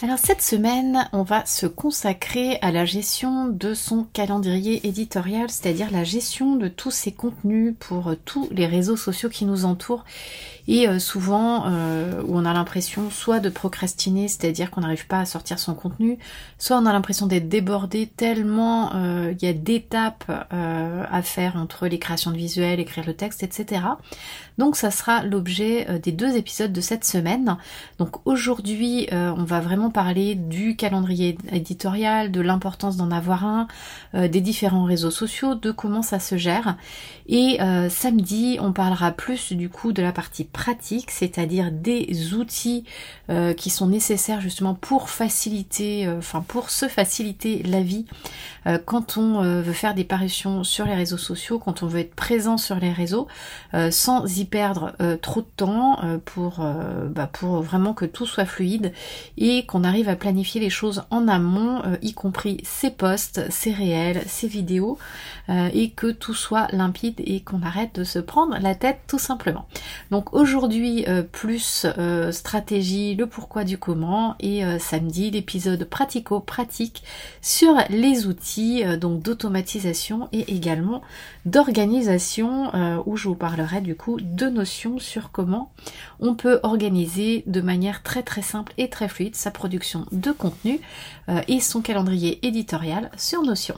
Alors 0.00 0.18
cette 0.18 0.42
semaine, 0.42 1.08
on 1.12 1.24
va 1.24 1.44
se 1.44 1.66
consacrer 1.66 2.58
à 2.62 2.70
la 2.70 2.84
gestion 2.84 3.48
de 3.48 3.74
son 3.74 4.04
calendrier 4.04 4.86
éditorial, 4.86 5.50
c'est-à-dire 5.50 5.90
la 5.90 6.04
gestion 6.04 6.54
de 6.54 6.68
tous 6.68 6.92
ces 6.92 7.10
contenus 7.10 7.74
pour 7.80 8.14
tous 8.24 8.48
les 8.52 8.66
réseaux 8.66 8.96
sociaux 8.96 9.28
qui 9.28 9.44
nous 9.44 9.64
entourent 9.64 10.04
et 10.68 10.86
euh, 10.86 10.98
souvent 10.98 11.64
euh, 11.66 12.22
où 12.26 12.36
on 12.36 12.44
a 12.44 12.52
l'impression 12.52 13.10
soit 13.10 13.40
de 13.40 13.48
procrastiner, 13.48 14.28
c'est-à-dire 14.28 14.70
qu'on 14.70 14.82
n'arrive 14.82 15.06
pas 15.06 15.20
à 15.20 15.24
sortir 15.24 15.58
son 15.58 15.74
contenu, 15.74 16.18
soit 16.58 16.76
on 16.76 16.84
a 16.84 16.92
l'impression 16.92 17.26
d'être 17.26 17.48
débordé 17.48 18.06
tellement 18.06 18.94
euh, 18.94 19.32
il 19.32 19.44
y 19.44 19.48
a 19.48 19.54
d'étapes 19.54 20.30
à 20.50 21.22
faire 21.22 21.56
entre 21.56 21.86
les 21.86 21.98
créations 21.98 22.30
de 22.30 22.36
visuels, 22.36 22.80
écrire 22.80 23.04
le 23.06 23.14
texte, 23.14 23.42
etc. 23.42 23.80
Donc 24.58 24.76
ça 24.76 24.90
sera 24.90 25.22
l'objet 25.22 25.86
des 26.00 26.12
deux 26.12 26.36
épisodes 26.36 26.72
de 26.72 26.80
cette 26.82 27.04
semaine. 27.04 27.56
Donc 27.98 28.26
aujourd'hui 28.26 29.08
on 29.12 29.44
va 29.44 29.60
vraiment 29.60 29.90
parler 29.90 30.34
du 30.34 30.76
calendrier 30.76 31.38
éditorial, 31.50 32.30
de 32.30 32.40
l'importance 32.40 32.96
d'en 32.96 33.10
avoir 33.10 33.44
un, 33.44 33.66
des 34.12 34.40
différents 34.40 34.84
réseaux 34.84 35.10
sociaux, 35.10 35.54
de 35.54 35.70
comment 35.70 36.02
ça 36.02 36.18
se 36.18 36.36
gère. 36.36 36.76
Et 37.28 37.58
samedi 37.88 38.58
on 38.60 38.72
parlera 38.72 39.12
plus 39.12 39.52
du 39.52 39.70
coup 39.70 39.92
de 39.92 40.02
la 40.02 40.12
partie 40.12 40.44
pratique, 40.58 41.12
c'est-à-dire 41.12 41.70
des 41.70 42.34
outils 42.34 42.82
euh, 43.30 43.54
qui 43.54 43.70
sont 43.70 43.86
nécessaires 43.86 44.40
justement 44.40 44.74
pour 44.74 45.08
faciliter, 45.08 46.04
euh, 46.04 46.18
enfin 46.18 46.44
pour 46.46 46.70
se 46.70 46.88
faciliter 46.88 47.62
la 47.62 47.80
vie 47.80 48.06
euh, 48.66 48.76
quand 48.84 49.16
on 49.16 49.40
veut 49.40 49.72
faire 49.72 49.94
des 49.94 50.02
parutions 50.02 50.64
sur 50.64 50.84
les 50.84 50.96
réseaux 50.96 51.16
sociaux, 51.16 51.60
quand 51.60 51.84
on 51.84 51.86
veut 51.86 52.00
être 52.00 52.16
présent 52.16 52.56
sur 52.56 52.76
les 52.76 52.92
réseaux, 52.92 53.28
sans 53.90 54.38
y 54.38 54.44
perdre 54.44 54.94
trop 55.22 55.42
de 55.42 55.46
temps 55.56 56.00
pour, 56.24 56.66
bah, 57.10 57.28
pour 57.32 57.62
vraiment 57.62 57.94
que 57.94 58.04
tout 58.04 58.26
soit 58.26 58.44
fluide 58.44 58.92
et 59.36 59.64
qu'on 59.66 59.84
arrive 59.84 60.08
à 60.08 60.16
planifier 60.16 60.60
les 60.60 60.70
choses 60.70 61.04
en 61.10 61.28
amont, 61.28 61.82
y 62.02 62.12
compris 62.12 62.58
ses 62.64 62.90
posts, 62.90 63.50
ses 63.50 63.72
réels, 63.72 64.22
ses 64.26 64.48
vidéos, 64.48 64.98
et 65.48 65.90
que 65.90 66.08
tout 66.08 66.34
soit 66.34 66.68
limpide 66.72 67.20
et 67.24 67.40
qu'on 67.40 67.62
arrête 67.62 67.94
de 67.94 68.04
se 68.04 68.18
prendre 68.18 68.58
la 68.60 68.74
tête 68.74 68.98
tout 69.06 69.18
simplement. 69.18 69.66
Donc 70.10 70.34
aujourd'hui 70.34 71.04
euh, 71.08 71.22
plus 71.22 71.86
euh, 71.98 72.32
stratégie, 72.32 73.14
le 73.14 73.26
pourquoi 73.26 73.64
du 73.64 73.78
comment, 73.78 74.36
et 74.40 74.64
euh, 74.64 74.78
samedi, 74.78 75.30
l'épisode 75.30 75.84
pratico-pratique 75.84 77.02
sur 77.42 77.74
les 77.90 78.26
outils 78.26 78.84
donc 78.98 79.22
d'automatisation 79.22 80.28
et 80.32 80.54
également 80.54 81.02
d'organisation, 81.44 82.70
où 83.06 83.16
je 83.16 83.28
vous 83.28 83.34
parlerai 83.34 83.80
du 83.80 83.94
coup 83.94 84.18
de 84.20 84.46
notions 84.46 84.98
sur 84.98 85.30
comment 85.30 85.72
on 86.20 86.34
peut 86.34 86.60
organiser 86.62 87.42
de 87.46 87.60
manière 87.60 88.02
très 88.02 88.22
très 88.22 88.42
simple 88.42 88.72
et 88.76 88.88
très 88.88 89.08
fluide 89.08 89.34
sa 89.34 89.50
production 89.50 90.06
de 90.12 90.30
contenu 90.30 90.80
et 91.48 91.60
son 91.60 91.80
calendrier 91.80 92.44
éditorial 92.46 93.10
sur 93.16 93.42
Notion. 93.42 93.76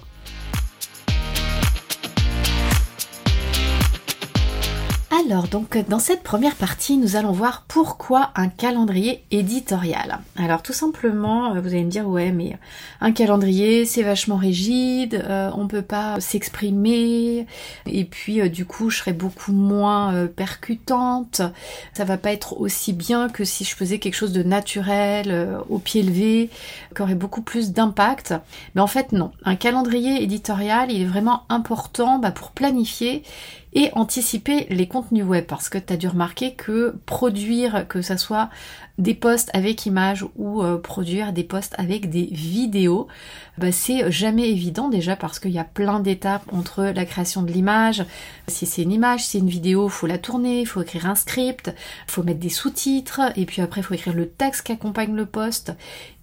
Alors 5.31 5.47
donc 5.47 5.79
dans 5.89 6.01
cette 6.01 6.25
première 6.25 6.57
partie 6.57 6.97
nous 6.97 7.15
allons 7.15 7.31
voir 7.31 7.65
pourquoi 7.69 8.33
un 8.35 8.49
calendrier 8.49 9.23
éditorial. 9.31 10.19
Alors 10.37 10.61
tout 10.61 10.73
simplement 10.73 11.55
euh, 11.55 11.61
vous 11.61 11.69
allez 11.69 11.85
me 11.85 11.91
dire 11.91 12.09
ouais 12.09 12.33
mais 12.33 12.59
un 13.01 13.13
calendrier 13.13 13.85
c'est 13.85 14.03
vachement 14.03 14.35
rigide, 14.35 15.25
euh, 15.25 15.53
on 15.57 15.69
peut 15.69 15.83
pas 15.83 16.19
s'exprimer 16.19 17.47
et 17.87 18.05
puis 18.07 18.41
euh, 18.41 18.49
du 18.49 18.65
coup 18.65 18.91
je 18.91 18.99
serais 18.99 19.13
beaucoup 19.13 19.53
moins 19.53 20.27
percutante, 20.27 21.43
ça 21.93 22.05
va 22.05 22.17
pas 22.17 22.33
être 22.33 22.61
aussi 22.61 22.93
bien 22.93 23.29
que 23.29 23.45
si 23.45 23.63
je 23.63 23.77
faisais 23.77 24.01
quelque 24.01 24.17
chose 24.17 24.33
de 24.33 24.43
naturel 24.43 25.61
au 25.69 25.79
pied 25.79 26.03
levé 26.03 26.51
qui 26.97 27.03
aurait 27.03 27.15
beaucoup 27.15 27.43
plus 27.43 27.71
d'impact. 27.71 28.35
Mais 28.75 28.81
en 28.81 28.89
fait 28.89 29.13
non, 29.13 29.31
un 29.45 29.55
calendrier 29.55 30.25
éditorial 30.25 30.91
il 30.91 31.03
est 31.03 31.05
vraiment 31.05 31.45
important 31.49 32.19
bah, 32.19 32.33
pour 32.33 32.51
planifier 32.51 33.23
et 33.73 33.91
anticiper 33.93 34.67
les 34.71 34.89
contenus 34.89 35.25
web 35.25 35.45
parce 35.47 35.69
que 35.69 35.79
tu 35.79 35.93
as 35.93 35.97
dû 35.97 36.09
remarquer 36.09 36.55
que 36.55 36.97
produire 37.07 37.87
que 37.89 38.03
ça 38.03 38.17
soit 38.17 38.51
des 38.99 39.15
posts 39.15 39.51
avec 39.55 39.87
images 39.87 40.27
ou 40.37 40.63
euh, 40.63 40.77
produire 40.79 41.33
des 41.33 41.45
posts 41.45 41.75
avec 41.79 42.11
des 42.11 42.27
vidéos, 42.27 43.09
bah, 43.59 43.73
c'est 43.73 44.11
jamais 44.11 44.51
évident 44.51 44.89
déjà 44.89 45.17
parce 45.17 45.39
qu'il 45.39 45.53
y 45.53 45.59
a 45.59 45.65
plein 45.65 46.01
d'étapes 46.01 46.45
entre 46.53 46.85
la 46.85 47.05
création 47.05 47.43
de 47.43 47.51
l'image. 47.51 48.05
Si 48.49 48.67
c'est 48.67 48.83
une 48.83 48.93
image, 48.93 49.25
si 49.25 49.31
c'est 49.31 49.39
une 49.39 49.49
vidéo, 49.49 49.89
faut 49.89 50.07
la 50.07 50.19
tourner, 50.19 50.61
il 50.61 50.67
faut 50.67 50.83
écrire 50.83 51.07
un 51.07 51.15
script, 51.15 51.75
faut 52.07 52.23
mettre 52.23 52.41
des 52.41 52.51
sous-titres 52.51 53.21
et 53.37 53.47
puis 53.47 53.63
après 53.63 53.81
il 53.81 53.85
faut 53.85 53.95
écrire 53.95 54.15
le 54.15 54.29
texte 54.29 54.67
qui 54.67 54.73
accompagne 54.73 55.15
le 55.15 55.27
post 55.27 55.73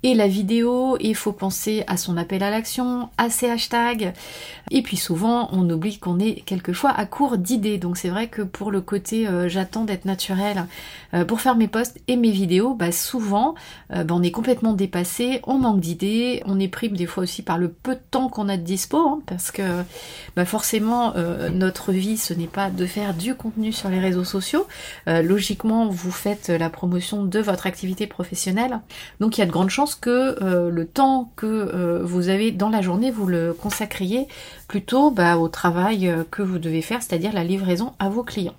et 0.03 0.13
la 0.13 0.27
vidéo 0.27 0.97
il 0.99 1.15
faut 1.15 1.31
penser 1.31 1.83
à 1.87 1.97
son 1.97 2.17
appel 2.17 2.43
à 2.43 2.49
l'action, 2.49 3.09
à 3.17 3.29
ses 3.29 3.49
hashtags. 3.49 4.13
Et 4.69 4.81
puis 4.81 4.97
souvent 4.97 5.49
on 5.51 5.69
oublie 5.69 5.97
qu'on 5.97 6.19
est 6.19 6.41
quelquefois 6.45 6.91
à 6.91 7.05
court 7.05 7.37
d'idées. 7.37 7.77
Donc 7.77 7.97
c'est 7.97 8.09
vrai 8.09 8.27
que 8.27 8.41
pour 8.41 8.71
le 8.71 8.81
côté 8.81 9.27
euh, 9.27 9.49
j'attends 9.49 9.85
d'être 9.85 10.05
naturel 10.05 10.67
euh, 11.13 11.25
pour 11.25 11.41
faire 11.41 11.55
mes 11.55 11.67
posts 11.67 11.99
et 12.07 12.15
mes 12.15 12.31
vidéos, 12.31 12.73
bah 12.73 12.91
souvent, 12.91 13.55
euh, 13.93 14.03
bah, 14.03 14.13
on 14.15 14.23
est 14.23 14.31
complètement 14.31 14.73
dépassé, 14.73 15.41
on 15.47 15.57
manque 15.57 15.79
d'idées, 15.79 16.41
on 16.45 16.59
est 16.59 16.67
pris 16.67 16.89
des 16.89 17.05
fois 17.05 17.23
aussi 17.23 17.41
par 17.41 17.57
le 17.57 17.69
peu 17.69 17.95
de 17.95 18.01
temps 18.11 18.29
qu'on 18.29 18.49
a 18.49 18.57
de 18.57 18.63
dispo, 18.63 18.97
hein, 18.97 19.19
parce 19.25 19.51
que 19.51 19.63
bah 20.35 20.45
forcément, 20.45 21.13
notre 21.51 21.91
vie, 21.91 22.17
ce 22.17 22.33
n'est 22.33 22.47
pas 22.47 22.69
de 22.69 22.85
faire 22.85 23.13
du 23.13 23.35
contenu 23.35 23.71
sur 23.71 23.89
les 23.89 23.99
réseaux 23.99 24.23
sociaux. 24.23 24.67
Logiquement, 25.05 25.87
vous 25.87 26.11
faites 26.11 26.49
la 26.49 26.69
promotion 26.69 27.23
de 27.23 27.39
votre 27.39 27.67
activité 27.67 28.07
professionnelle, 28.07 28.79
donc 29.19 29.37
il 29.37 29.41
y 29.41 29.43
a 29.43 29.47
de 29.47 29.51
grandes 29.51 29.69
chances 29.69 29.86
que 29.95 30.69
le 30.69 30.85
temps 30.85 31.31
que 31.35 32.01
vous 32.03 32.29
avez 32.29 32.51
dans 32.51 32.69
la 32.69 32.81
journée, 32.81 33.11
vous 33.11 33.27
le 33.27 33.53
consacriez 33.53 34.27
plutôt 34.67 35.11
bah, 35.11 35.37
au 35.37 35.47
travail 35.47 36.13
que 36.31 36.41
vous 36.41 36.59
devez 36.59 36.81
faire, 36.81 37.01
c'est-à-dire 37.01 37.33
la 37.33 37.43
livraison 37.43 37.93
à 37.99 38.09
vos 38.09 38.23
clients. 38.23 38.55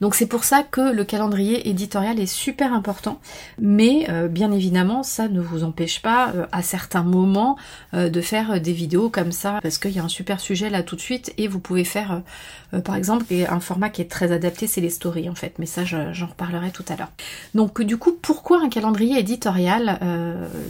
Donc 0.00 0.14
c'est 0.14 0.26
pour 0.26 0.44
ça 0.44 0.62
que 0.62 0.92
le 0.92 1.04
calendrier 1.04 1.68
éditorial 1.68 2.18
est 2.18 2.26
super 2.26 2.72
important, 2.72 3.20
mais 3.60 4.06
euh, 4.08 4.28
bien 4.28 4.52
évidemment 4.52 5.02
ça 5.02 5.28
ne 5.28 5.40
vous 5.40 5.64
empêche 5.64 6.02
pas 6.02 6.32
euh, 6.34 6.46
à 6.52 6.62
certains 6.62 7.02
moments 7.02 7.56
euh, 7.94 8.08
de 8.08 8.20
faire 8.20 8.60
des 8.60 8.72
vidéos 8.72 9.08
comme 9.08 9.32
ça, 9.32 9.58
parce 9.62 9.78
qu'il 9.78 9.92
y 9.92 9.98
a 9.98 10.04
un 10.04 10.08
super 10.08 10.40
sujet 10.40 10.70
là 10.70 10.82
tout 10.82 10.96
de 10.96 11.00
suite 11.00 11.32
et 11.38 11.48
vous 11.48 11.60
pouvez 11.60 11.84
faire 11.84 12.22
par 12.84 12.96
exemple 12.96 13.26
un 13.48 13.60
format 13.60 13.90
qui 13.90 14.00
est 14.00 14.10
très 14.10 14.32
adapté, 14.32 14.66
c'est 14.66 14.80
les 14.80 14.90
stories 14.90 15.28
en 15.28 15.34
fait, 15.34 15.54
mais 15.58 15.66
ça 15.66 15.84
j'en 15.84 16.26
reparlerai 16.26 16.70
tout 16.70 16.84
à 16.88 16.96
l'heure. 16.96 17.10
Donc 17.54 17.82
du 17.82 17.98
coup 17.98 18.12
pourquoi 18.12 18.62
un 18.62 18.68
calendrier 18.68 19.18
éditorial 19.18 19.98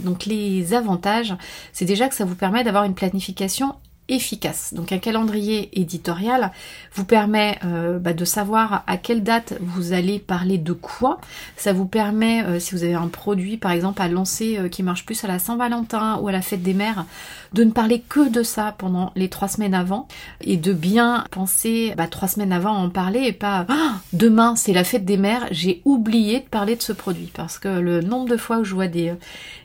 Donc 0.03 0.25
les 0.25 0.73
avantages, 0.73 1.33
c'est 1.71 1.85
déjà 1.85 2.09
que 2.09 2.15
ça 2.15 2.25
vous 2.25 2.35
permet 2.35 2.63
d'avoir 2.63 2.83
une 2.83 2.95
planification 2.95 3.75
efficace. 4.09 4.73
Donc 4.73 4.91
un 4.91 4.97
calendrier 4.97 5.69
éditorial 5.79 6.51
vous 6.93 7.05
permet 7.05 7.57
euh, 7.63 7.99
bah, 7.99 8.13
de 8.13 8.25
savoir 8.25 8.83
à 8.85 8.97
quelle 8.97 9.23
date 9.23 9.53
vous 9.61 9.93
allez 9.93 10.19
parler 10.19 10.57
de 10.57 10.73
quoi. 10.73 11.19
Ça 11.55 11.73
vous 11.73 11.85
permet, 11.85 12.43
euh, 12.43 12.59
si 12.59 12.75
vous 12.75 12.83
avez 12.83 12.95
un 12.95 13.07
produit 13.07 13.57
par 13.57 13.71
exemple 13.71 14.01
à 14.01 14.07
lancer 14.07 14.57
euh, 14.57 14.67
qui 14.67 14.83
marche 14.83 15.05
plus 15.05 15.23
à 15.23 15.27
la 15.27 15.39
Saint-Valentin 15.39 16.17
ou 16.21 16.27
à 16.27 16.31
la 16.31 16.41
fête 16.41 16.63
des 16.63 16.73
mères, 16.73 17.05
de 17.53 17.63
ne 17.63 17.71
parler 17.71 18.03
que 18.07 18.29
de 18.29 18.43
ça 18.43 18.75
pendant 18.77 19.11
les 19.15 19.29
trois 19.29 19.47
semaines 19.47 19.73
avant 19.73 20.07
et 20.41 20.57
de 20.57 20.73
bien 20.73 21.25
penser 21.31 21.93
bah, 21.97 22.07
trois 22.07 22.27
semaines 22.27 22.51
avant 22.51 22.75
à 22.75 22.79
en 22.79 22.89
parler 22.89 23.21
et 23.21 23.33
pas 23.33 23.65
ah, 23.69 23.95
demain 24.11 24.55
c'est 24.55 24.73
la 24.73 24.83
fête 24.83 25.05
des 25.05 25.17
mères, 25.17 25.47
j'ai 25.51 25.81
oublié 25.85 26.39
de 26.39 26.45
parler 26.45 26.75
de 26.75 26.81
ce 26.81 26.93
produit 26.93 27.31
parce 27.33 27.59
que 27.59 27.67
le 27.67 28.01
nombre 28.01 28.29
de 28.29 28.37
fois 28.37 28.59
où 28.59 28.63
je 28.63 28.73
vois 28.73 28.87
des, 28.87 29.13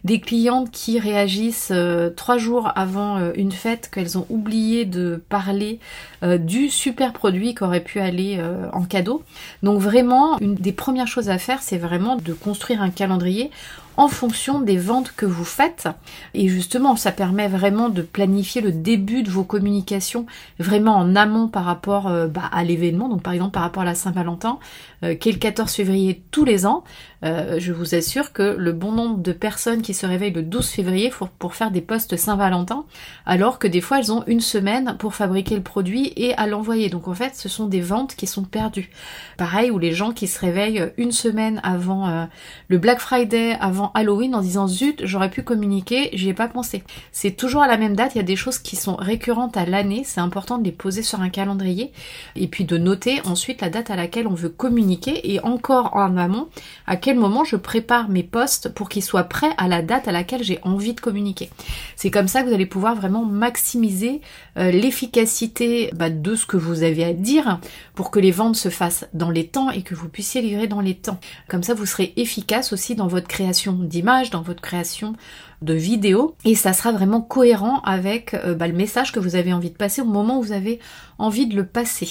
des 0.04 0.20
clientes 0.20 0.70
qui 0.70 0.98
réagissent 0.98 1.72
trois 2.16 2.38
jours 2.38 2.72
avant 2.76 3.32
une 3.34 3.52
fête 3.52 3.90
qu'elles 3.92 4.18
ont 4.18 4.26
oublié 4.28 4.84
de 4.84 5.22
parler 5.28 5.78
euh, 6.22 6.38
du 6.38 6.68
super 6.68 7.12
produit 7.12 7.54
qui 7.54 7.62
aurait 7.62 7.82
pu 7.82 8.00
aller 8.00 8.36
euh, 8.38 8.68
en 8.72 8.82
cadeau. 8.82 9.22
Donc 9.62 9.80
vraiment, 9.80 10.38
une 10.40 10.54
des 10.54 10.72
premières 10.72 11.06
choses 11.06 11.28
à 11.28 11.38
faire, 11.38 11.62
c'est 11.62 11.78
vraiment 11.78 12.16
de 12.16 12.32
construire 12.32 12.82
un 12.82 12.90
calendrier 12.90 13.50
en 13.98 14.06
fonction 14.06 14.60
des 14.60 14.78
ventes 14.78 15.12
que 15.16 15.26
vous 15.26 15.44
faites. 15.44 15.88
Et 16.32 16.48
justement, 16.48 16.94
ça 16.94 17.10
permet 17.10 17.48
vraiment 17.48 17.88
de 17.88 18.00
planifier 18.00 18.60
le 18.60 18.70
début 18.70 19.24
de 19.24 19.30
vos 19.30 19.42
communications 19.42 20.24
vraiment 20.60 20.94
en 20.94 21.16
amont 21.16 21.48
par 21.48 21.64
rapport 21.64 22.06
euh, 22.06 22.28
bah, 22.28 22.48
à 22.52 22.62
l'événement. 22.62 23.08
Donc 23.08 23.22
par 23.22 23.32
exemple 23.32 23.50
par 23.50 23.64
rapport 23.64 23.82
à 23.82 23.86
la 23.86 23.96
Saint-Valentin, 23.96 24.60
euh, 25.04 25.14
qui 25.14 25.28
est 25.28 25.32
le 25.32 25.38
14 25.38 25.72
février 25.72 26.22
tous 26.32 26.44
les 26.44 26.66
ans. 26.66 26.82
Euh, 27.24 27.60
je 27.60 27.72
vous 27.72 27.94
assure 27.94 28.32
que 28.32 28.42
le 28.42 28.72
bon 28.72 28.90
nombre 28.90 29.18
de 29.18 29.30
personnes 29.32 29.80
qui 29.80 29.94
se 29.94 30.06
réveillent 30.06 30.32
le 30.32 30.42
12 30.42 30.66
février 30.66 31.10
pour, 31.10 31.28
pour 31.28 31.54
faire 31.54 31.70
des 31.70 31.80
postes 31.80 32.16
Saint-Valentin, 32.16 32.84
alors 33.24 33.60
que 33.60 33.68
des 33.68 33.80
fois 33.80 34.00
elles 34.00 34.10
ont 34.10 34.24
une 34.26 34.40
semaine 34.40 34.96
pour 34.98 35.14
fabriquer 35.14 35.54
le 35.54 35.62
produit 35.62 36.12
et 36.16 36.34
à 36.34 36.48
l'envoyer. 36.48 36.88
Donc 36.88 37.06
en 37.06 37.14
fait, 37.14 37.36
ce 37.36 37.48
sont 37.48 37.66
des 37.66 37.80
ventes 37.80 38.16
qui 38.16 38.26
sont 38.26 38.42
perdues. 38.42 38.90
Pareil, 39.36 39.70
ou 39.70 39.78
les 39.78 39.92
gens 39.92 40.12
qui 40.12 40.26
se 40.26 40.40
réveillent 40.40 40.92
une 40.96 41.12
semaine 41.12 41.60
avant 41.62 42.28
le 42.68 42.78
Black 42.78 42.98
Friday, 42.98 43.56
avant 43.60 43.92
Halloween 43.94 44.34
en 44.34 44.40
disant 44.40 44.66
zut, 44.66 45.02
j'aurais 45.04 45.30
pu 45.30 45.42
communiquer, 45.42 46.10
j'y 46.14 46.28
ai 46.28 46.34
pas 46.34 46.48
pensé. 46.48 46.82
C'est 47.12 47.36
toujours 47.36 47.62
à 47.62 47.68
la 47.68 47.76
même 47.76 47.94
date, 47.94 48.14
il 48.14 48.18
y 48.18 48.20
a 48.20 48.24
des 48.24 48.36
choses 48.36 48.58
qui 48.58 48.76
sont 48.76 48.96
récurrentes 48.96 49.56
à 49.56 49.64
l'année, 49.64 50.02
c'est 50.04 50.20
important 50.20 50.58
de 50.58 50.64
les 50.64 50.72
poser 50.72 51.02
sur 51.02 51.20
un 51.20 51.28
calendrier 51.28 51.92
et 52.34 52.48
puis 52.48 52.64
de 52.64 52.78
noter 52.78 53.20
ensuite 53.26 53.60
la 53.60 53.70
date 53.70 53.90
à 53.90 53.96
laquelle 53.96 54.26
on 54.26 54.34
veut 54.34 54.48
communiquer 54.48 54.87
et 55.24 55.40
encore 55.40 55.94
en 55.96 56.16
amont, 56.16 56.48
à 56.86 56.96
quel 56.96 57.18
moment 57.18 57.44
je 57.44 57.56
prépare 57.56 58.08
mes 58.08 58.22
posts 58.22 58.68
pour 58.68 58.88
qu'ils 58.88 59.02
soient 59.02 59.24
prêts 59.24 59.50
à 59.58 59.68
la 59.68 59.82
date 59.82 60.08
à 60.08 60.12
laquelle 60.12 60.42
j'ai 60.42 60.58
envie 60.62 60.94
de 60.94 61.00
communiquer. 61.00 61.50
C'est 61.96 62.10
comme 62.10 62.28
ça 62.28 62.42
que 62.42 62.48
vous 62.48 62.54
allez 62.54 62.66
pouvoir 62.66 62.94
vraiment 62.94 63.24
maximiser 63.24 64.20
euh, 64.56 64.70
l'efficacité 64.70 65.90
bah, 65.94 66.10
de 66.10 66.34
ce 66.34 66.46
que 66.46 66.56
vous 66.56 66.82
avez 66.82 67.04
à 67.04 67.12
dire 67.12 67.60
pour 67.94 68.10
que 68.10 68.18
les 68.20 68.30
ventes 68.30 68.56
se 68.56 68.68
fassent 68.68 69.06
dans 69.12 69.30
les 69.30 69.46
temps 69.46 69.70
et 69.70 69.82
que 69.82 69.94
vous 69.94 70.08
puissiez 70.08 70.40
livrer 70.40 70.66
dans 70.66 70.80
les 70.80 70.94
temps. 70.94 71.20
Comme 71.48 71.62
ça, 71.62 71.74
vous 71.74 71.86
serez 71.86 72.12
efficace 72.16 72.72
aussi 72.72 72.94
dans 72.94 73.08
votre 73.08 73.28
création 73.28 73.72
d'images, 73.72 74.30
dans 74.30 74.42
votre 74.42 74.62
création 74.62 75.14
de 75.62 75.74
vidéos, 75.74 76.34
et 76.44 76.54
ça 76.54 76.72
sera 76.72 76.92
vraiment 76.92 77.20
cohérent 77.20 77.80
avec 77.80 78.34
euh, 78.34 78.54
bah, 78.54 78.68
le 78.68 78.74
message 78.74 79.12
que 79.12 79.18
vous 79.18 79.34
avez 79.34 79.52
envie 79.52 79.70
de 79.70 79.76
passer 79.76 80.00
au 80.02 80.04
moment 80.04 80.38
où 80.38 80.42
vous 80.42 80.52
avez 80.52 80.78
envie 81.18 81.46
de 81.46 81.56
le 81.56 81.66
passer. 81.66 82.08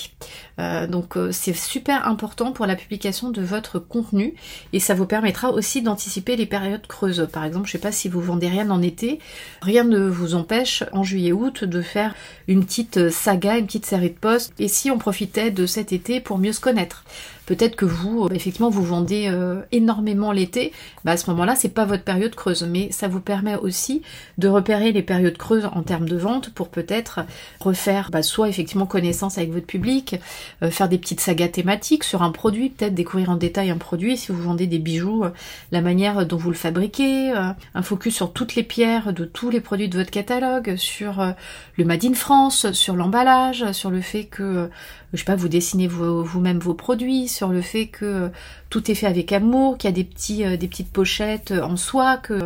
Euh, 0.60 0.86
donc 0.86 1.16
euh, 1.16 1.32
c'est 1.32 1.56
super 1.56 2.08
important 2.08 2.52
pour 2.52 2.66
la 2.66 2.76
publication 2.76 3.30
de 3.30 3.42
votre 3.42 3.80
contenu 3.80 4.34
et 4.74 4.80
ça 4.82 4.96
vous 4.96 5.06
permettra 5.06 5.52
aussi 5.52 5.82
d'anticiper 5.82 6.36
les 6.36 6.46
périodes 6.46 6.88
creuses. 6.88 7.28
Par 7.32 7.46
exemple, 7.46 7.68
je 7.68 7.72
sais 7.72 7.78
pas 7.78 7.94
si 7.94 8.10
vous 8.10 8.22
vendez 8.22 8.50
rien 8.50 8.70
en 8.70 8.82
été, 8.82 9.20
rien 9.62 9.86
ne 9.86 10.00
vous 10.00 10.36
empêche 10.36 10.84
en 10.92 11.04
juillet-août 11.04 11.64
de 11.64 11.82
faire 11.82 12.14
une 12.50 12.66
petite 12.66 13.10
saga, 13.10 13.58
une 13.58 13.66
petite 13.66 13.86
série 13.86 14.10
de 14.10 14.20
posts. 14.20 14.52
Et 14.60 14.68
si 14.68 14.92
on 14.92 14.98
profitait 14.98 15.52
de 15.52 15.66
cet 15.66 15.94
été 15.94 16.20
pour 16.20 16.38
mieux 16.38 16.54
se 16.54 16.60
connaître 16.60 17.06
Peut-être 17.48 17.76
que 17.76 17.86
vous, 17.86 18.28
effectivement, 18.32 18.70
vous 18.70 18.84
vendez 18.84 19.32
énormément 19.72 20.32
l'été, 20.32 20.72
bah 21.04 21.14
à 21.14 21.18
ce 21.18 21.30
moment-là, 21.32 21.56
c'est 21.56 21.70
pas 21.70 21.86
votre 21.86 22.04
période 22.04 22.36
creuse, 22.36 22.68
mais 22.70 22.92
ça 22.92 23.08
vous 23.08 23.22
permet 23.22 23.56
aussi 23.56 24.02
de 24.38 24.48
repérer 24.48 24.92
les 24.92 25.02
périodes 25.02 25.38
creuses 25.38 25.66
en 25.74 25.82
termes 25.82 26.08
de 26.08 26.18
vente 26.18 26.54
pour 26.54 26.70
peut-être 26.70 27.22
refaire 27.60 28.10
bah, 28.12 28.22
soit 28.22 28.50
effectivement 28.50 28.86
connaissance 28.86 29.38
avec 29.38 29.52
votre 29.52 29.66
public, 29.66 30.20
euh, 30.64 30.70
faire 30.70 30.90
des 30.90 30.98
petites 30.98 31.20
sagas 31.20 31.50
thématiques 31.50 32.04
sur 32.04 32.22
un 32.22 32.32
produit, 32.32 32.70
peut-être 32.70 32.94
découvrir 32.94 33.30
en 33.30 33.36
détail 33.36 33.70
un 33.70 33.78
produit. 33.78 34.18
Si 34.18 34.32
vous 34.32 34.42
vendez 34.42 34.68
des 34.68 34.80
bijoux, 34.80 35.24
euh, 35.24 35.30
la 35.72 35.82
manière 35.82 36.26
dont 36.26 36.38
vous 36.38 36.50
le 36.50 36.56
fabriquez, 36.56 37.32
euh, 37.32 37.52
un 37.74 37.82
focus 37.82 38.16
sur 38.16 38.34
toutes 38.34 38.56
les 38.56 38.64
pierres 38.64 39.14
de 39.14 39.26
tous 39.26 39.50
les 39.50 39.62
produits 39.62 39.90
de 39.90 39.98
votre 39.98 40.12
catalogue, 40.12 40.76
sur 40.76 41.34
le 41.78 41.86
Made 41.86 42.06
in 42.06 42.14
France, 42.14 42.72
sur 42.72 42.96
l'emballage, 42.96 43.72
sur 43.72 43.90
le 43.90 44.02
fait 44.02 44.26
que 44.26 44.70
je 45.14 45.18
sais 45.20 45.26
pas, 45.26 45.36
vous 45.36 45.48
dessinez 45.48 45.88
vous-même 45.88 46.60
vos 46.60 46.74
produits, 46.74 47.28
sur 47.28 47.50
le 47.50 47.62
fait 47.62 47.88
que 47.88 48.30
tout 48.70 48.92
est 48.92 48.96
fait 48.96 49.08
avec 49.08 49.32
amour, 49.32 49.78
qu'il 49.78 49.90
y 49.90 49.94
a 49.94 49.96
des 49.96 50.04
petits, 50.04 50.58
des 50.58 50.68
petites 50.68 50.92
pochettes 50.92 51.52
en 51.52 51.78
soie, 51.78 52.18
que 52.18 52.40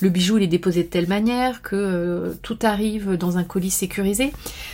le 0.00 0.08
bijou 0.08 0.38
il 0.38 0.44
est 0.44 0.48
déposé 0.48 0.82
de 0.82 0.88
telle 0.88 1.08
manière, 1.08 1.62
que 1.62 2.36
tout 2.42 2.58
arrive 2.62 3.16
dans 3.16 3.38
un 3.38 3.44
colis 3.44 3.70
sécurisé. 3.70 4.32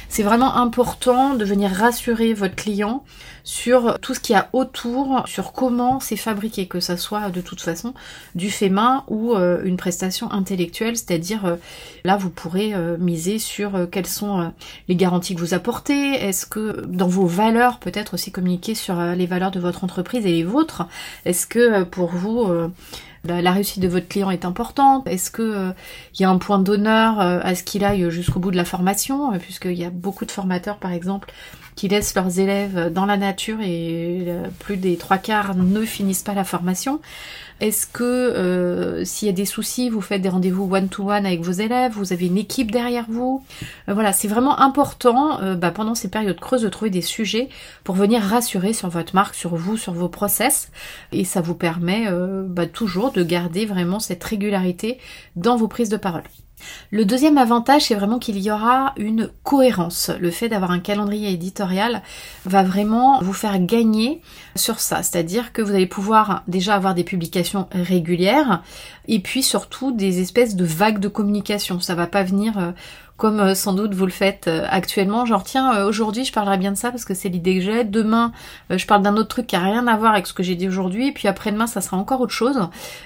C'est 0.08 0.23
vraiment 0.23 0.56
important 0.56 1.35
de 1.35 1.44
venir 1.44 1.70
rassurer 1.70 2.35
votre 2.35 2.56
client 2.56 3.05
sur 3.44 3.99
tout 4.00 4.14
ce 4.14 4.20
qu'il 4.20 4.35
y 4.35 4.38
a 4.38 4.49
autour, 4.52 5.25
sur 5.26 5.52
comment 5.52 6.00
c'est 6.00 6.17
fabriqué, 6.17 6.67
que 6.67 6.81
ça 6.81 6.97
soit 6.97 7.31
de 7.31 7.41
toute 7.41 7.61
façon 7.61 7.94
du 8.35 8.50
fait 8.50 8.69
main 8.69 9.05
ou 9.08 9.35
euh, 9.35 9.62
une 9.64 9.76
prestation 9.76 10.31
intellectuelle, 10.31 10.97
c'est-à-dire 10.97 11.44
euh, 11.47 11.56
là 12.05 12.17
vous 12.17 12.31
pourrez 12.31 12.75
euh, 12.75 12.97
miser 12.99 13.38
sur 13.38 13.88
quelles 13.91 14.06
sont 14.06 14.52
les 14.88 14.97
garanties 14.97 15.35
que 15.35 15.41
vous 15.41 15.55
apportez, 15.55 16.14
est-ce 16.14 16.47
que 16.47 16.85
dans 16.87 17.08
vos 17.08 17.26
valeurs 17.26 17.79
peut-être 17.79 18.14
aussi 18.14 18.31
communiquer 18.31 18.75
sur 18.75 19.00
les 19.00 19.26
valeurs 19.26 19.50
de 19.50 19.61
votre 19.61 19.85
entreprise 19.85 20.26
et 20.26 20.32
les 20.32 20.44
vôtres, 20.44 20.87
est-ce 21.25 21.46
que 21.46 21.84
pour 21.84 22.10
vous 22.10 22.48
la, 23.25 23.52
réussite 23.52 23.82
de 23.82 23.88
votre 23.88 24.08
client 24.08 24.31
est 24.31 24.44
importante? 24.44 25.06
Est-ce 25.06 25.31
que 25.31 25.72
il 26.14 26.22
y 26.22 26.25
a 26.25 26.31
un 26.31 26.38
point 26.38 26.58
d'honneur 26.58 27.20
à 27.20 27.54
ce 27.54 27.62
qu'il 27.62 27.84
aille 27.84 28.10
jusqu'au 28.10 28.40
bout 28.40 28.50
de 28.50 28.56
la 28.56 28.64
formation? 28.64 29.32
Puisqu'il 29.38 29.78
y 29.78 29.84
a 29.84 29.90
beaucoup 29.90 30.25
de 30.25 30.31
formateurs, 30.31 30.78
par 30.78 30.92
exemple, 30.92 31.32
qui 31.81 31.88
laissent 31.88 32.14
leurs 32.14 32.38
élèves 32.38 32.92
dans 32.92 33.06
la 33.06 33.16
nature 33.16 33.58
et 33.62 34.25
euh, 34.26 34.48
plus 34.58 34.76
des 34.76 34.98
trois 34.98 35.16
quarts 35.16 35.54
ne 35.54 35.82
finissent 35.87 36.22
pas 36.22 36.34
la 36.34 36.44
formation. 36.44 37.00
Est-ce 37.61 37.87
que 37.87 38.05
euh, 38.05 39.05
s'il 39.05 39.27
y 39.27 39.29
a 39.29 39.35
des 39.35 39.45
soucis, 39.45 39.91
vous 39.91 40.01
faites 40.01 40.23
des 40.23 40.29
rendez-vous 40.29 40.65
one-to-one 40.75 41.27
avec 41.27 41.43
vos 41.43 41.53
élèves, 41.53 41.93
vous 41.93 42.12
avez 42.12 42.27
une 42.27 42.39
équipe 42.39 42.71
derrière 42.71 43.07
vous? 43.09 43.45
Euh, 43.89 43.95
Voilà, 43.95 44.12
c'est 44.12 44.29
vraiment 44.29 44.59
important 44.61 45.39
bah, 45.57 45.71
pendant 45.71 45.95
ces 45.95 46.09
périodes 46.09 46.41
creuses 46.41 46.62
de 46.62 46.69
trouver 46.69 46.91
des 46.91 47.03
sujets 47.03 47.49
pour 47.85 47.95
venir 47.95 48.23
rassurer 48.23 48.73
sur 48.73 48.89
votre 48.89 49.15
marque, 49.15 49.35
sur 49.35 49.55
vous, 49.57 49.77
sur 49.77 49.93
vos 49.93 50.09
process. 50.09 50.71
Et 51.12 51.25
ça 51.25 51.41
vous 51.41 51.55
permet 51.55 52.07
bah, 52.47 52.67
toujours 52.67 53.12
de 53.12 53.23
garder 53.23 53.67
vraiment 53.67 54.01
cette 54.01 54.25
régularité 54.25 54.99
dans 55.37 55.57
vos 55.57 55.69
prises 55.69 55.91
de 55.91 55.97
parole. 55.97 56.25
Le 56.91 57.05
deuxième 57.05 57.39
avantage, 57.39 57.83
c'est 57.83 57.95
vraiment 57.95 58.19
qu'il 58.19 58.39
y 58.39 58.51
aura 58.51 58.95
une 58.97 59.31
cohérence. 59.43 60.11
Le 60.21 60.31
fait 60.31 60.49
d'avoir 60.49 60.71
un 60.71 60.81
calendrier 60.81 61.31
éditorial 61.31 62.03
va 62.45 62.62
vraiment 62.62 63.21
vous 63.23 63.33
faire 63.33 63.59
gagner 63.59 64.21
sur 64.57 64.81
ça. 64.81 65.02
C'est-à-dire 65.02 65.52
que 65.52 65.62
vous 65.62 65.73
allez 65.73 65.87
pouvoir 65.87 66.43
déjà 66.49 66.75
avoir 66.75 66.95
des 66.95 67.05
publications 67.05 67.69
régulières 67.73 68.62
et 69.09 69.21
puis 69.21 69.43
surtout 69.43 69.93
des 69.93 70.21
espèces 70.21 70.57
de 70.57 70.64
vagues 70.64 71.00
de 71.00 71.09
communication. 71.09 71.81
Ça 71.81 71.95
va 71.95 72.07
pas 72.07 72.23
venir 72.23 72.59
euh, 72.59 72.73
comme 73.21 73.39
euh, 73.39 73.55
sans 73.55 73.75
doute 73.75 73.93
vous 73.93 74.07
le 74.07 74.11
faites 74.11 74.49
euh, 74.49 74.67
actuellement, 74.71 75.27
genre 75.27 75.45
tiens 75.45 75.75
euh, 75.75 75.87
aujourd'hui 75.87 76.25
je 76.25 76.33
parlerai 76.33 76.57
bien 76.57 76.73
de 76.73 76.77
ça 76.77 76.91
parce 76.91 77.05
que 77.05 77.12
c'est 77.12 77.29
l'idée 77.29 77.57
que 77.57 77.61
j'ai, 77.61 77.85
demain 77.85 78.33
je 78.71 78.87
parle 78.87 79.03
d'un 79.03 79.17
autre 79.17 79.29
truc 79.29 79.47
qui 79.47 79.57
a 79.57 79.61
rien 79.61 79.87
à 79.87 79.97
voir 79.97 80.12
avec 80.12 80.27
ce 80.27 80.33
que 80.33 80.43
j'ai 80.43 80.55
dit 80.55 80.67
aujourd'hui, 80.67 81.09
et 81.09 81.12
puis 81.12 81.29
après-demain 81.29 81.67
ça 81.67 81.83
sera 81.83 81.99
encore 81.99 82.23
autre 82.23 82.33
chose. 82.33 82.59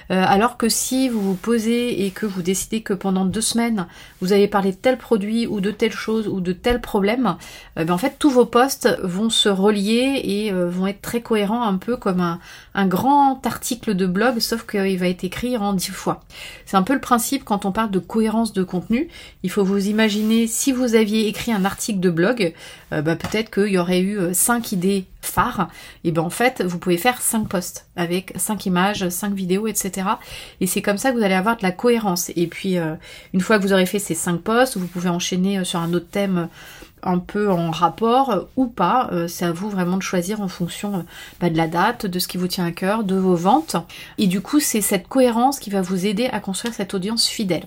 alors 0.09 0.55
que 0.55 0.69
si 0.69 1.09
vous 1.09 1.19
vous 1.19 1.35
posez 1.35 2.05
et 2.05 2.11
que 2.11 2.25
vous 2.25 2.41
décidez 2.41 2.81
que 2.81 2.93
pendant 2.93 3.25
deux 3.25 3.41
semaines 3.41 3.87
vous 4.21 4.31
allez 4.31 4.47
parler 4.47 4.71
de 4.71 4.77
tel 4.77 4.97
produit 4.97 5.47
ou 5.47 5.59
de 5.59 5.71
telle 5.71 5.91
chose 5.91 6.27
ou 6.29 6.39
de 6.39 6.53
tel 6.53 6.79
problème, 6.79 7.35
ben 7.75 7.91
en 7.91 7.97
fait 7.97 8.15
tous 8.17 8.29
vos 8.29 8.45
posts 8.45 8.97
vont 9.03 9.29
se 9.29 9.49
relier 9.49 10.21
et 10.23 10.51
vont 10.51 10.87
être 10.87 11.01
très 11.01 11.21
cohérents 11.21 11.63
un 11.63 11.77
peu 11.77 11.97
comme 11.97 12.21
un, 12.21 12.39
un 12.73 12.87
grand 12.87 13.45
article 13.45 13.95
de 13.95 14.05
blog 14.05 14.39
sauf 14.39 14.65
qu'il 14.65 14.97
va 14.97 15.07
être 15.07 15.23
écrit 15.23 15.57
en 15.57 15.73
dix 15.73 15.91
fois. 15.91 16.23
C'est 16.65 16.77
un 16.77 16.83
peu 16.83 16.93
le 16.93 17.01
principe 17.01 17.43
quand 17.43 17.65
on 17.65 17.71
parle 17.71 17.91
de 17.91 17.99
cohérence 17.99 18.53
de 18.53 18.63
contenu, 18.63 19.09
il 19.43 19.49
faut 19.49 19.63
vous 19.63 19.87
imaginer 19.87 20.04
imaginez 20.05 20.45
si 20.45 20.71
vous 20.71 20.93
aviez 20.93 21.27
écrit 21.27 21.51
un 21.51 21.65
article 21.65 21.99
de 21.99 22.11
blog, 22.11 22.53
euh, 22.93 23.01
bah, 23.01 23.15
peut-être 23.15 23.49
qu'il 23.49 23.73
y 23.73 23.79
aurait 23.79 24.01
eu 24.01 24.19
5 24.33 24.63
euh, 24.63 24.75
idées 24.75 25.05
phares, 25.23 25.67
et 26.03 26.11
ben 26.11 26.21
en 26.21 26.29
fait 26.29 26.63
vous 26.63 26.77
pouvez 26.77 26.97
faire 26.97 27.19
5 27.19 27.47
posts 27.47 27.87
avec 27.95 28.31
5 28.35 28.67
images, 28.67 29.09
5 29.09 29.33
vidéos, 29.33 29.65
etc. 29.65 30.07
Et 30.61 30.67
c'est 30.67 30.83
comme 30.83 30.99
ça 30.99 31.11
que 31.11 31.17
vous 31.17 31.23
allez 31.23 31.33
avoir 31.33 31.57
de 31.57 31.63
la 31.63 31.71
cohérence. 31.71 32.31
Et 32.35 32.45
puis 32.45 32.77
euh, 32.77 32.93
une 33.33 33.41
fois 33.41 33.57
que 33.57 33.63
vous 33.63 33.73
aurez 33.73 33.87
fait 33.87 33.97
ces 33.97 34.13
5 34.13 34.41
posts, 34.41 34.77
vous 34.77 34.85
pouvez 34.85 35.09
enchaîner 35.09 35.63
sur 35.63 35.79
un 35.79 35.91
autre 35.93 36.09
thème 36.11 36.49
un 37.01 37.17
peu 37.17 37.49
en 37.49 37.71
rapport 37.71 38.47
ou 38.55 38.67
pas. 38.67 39.09
c'est 39.27 39.45
à 39.45 39.51
vous 39.51 39.71
vraiment 39.71 39.97
de 39.97 40.03
choisir 40.03 40.41
en 40.41 40.47
fonction 40.47 41.03
bah, 41.39 41.49
de 41.49 41.57
la 41.57 41.67
date, 41.67 42.05
de 42.05 42.19
ce 42.19 42.27
qui 42.27 42.37
vous 42.37 42.47
tient 42.47 42.65
à 42.65 42.71
cœur, 42.71 43.03
de 43.03 43.15
vos 43.15 43.35
ventes. 43.35 43.75
Et 44.19 44.27
du 44.27 44.41
coup, 44.41 44.59
c'est 44.59 44.81
cette 44.81 45.07
cohérence 45.07 45.59
qui 45.59 45.71
va 45.71 45.81
vous 45.81 46.05
aider 46.05 46.27
à 46.27 46.39
construire 46.39 46.75
cette 46.75 46.93
audience 46.93 47.27
fidèle. 47.27 47.65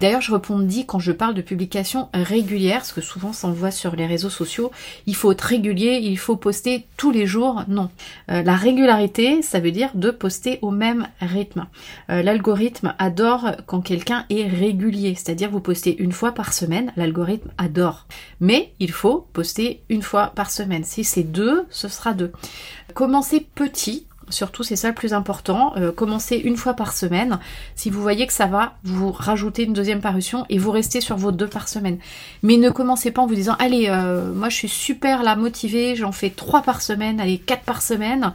D'ailleurs, 0.00 0.20
je 0.20 0.32
répondis 0.32 0.86
quand 0.86 0.98
je 0.98 1.12
parle 1.12 1.34
de 1.34 1.42
publication 1.42 2.08
régulière, 2.14 2.78
parce 2.78 2.92
que 2.92 3.00
souvent 3.00 3.32
ça 3.32 3.48
voit 3.48 3.70
sur 3.70 3.96
les 3.96 4.06
réseaux 4.06 4.30
sociaux, 4.30 4.70
il 5.06 5.14
faut 5.14 5.32
être 5.32 5.42
régulier, 5.42 6.00
il 6.02 6.18
faut 6.18 6.36
poster 6.36 6.86
tous 6.96 7.10
les 7.10 7.26
jours. 7.26 7.64
Non. 7.68 7.90
Euh, 8.30 8.42
la 8.42 8.56
régularité, 8.56 9.42
ça 9.42 9.60
veut 9.60 9.72
dire 9.72 9.90
de 9.94 10.10
poster 10.10 10.58
au 10.62 10.70
même 10.70 11.08
rythme. 11.20 11.66
Euh, 12.10 12.22
l'algorithme 12.22 12.94
adore 12.98 13.52
quand 13.66 13.80
quelqu'un 13.80 14.24
est 14.30 14.46
régulier, 14.46 15.14
c'est-à-dire 15.14 15.50
vous 15.50 15.60
postez 15.60 15.96
une 16.00 16.12
fois 16.12 16.32
par 16.32 16.52
semaine, 16.52 16.92
l'algorithme 16.96 17.50
adore. 17.58 18.06
Mais 18.40 18.72
il 18.80 18.92
faut 18.92 19.26
poster 19.32 19.82
une 19.88 20.02
fois 20.02 20.28
par 20.34 20.50
semaine. 20.50 20.84
Si 20.84 21.04
c'est 21.04 21.22
deux, 21.22 21.66
ce 21.70 21.88
sera 21.88 22.14
deux. 22.14 22.32
Commencez 22.94 23.46
petit, 23.54 24.06
Surtout, 24.30 24.62
c'est 24.62 24.76
ça 24.76 24.88
le 24.88 24.94
plus 24.94 25.12
important. 25.12 25.74
Euh, 25.76 25.92
commencez 25.92 26.36
une 26.36 26.56
fois 26.56 26.74
par 26.74 26.92
semaine. 26.92 27.38
Si 27.74 27.90
vous 27.90 28.00
voyez 28.00 28.26
que 28.26 28.32
ça 28.32 28.46
va, 28.46 28.74
vous 28.84 29.12
rajoutez 29.12 29.64
une 29.64 29.72
deuxième 29.72 30.00
parution 30.00 30.46
et 30.48 30.58
vous 30.58 30.70
restez 30.70 31.00
sur 31.00 31.16
vos 31.16 31.32
deux 31.32 31.46
par 31.46 31.68
semaine. 31.68 31.98
Mais 32.42 32.56
ne 32.56 32.70
commencez 32.70 33.10
pas 33.10 33.22
en 33.22 33.26
vous 33.26 33.34
disant, 33.34 33.56
allez, 33.58 33.86
euh, 33.88 34.32
moi 34.32 34.48
je 34.48 34.56
suis 34.56 34.68
super 34.68 35.22
là 35.22 35.36
motivée, 35.36 35.96
j'en 35.96 36.12
fais 36.12 36.30
trois 36.30 36.62
par 36.62 36.82
semaine, 36.82 37.20
allez, 37.20 37.38
quatre 37.38 37.64
par 37.64 37.82
semaine. 37.82 38.32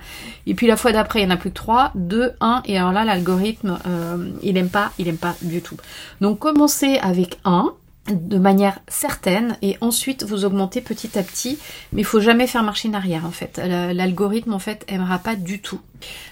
Et 0.47 0.53
puis 0.53 0.67
la 0.67 0.77
fois 0.77 0.91
d'après, 0.91 1.21
il 1.21 1.25
n'y 1.27 1.31
en 1.31 1.35
a 1.35 1.37
plus 1.37 1.49
que 1.49 1.55
trois, 1.55 1.91
deux, 1.95 2.33
un. 2.41 2.61
Et 2.65 2.77
alors 2.77 2.91
là, 2.91 3.05
l'algorithme, 3.05 3.79
euh, 3.87 4.29
il 4.43 4.57
aime 4.57 4.69
pas, 4.69 4.91
il 4.97 5.07
aime 5.07 5.17
pas 5.17 5.35
du 5.41 5.61
tout. 5.61 5.77
Donc 6.21 6.39
commencez 6.39 6.97
avec 6.97 7.39
un 7.45 7.73
de 8.11 8.37
manière 8.37 8.79
certaine 8.87 9.57
et 9.61 9.77
ensuite 9.81 10.23
vous 10.23 10.45
augmentez 10.45 10.81
petit 10.81 11.17
à 11.17 11.23
petit 11.23 11.57
mais 11.91 12.01
il 12.01 12.05
faut 12.05 12.19
jamais 12.19 12.45
faire 12.45 12.63
machine 12.63 12.93
arrière 12.93 13.25
en 13.25 13.31
fait. 13.31 13.59
L'algorithme 13.63 14.53
en 14.53 14.59
fait 14.59 14.85
aimera 14.87 15.17
pas 15.17 15.35
du 15.35 15.59
tout. 15.59 15.81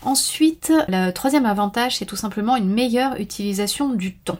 Ensuite 0.03 0.71
le 0.87 1.11
troisième 1.11 1.45
avantage 1.45 1.97
c'est 1.97 2.05
tout 2.05 2.15
simplement 2.15 2.55
une 2.55 2.69
meilleure 2.69 3.19
utilisation 3.19 3.89
du 3.93 4.13
temps. 4.13 4.39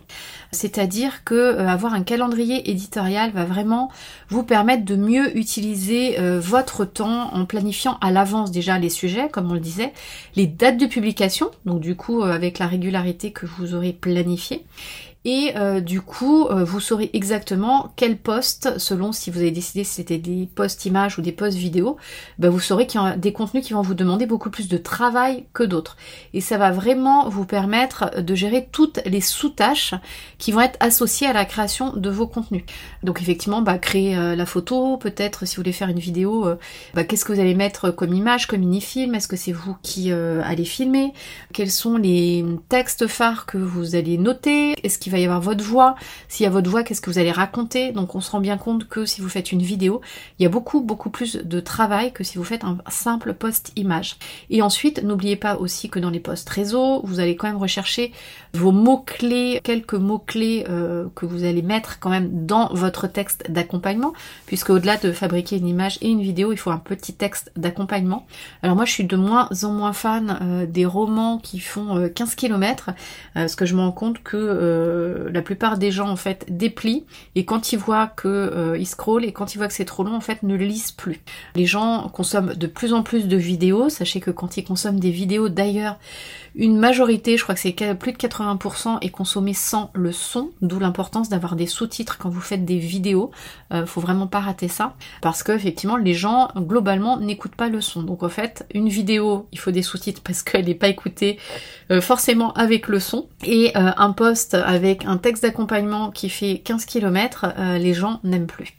C'est-à-dire 0.52 1.24
que 1.24 1.34
euh, 1.34 1.68
avoir 1.68 1.94
un 1.96 2.04
calendrier 2.04 2.70
éditorial 2.70 3.32
va 3.32 3.46
vraiment 3.46 3.92
vous 4.30 4.44
permettre 4.44 4.86
de 4.86 4.96
mieux 4.96 5.36
utiliser 5.36 6.20
euh, 6.20 6.40
votre 6.40 6.86
temps 6.86 7.34
en 7.34 7.46
planifiant 7.46 7.98
à 8.02 8.12
l'avance 8.12 8.52
déjà 8.52 8.78
les 8.78 8.90
sujets 8.90 9.30
comme 9.30 9.50
on 9.50 9.56
le 9.56 9.60
disait 9.60 9.94
les 10.36 10.46
dates 10.46 10.78
de 10.78 10.86
publication 10.86 11.50
donc 11.66 11.80
du 11.80 11.96
coup 11.96 12.22
euh, 12.22 12.32
avec 12.32 12.60
la 12.60 12.68
régularité 12.68 13.32
que 13.32 13.48
vous 13.48 13.74
aurez 13.74 13.94
planifié 13.94 14.64
et 15.26 15.54
euh, 15.56 15.80
du 15.80 16.02
coup, 16.02 16.48
euh, 16.48 16.66
vous 16.66 16.82
saurez 16.82 17.10
exactement 17.14 17.94
quel 17.96 18.18
poste, 18.18 18.78
selon 18.78 19.14
si 19.14 19.32
vous 19.32 19.40
avez 19.40 19.52
décidé 19.52 19.86
si 19.86 19.96
c'était 19.96 20.18
des 20.18 20.50
posts 20.54 20.86
images 20.86 21.18
ou 21.18 21.22
des 21.22 21.32
posts 21.32 21.58
vidéo, 21.58 21.96
bah, 22.40 22.50
vous 22.50 22.60
saurez 22.60 22.88
qu'il 22.88 23.00
y 23.00 23.04
a 23.04 23.16
des 23.16 23.32
contenus 23.32 23.66
qui 23.66 23.74
vont 23.74 23.82
vous 23.82 23.94
demander 23.94 24.26
beaucoup 24.26 24.50
plus 24.50 24.68
de 24.68 24.78
travail 24.78 25.46
que 25.54 25.64
d'autres. 25.64 25.96
Et 26.34 26.42
ça 26.42 26.58
va 26.58 26.72
vraiment 26.72 27.30
vous 27.30 27.46
permettre 27.46 28.22
de 28.22 28.36
gérer 28.36 28.68
toutes 28.70 29.00
les 29.06 29.22
sous-tâches 29.22 29.94
qui 30.40 30.52
vont 30.52 30.60
être 30.60 30.78
associées 30.82 31.28
à 31.28 31.34
la 31.34 31.46
création 31.46 31.94
de 31.96 32.10
vos 32.10 32.28
contenus. 32.28 32.64
Donc 33.04 33.22
effectivement, 33.22 33.62
bah, 33.62 33.78
créer 33.78 34.18
euh, 34.18 34.36
la 34.36 34.46
photo, 34.46 34.98
peut-être 34.98 35.46
si 35.46 35.56
vous 35.56 35.62
voulez 35.62 35.72
faire 35.72 35.90
une 35.90 36.00
vidéo, 36.00 36.48
bah, 36.94 37.06
qu'est-ce 37.06 37.24
que 37.24 37.32
vous 37.32 37.40
allez 37.40 37.56
mettre 37.56 37.92
comme 37.92 38.14
image, 38.14 38.48
comme 38.48 38.60
mini-film, 38.60 39.16
est-ce 39.16 39.30
que 39.30 39.38
c'est 39.38 39.54
vous 39.54 39.78
qui 39.82 40.12
allez 40.12 40.66
filmer, 40.66 41.14
quels 41.54 41.72
sont 41.72 41.96
les 41.96 42.44
textes 42.68 43.08
phares 43.08 43.46
que 43.46 43.58
vous 43.58 43.96
allez 43.96 44.18
noter, 44.18 44.74
est-ce 44.84 45.00
qu'il 45.00 45.13
va 45.14 45.20
y 45.20 45.26
avoir 45.26 45.42
votre 45.42 45.64
voix. 45.64 45.96
S'il 46.28 46.44
y 46.44 46.48
a 46.48 46.50
votre 46.50 46.70
voix, 46.70 46.84
qu'est-ce 46.84 47.02
que 47.02 47.10
vous 47.10 47.20
allez 47.20 47.32
raconter? 47.32 47.92
Donc 47.92 48.16
on 48.16 48.22
se 48.22 48.32
rend 48.32 48.40
bien 48.40 48.58
compte 48.58 48.88
que 48.88 49.06
si 49.06 49.22
vous 49.22 49.30
faites 49.30 49.52
une 49.52 49.62
vidéo, 49.62 50.02
il 50.40 50.44
y 50.44 50.46
a 50.46 50.50
beaucoup 50.50 50.82
beaucoup 50.82 51.10
plus 51.10 51.38
de 51.38 51.60
travail 51.60 52.12
que 52.12 52.24
si 52.24 52.38
vous 52.38 52.44
faites 52.44 52.64
un 52.64 52.78
simple 52.90 53.34
post 53.34 53.72
image. 53.76 54.18
Et 54.50 54.62
ensuite, 54.62 55.04
n'oubliez 55.04 55.36
pas 55.36 55.56
aussi 55.58 55.90
que 55.90 56.00
dans 56.00 56.10
les 56.10 56.20
posts 56.20 56.50
réseau, 56.50 57.02
vous 57.04 57.20
allez 57.20 57.36
quand 57.36 57.48
même 57.48 57.58
rechercher 57.58 58.12
vos 58.54 58.72
mots-clés, 58.72 59.60
quelques 59.64 59.94
mots-clés 59.94 60.66
euh, 60.70 61.08
que 61.16 61.26
vous 61.26 61.44
allez 61.44 61.62
mettre 61.62 62.00
quand 62.00 62.10
même 62.10 62.46
dans 62.46 62.74
votre 62.74 63.08
texte 63.08 63.50
d'accompagnement, 63.50 64.14
puisque 64.46 64.70
au-delà 64.70 64.98
de 64.98 65.12
fabriquer 65.12 65.58
une 65.58 65.68
image 65.68 65.98
et 66.02 66.10
une 66.10 66.22
vidéo, 66.22 66.52
il 66.52 66.58
faut 66.58 66.72
un 66.72 66.78
petit 66.78 67.14
texte 67.14 67.52
d'accompagnement. 67.56 68.26
Alors 68.62 68.76
moi, 68.76 68.86
je 68.86 68.92
suis 68.92 69.06
de 69.06 69.16
moins 69.16 69.50
en 69.64 69.72
moins 69.72 69.94
fan 69.94 70.38
euh, 70.42 70.66
des 70.66 70.86
romans 70.86 71.40
qui 71.40 71.60
font 71.60 72.10
15 72.14 72.32
euh, 72.32 72.36
km, 72.36 72.92
parce 73.34 73.56
que 73.56 73.66
je 73.66 73.76
me 73.76 73.82
rends 73.82 73.92
compte 73.92 74.22
que 74.24 74.38
la 75.32 75.42
plupart 75.42 75.78
des 75.78 75.92
gens 75.92 76.10
en 76.10 76.16
fait 76.16 76.46
déplient 76.50 77.06
et 77.36 77.46
quand 77.46 77.74
ils 77.74 77.80
voient 77.80 78.08
que 78.08 78.76
ils 78.78 78.86
scrollent 78.86 79.26
et 79.26 79.32
quand 79.32 79.54
ils 79.54 79.58
voient 79.58 79.68
que 79.68 79.74
c'est 79.74 79.86
trop 79.86 80.04
long, 80.04 80.16
en 80.16 80.22
fait, 80.22 80.44
ne 80.44 80.56
lisent 80.56 80.92
plus. 80.92 81.22
Les 81.56 81.66
gens 81.66 82.10
consomment 82.10 82.54
de 82.54 82.68
plus 82.68 82.94
en 82.94 83.04
plus 83.04 83.28
de 83.28 83.38
vidéos. 83.38 83.90
Sachez 83.90 84.20
que 84.20 84.32
quand 84.32 84.58
ils 84.58 84.64
consomment 84.64 85.00
des 85.00 85.12
vidéos, 85.12 85.50
d'ailleurs, 85.50 85.98
une 86.56 86.78
majorité, 86.78 87.36
je 87.38 87.44
crois 87.44 87.56
que 87.56 87.62
c'est 87.62 87.74
plus 87.96 88.12
de 88.12 88.18
80% 88.18 89.00
est 89.02 89.10
consommé 89.10 89.54
sans 89.54 89.90
le 89.94 90.12
son, 90.12 90.52
d'où 90.62 90.80
l'importance 90.80 91.30
d'avoir 91.30 91.56
des 91.56 91.66
sous-titres 91.66 92.18
quand 92.20 92.30
vous 92.30 92.42
faites 92.42 92.64
des 92.64 92.78
vidéos. 92.78 93.32
Euh, 93.74 93.88
faut 93.88 94.02
vraiment 94.02 94.28
pas 94.28 94.40
rater 94.40 94.68
ça, 94.68 94.94
parce 95.22 95.42
que 95.42 95.52
effectivement 95.52 95.98
les 95.98 96.14
gens 96.14 96.50
globalement 96.56 97.18
n'écoutent 97.18 97.56
pas 97.56 97.70
le 97.70 97.82
son. 97.82 98.04
Donc 98.04 98.22
en 98.22 98.30
fait, 98.30 98.68
une 98.74 98.88
vidéo, 98.88 99.48
il 99.52 99.58
faut 99.58 99.72
des 99.72 99.82
sous-titres 99.82 100.22
parce 100.24 100.44
qu'elle 100.44 100.66
n'est 100.66 100.76
pas 100.76 100.90
écoutée 100.90 101.40
euh, 101.90 102.02
forcément 102.02 102.54
avec 102.54 102.88
le 102.88 103.00
son. 103.00 103.28
Et 103.44 103.76
euh, 103.76 103.92
un 103.98 104.12
post 104.12 104.54
avec 104.54 104.93
un 105.06 105.18
texte 105.18 105.44
d'accompagnement 105.44 106.12
qui 106.12 106.30
fait 106.30 106.60
15 106.64 106.86
km, 106.86 107.48
les 107.78 107.94
gens 107.94 108.20
n'aiment 108.24 108.48
plus. 108.48 108.76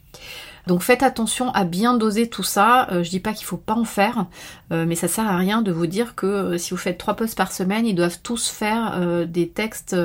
Donc 0.67 0.81
faites 0.81 1.03
attention 1.03 1.51
à 1.51 1.63
bien 1.63 1.95
doser 1.95 2.27
tout 2.29 2.43
ça. 2.43 2.89
Euh, 2.91 3.03
je 3.03 3.09
dis 3.09 3.19
pas 3.19 3.33
qu'il 3.33 3.45
faut 3.45 3.57
pas 3.57 3.75
en 3.75 3.83
faire, 3.83 4.25
euh, 4.71 4.85
mais 4.87 4.95
ça 4.95 5.07
sert 5.07 5.27
à 5.27 5.37
rien 5.37 5.61
de 5.61 5.71
vous 5.71 5.87
dire 5.87 6.15
que 6.15 6.25
euh, 6.25 6.57
si 6.57 6.71
vous 6.71 6.77
faites 6.77 6.97
trois 6.97 7.15
posts 7.15 7.37
par 7.37 7.51
semaine, 7.51 7.85
ils 7.85 7.95
doivent 7.95 8.19
tous 8.21 8.49
faire 8.49 9.25
des 9.27 9.49
textes 9.49 9.95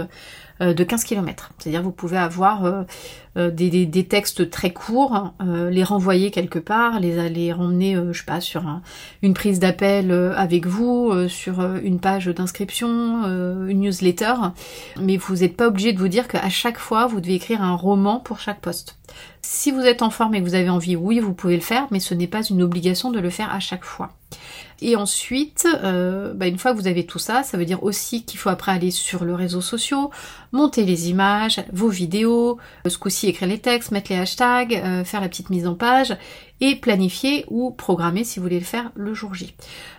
de 0.60 0.84
15 0.84 1.04
km. 1.04 1.50
C'est-à-dire 1.58 1.82
vous 1.82 1.92
pouvez 1.92 2.18
avoir 2.18 2.84
des, 3.36 4.06
textes 4.08 4.50
très 4.50 4.72
courts, 4.72 5.32
les 5.40 5.82
renvoyer 5.82 6.30
quelque 6.30 6.58
part, 6.58 7.00
les 7.00 7.18
aller 7.18 7.52
ramener, 7.52 7.96
je 8.12 8.18
sais 8.18 8.24
pas, 8.24 8.40
sur 8.40 8.62
une 9.22 9.34
prise 9.34 9.58
d'appel 9.58 10.12
avec 10.36 10.66
vous, 10.66 11.28
sur 11.28 11.60
une 11.76 11.98
page 11.98 12.26
d'inscription, 12.26 13.24
une 13.66 13.80
newsletter, 13.80 14.34
mais 15.00 15.16
vous 15.16 15.36
n'êtes 15.36 15.56
pas 15.56 15.68
obligé 15.68 15.92
de 15.92 15.98
vous 15.98 16.08
dire 16.08 16.28
qu'à 16.28 16.48
chaque 16.50 16.78
fois 16.78 17.06
vous 17.06 17.20
devez 17.20 17.34
écrire 17.34 17.62
un 17.62 17.74
roman 17.74 18.20
pour 18.20 18.40
chaque 18.40 18.60
poste. 18.60 18.96
Si 19.42 19.70
vous 19.70 19.80
êtes 19.80 20.02
en 20.02 20.10
forme 20.10 20.34
et 20.34 20.40
que 20.40 20.44
vous 20.44 20.54
avez 20.54 20.70
envie, 20.70 20.96
oui, 20.96 21.18
vous 21.18 21.34
pouvez 21.34 21.56
le 21.56 21.62
faire, 21.62 21.86
mais 21.90 22.00
ce 22.00 22.14
n'est 22.14 22.26
pas 22.26 22.42
une 22.42 22.62
obligation 22.62 23.10
de 23.10 23.20
le 23.20 23.30
faire 23.30 23.52
à 23.52 23.60
chaque 23.60 23.84
fois. 23.84 24.12
Et 24.82 24.96
ensuite, 24.96 25.66
euh, 25.84 26.32
bah, 26.34 26.46
une 26.46 26.58
fois 26.58 26.72
que 26.72 26.78
vous 26.78 26.86
avez 26.86 27.04
tout 27.04 27.18
ça, 27.18 27.42
ça 27.42 27.58
veut 27.58 27.64
dire 27.64 27.82
aussi 27.82 28.24
qu'il 28.24 28.38
faut 28.38 28.48
après 28.48 28.72
aller 28.72 28.90
sur 28.90 29.24
le 29.24 29.34
réseau 29.34 29.60
social, 29.60 30.06
monter 30.52 30.84
les 30.84 31.10
images, 31.10 31.62
vos 31.72 31.88
vidéos, 31.88 32.58
ce 32.86 32.96
coup-ci 32.96 33.28
écrire 33.28 33.48
les 33.48 33.58
textes, 33.58 33.90
mettre 33.90 34.10
les 34.10 34.18
hashtags, 34.18 34.74
euh, 34.74 35.04
faire 35.04 35.20
la 35.20 35.28
petite 35.28 35.50
mise 35.50 35.66
en 35.66 35.74
page 35.74 36.16
et 36.60 36.76
planifier 36.76 37.44
ou 37.48 37.70
programmer 37.70 38.24
si 38.24 38.38
vous 38.38 38.44
voulez 38.44 38.58
le 38.58 38.64
faire 38.64 38.90
le 38.94 39.14
jour 39.14 39.34
J. 39.34 39.54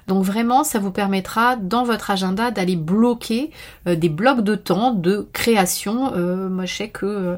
Donc 0.08 0.24
vraiment, 0.24 0.64
ça 0.64 0.80
vous 0.80 0.92
permettra 0.92 1.56
dans 1.56 1.84
votre 1.84 2.12
agenda 2.12 2.52
d'aller 2.52 2.76
bloquer 2.76 3.52
euh, 3.88 3.96
des 3.96 4.10
blocs 4.10 4.42
de 4.42 4.56
temps 4.56 4.92
de 4.92 5.28
création. 5.32 6.14
Euh, 6.16 6.50
moi, 6.50 6.66
je 6.66 6.76
sais 6.76 6.90
que 6.90 7.06
euh, 7.06 7.38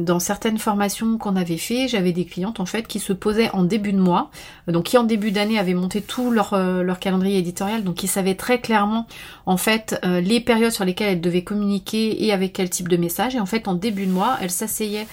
dans 0.00 0.18
certaines 0.18 0.58
formations 0.58 1.18
qu'on 1.18 1.36
avait 1.36 1.58
fait, 1.58 1.88
j'avais 1.88 2.12
des 2.12 2.24
clientes 2.24 2.60
en 2.60 2.66
fait 2.66 2.86
qui 2.86 3.00
se 3.00 3.12
posaient 3.12 3.50
en 3.50 3.64
début 3.64 3.92
de 3.92 4.00
mois, 4.00 4.30
donc 4.66 4.84
qui 4.84 4.98
en 4.98 5.04
début 5.04 5.30
d'année 5.30 5.58
avaient 5.58 5.74
monté 5.74 6.00
tout 6.00 6.30
leur, 6.30 6.56
leur 6.56 6.98
calendrier 6.98 7.38
éditorial, 7.38 7.84
donc 7.84 7.96
qui 7.96 8.08
savaient 8.08 8.34
très 8.34 8.60
clairement 8.60 9.06
en 9.46 9.56
fait 9.56 9.98
les 10.04 10.40
périodes 10.40 10.72
sur 10.72 10.84
lesquelles 10.84 11.14
elles 11.14 11.20
devaient 11.20 11.44
communiquer 11.44 12.24
et 12.24 12.32
avec 12.32 12.52
quel 12.52 12.70
type 12.70 12.88
de 12.88 12.96
message. 12.96 13.34
Et 13.34 13.40
en 13.40 13.46
fait, 13.46 13.68
en 13.68 13.74
début 13.74 14.06
de 14.06 14.12
mois, 14.12 14.36
elles 14.40 14.50
s'asseyaient 14.50 15.06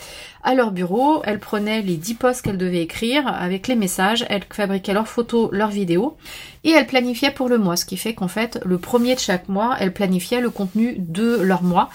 à 0.44 0.56
leur 0.56 0.72
bureau, 0.72 1.22
elles 1.24 1.40
prenaient 1.40 1.82
les 1.82 1.96
10 1.96 2.16
posts 2.16 2.42
qu'elles 2.42 2.58
devaient 2.58 2.82
écrire. 2.82 3.28
Avec 3.28 3.68
les 3.68 3.76
messages, 3.76 4.26
elles 4.30 4.44
fabriquaient 4.50 4.94
leurs 4.94 5.08
photos, 5.08 5.50
leurs 5.52 5.70
vidéos, 5.70 6.18
et 6.66 6.72
elles 6.72 6.88
planifiaient 6.88 7.32
pour 7.32 7.50
le 7.50 7.58
mois, 7.58 7.78
ce 7.78 7.86
qui 7.86 7.98
fait 7.98 8.14
qu'en 8.14 8.28
fait, 8.28 8.60
le 8.66 8.78
premier 8.78 9.16
de 9.16 9.20
chaque 9.20 9.48
mois, 9.48 9.76
elles 9.80 9.94
planifiaient 9.94 10.42
le 10.42 10.50
contenu 10.50 10.96
de 10.98 11.40
leur 11.42 11.64
mois, 11.64 11.90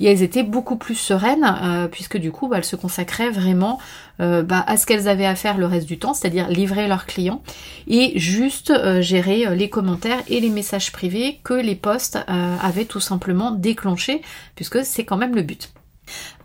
et 0.00 0.06
elles 0.06 0.22
étaient 0.22 0.42
beaucoup 0.42 0.76
plus 0.76 0.94
sereines, 0.94 1.56
euh, 1.62 1.88
puisque 1.88 2.18
du 2.18 2.30
coup, 2.30 2.48
bah, 2.48 2.58
elles 2.58 2.64
se 2.64 2.76
consacraient 2.76 3.30
vraiment 3.30 3.78
euh, 4.20 4.42
bah, 4.42 4.62
à 4.66 4.76
ce 4.76 4.86
qu'elles 4.86 5.08
avaient 5.08 5.26
à 5.26 5.34
faire 5.34 5.56
le 5.56 5.66
reste 5.66 5.86
du 5.86 5.98
temps, 5.98 6.14
c'est-à-dire 6.14 6.48
livrer 6.48 6.88
leurs 6.88 7.06
clients, 7.06 7.42
et 7.86 8.18
juste 8.18 8.70
euh, 8.70 9.00
gérer 9.00 9.56
les 9.56 9.70
commentaires 9.70 10.22
et 10.28 10.40
les 10.40 10.50
messages 10.50 10.92
privés 10.92 11.40
que 11.42 11.54
les 11.54 11.74
posts 11.74 12.18
avaient 12.26 12.84
tout 12.84 13.00
simplement 13.00 13.50
déclenchés, 13.50 14.20
puisque 14.54 14.84
c'est 14.84 15.04
quand 15.04 15.16
même 15.16 15.34
le 15.34 15.42
but. 15.42 15.72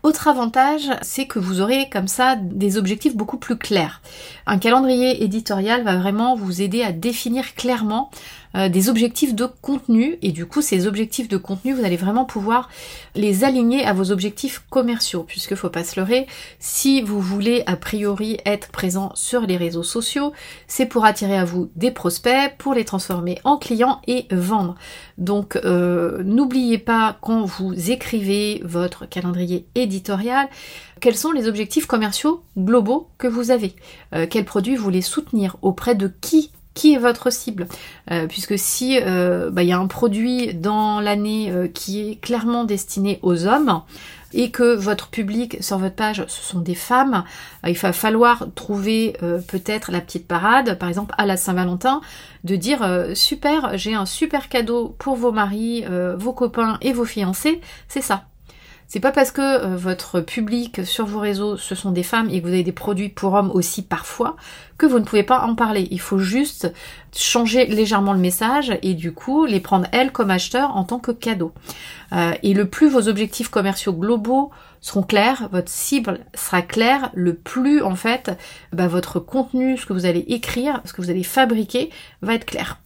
Autre 0.02 0.28
avantage, 0.28 0.90
c'est 1.02 1.26
que 1.26 1.38
vous 1.38 1.60
aurez 1.60 1.90
comme 1.90 2.08
ça 2.08 2.36
des 2.36 2.78
objectifs 2.78 3.14
beaucoup 3.14 3.36
plus 3.36 3.58
clairs. 3.58 4.00
Un 4.46 4.58
calendrier 4.58 5.22
éditorial 5.22 5.84
va 5.84 5.96
vraiment 5.96 6.34
vous 6.36 6.62
aider 6.62 6.82
à 6.82 6.92
définir 6.92 7.54
clairement 7.54 8.10
euh, 8.56 8.68
des 8.68 8.88
objectifs 8.88 9.34
de 9.34 9.46
contenu. 9.62 10.18
Et 10.22 10.32
du 10.32 10.46
coup 10.46 10.62
ces 10.62 10.86
objectifs 10.86 11.28
de 11.28 11.36
contenu 11.36 11.72
vous 11.72 11.84
allez 11.84 11.96
vraiment 11.96 12.24
pouvoir 12.24 12.68
les 13.14 13.44
aligner 13.44 13.84
à 13.84 13.92
vos 13.92 14.10
objectifs 14.10 14.62
commerciaux. 14.70 15.24
Puisque 15.24 15.54
faut 15.54 15.70
pas 15.70 15.84
se 15.84 15.98
leurrer 15.98 16.26
si 16.58 17.02
vous 17.02 17.20
voulez 17.20 17.62
a 17.66 17.76
priori 17.76 18.38
être 18.44 18.70
présent 18.70 19.12
sur 19.14 19.42
les 19.42 19.56
réseaux 19.56 19.82
sociaux 19.82 20.32
c'est 20.66 20.86
pour 20.86 21.04
attirer 21.04 21.36
à 21.36 21.44
vous 21.44 21.70
des 21.76 21.90
prospects 21.90 22.54
pour 22.58 22.74
les 22.74 22.84
transformer 22.84 23.38
en 23.44 23.56
clients 23.56 24.00
et 24.06 24.26
vendre. 24.30 24.74
Donc 25.18 25.56
euh, 25.56 26.22
n'oubliez 26.24 26.78
pas 26.78 27.18
quand 27.20 27.44
vous 27.44 27.90
écrivez 27.90 28.62
votre 28.64 29.06
calendrier 29.06 29.66
éditorial 29.74 30.48
quels 31.00 31.16
sont 31.16 31.32
les 31.32 31.48
objectifs 31.48 31.86
commerciaux 31.86 32.42
globaux 32.58 33.08
que 33.18 33.26
vous 33.26 33.50
avez? 33.50 33.74
Euh, 34.14 34.26
Quels 34.28 34.44
produits 34.44 34.76
vous 34.76 34.84
voulez 34.84 35.00
soutenir 35.00 35.56
Auprès 35.62 35.94
de 35.94 36.12
qui 36.20 36.52
qui 36.74 36.94
est 36.94 36.98
votre 36.98 37.30
cible 37.30 37.66
euh, 38.10 38.26
Puisque 38.26 38.58
si 38.58 38.98
euh, 39.00 39.50
bah, 39.50 39.62
il 39.62 39.68
y 39.68 39.72
a 39.72 39.78
un 39.78 39.86
produit 39.86 40.54
dans 40.54 41.00
l'année 41.00 41.52
qui 41.74 42.00
est 42.00 42.20
clairement 42.20 42.64
destiné 42.64 43.18
aux 43.22 43.46
hommes 43.46 43.82
et 44.32 44.52
que 44.52 44.76
votre 44.76 45.08
public 45.08 45.56
sur 45.60 45.78
votre 45.78 45.96
page 45.96 46.24
ce 46.28 46.42
sont 46.42 46.60
des 46.60 46.76
femmes, 46.76 47.24
il 47.66 47.76
va 47.76 47.92
falloir 47.92 48.46
trouver 48.54 49.16
peut-être 49.48 49.90
la 49.90 50.00
petite 50.00 50.28
parade, 50.28 50.78
par 50.78 50.88
exemple 50.88 51.12
à 51.18 51.26
la 51.26 51.36
Saint-Valentin, 51.36 52.00
de 52.44 52.54
dire 52.54 53.08
super, 53.14 53.76
j'ai 53.76 53.94
un 53.94 54.06
super 54.06 54.48
cadeau 54.48 54.94
pour 55.00 55.16
vos 55.16 55.32
maris, 55.32 55.84
vos 56.16 56.32
copains 56.32 56.78
et 56.80 56.92
vos 56.92 57.04
fiancés, 57.04 57.60
c'est 57.88 58.02
ça. 58.02 58.29
C'est 58.92 58.98
pas 58.98 59.12
parce 59.12 59.30
que 59.30 59.40
euh, 59.40 59.76
votre 59.76 60.20
public 60.20 60.84
sur 60.84 61.06
vos 61.06 61.20
réseaux 61.20 61.56
ce 61.56 61.76
sont 61.76 61.92
des 61.92 62.02
femmes 62.02 62.28
et 62.28 62.40
que 62.40 62.46
vous 62.48 62.52
avez 62.52 62.64
des 62.64 62.72
produits 62.72 63.08
pour 63.08 63.34
hommes 63.34 63.52
aussi 63.52 63.82
parfois 63.82 64.34
que 64.78 64.86
vous 64.86 64.98
ne 64.98 65.04
pouvez 65.04 65.22
pas 65.22 65.42
en 65.42 65.54
parler. 65.54 65.86
Il 65.92 66.00
faut 66.00 66.18
juste 66.18 66.72
changer 67.14 67.66
légèrement 67.66 68.14
le 68.14 68.18
message 68.18 68.76
et 68.82 68.94
du 68.94 69.12
coup 69.12 69.44
les 69.44 69.60
prendre 69.60 69.86
elles 69.92 70.10
comme 70.10 70.32
acheteurs 70.32 70.76
en 70.76 70.82
tant 70.82 70.98
que 70.98 71.12
cadeau. 71.12 71.52
Euh, 72.12 72.32
et 72.42 72.52
le 72.52 72.68
plus 72.68 72.88
vos 72.88 73.06
objectifs 73.06 73.48
commerciaux 73.48 73.92
globaux 73.92 74.50
seront 74.80 75.04
clairs, 75.04 75.48
votre 75.52 75.70
cible 75.70 76.18
sera 76.34 76.60
claire, 76.60 77.10
le 77.14 77.34
plus 77.34 77.82
en 77.82 77.94
fait 77.94 78.36
bah, 78.72 78.88
votre 78.88 79.20
contenu, 79.20 79.78
ce 79.78 79.86
que 79.86 79.92
vous 79.92 80.04
allez 80.04 80.24
écrire, 80.26 80.82
ce 80.84 80.92
que 80.94 81.00
vous 81.00 81.10
allez 81.10 81.22
fabriquer 81.22 81.90
va 82.22 82.34
être 82.34 82.44
clair. 82.44 82.80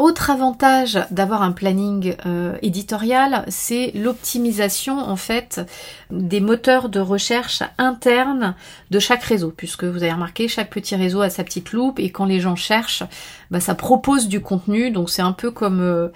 Autre 0.00 0.30
avantage 0.30 0.98
d'avoir 1.10 1.42
un 1.42 1.52
planning 1.52 2.16
euh, 2.24 2.56
éditorial, 2.62 3.44
c'est 3.48 3.92
l'optimisation 3.94 4.98
en 4.98 5.16
fait 5.16 5.60
des 6.10 6.40
moteurs 6.40 6.88
de 6.88 7.00
recherche 7.00 7.62
internes 7.78 8.54
de 8.90 8.98
chaque 8.98 9.22
réseau, 9.22 9.52
puisque 9.56 9.84
vous 9.84 10.02
avez 10.02 10.12
remarqué 10.12 10.48
chaque 10.48 10.70
petit 10.70 10.96
réseau 10.96 11.20
a 11.20 11.30
sa 11.30 11.44
petite 11.44 11.72
loupe 11.72 11.98
et 11.98 12.10
quand 12.10 12.24
les 12.24 12.40
gens 12.40 12.56
cherchent, 12.56 13.04
bah, 13.50 13.60
ça 13.60 13.74
propose 13.74 14.28
du 14.28 14.40
contenu, 14.40 14.90
donc 14.90 15.10
c'est 15.10 15.22
un 15.22 15.32
peu 15.32 15.50
comme 15.50 15.80
euh, 15.80 16.08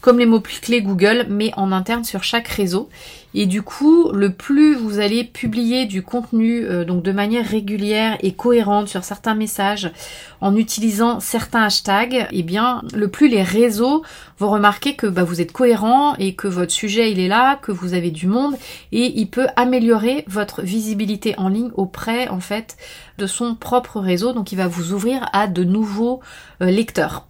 comme 0.00 0.18
les 0.18 0.26
mots 0.26 0.40
clés 0.40 0.82
Google, 0.82 1.26
mais 1.28 1.52
en 1.56 1.72
interne 1.72 2.04
sur 2.04 2.24
chaque 2.24 2.48
réseau. 2.48 2.88
Et 3.34 3.46
du 3.46 3.62
coup, 3.62 4.10
le 4.12 4.32
plus 4.32 4.74
vous 4.74 4.98
allez 4.98 5.24
publier 5.24 5.86
du 5.86 6.02
contenu 6.02 6.64
euh, 6.64 6.84
donc 6.84 7.02
de 7.02 7.12
manière 7.12 7.46
régulière 7.46 8.18
et 8.20 8.32
cohérente 8.32 8.88
sur 8.88 9.04
certains 9.04 9.34
messages 9.34 9.90
en 10.40 10.56
utilisant 10.56 11.20
certains 11.20 11.62
hashtags, 11.62 12.28
eh 12.30 12.42
bien 12.42 12.82
le 12.94 13.08
plus 13.08 13.28
les 13.28 13.42
réseaux 13.42 14.02
vont 14.42 14.50
remarquer 14.50 14.96
que 14.96 15.06
bah, 15.06 15.22
vous 15.22 15.40
êtes 15.40 15.52
cohérent 15.52 16.16
et 16.16 16.34
que 16.34 16.48
votre 16.48 16.72
sujet 16.72 17.12
il 17.12 17.20
est 17.20 17.28
là, 17.28 17.56
que 17.62 17.70
vous 17.70 17.94
avez 17.94 18.10
du 18.10 18.26
monde 18.26 18.56
et 18.90 19.20
il 19.20 19.30
peut 19.30 19.46
améliorer 19.54 20.24
votre 20.26 20.62
visibilité 20.62 21.34
en 21.38 21.48
ligne 21.48 21.70
auprès 21.74 22.26
en 22.26 22.40
fait 22.40 22.76
de 23.18 23.26
son 23.28 23.54
propre 23.54 24.00
réseau. 24.00 24.32
Donc 24.32 24.50
il 24.50 24.56
va 24.56 24.66
vous 24.66 24.92
ouvrir 24.92 25.28
à 25.32 25.46
de 25.46 25.62
nouveaux 25.62 26.20
euh, 26.60 26.66
lecteurs. 26.66 27.28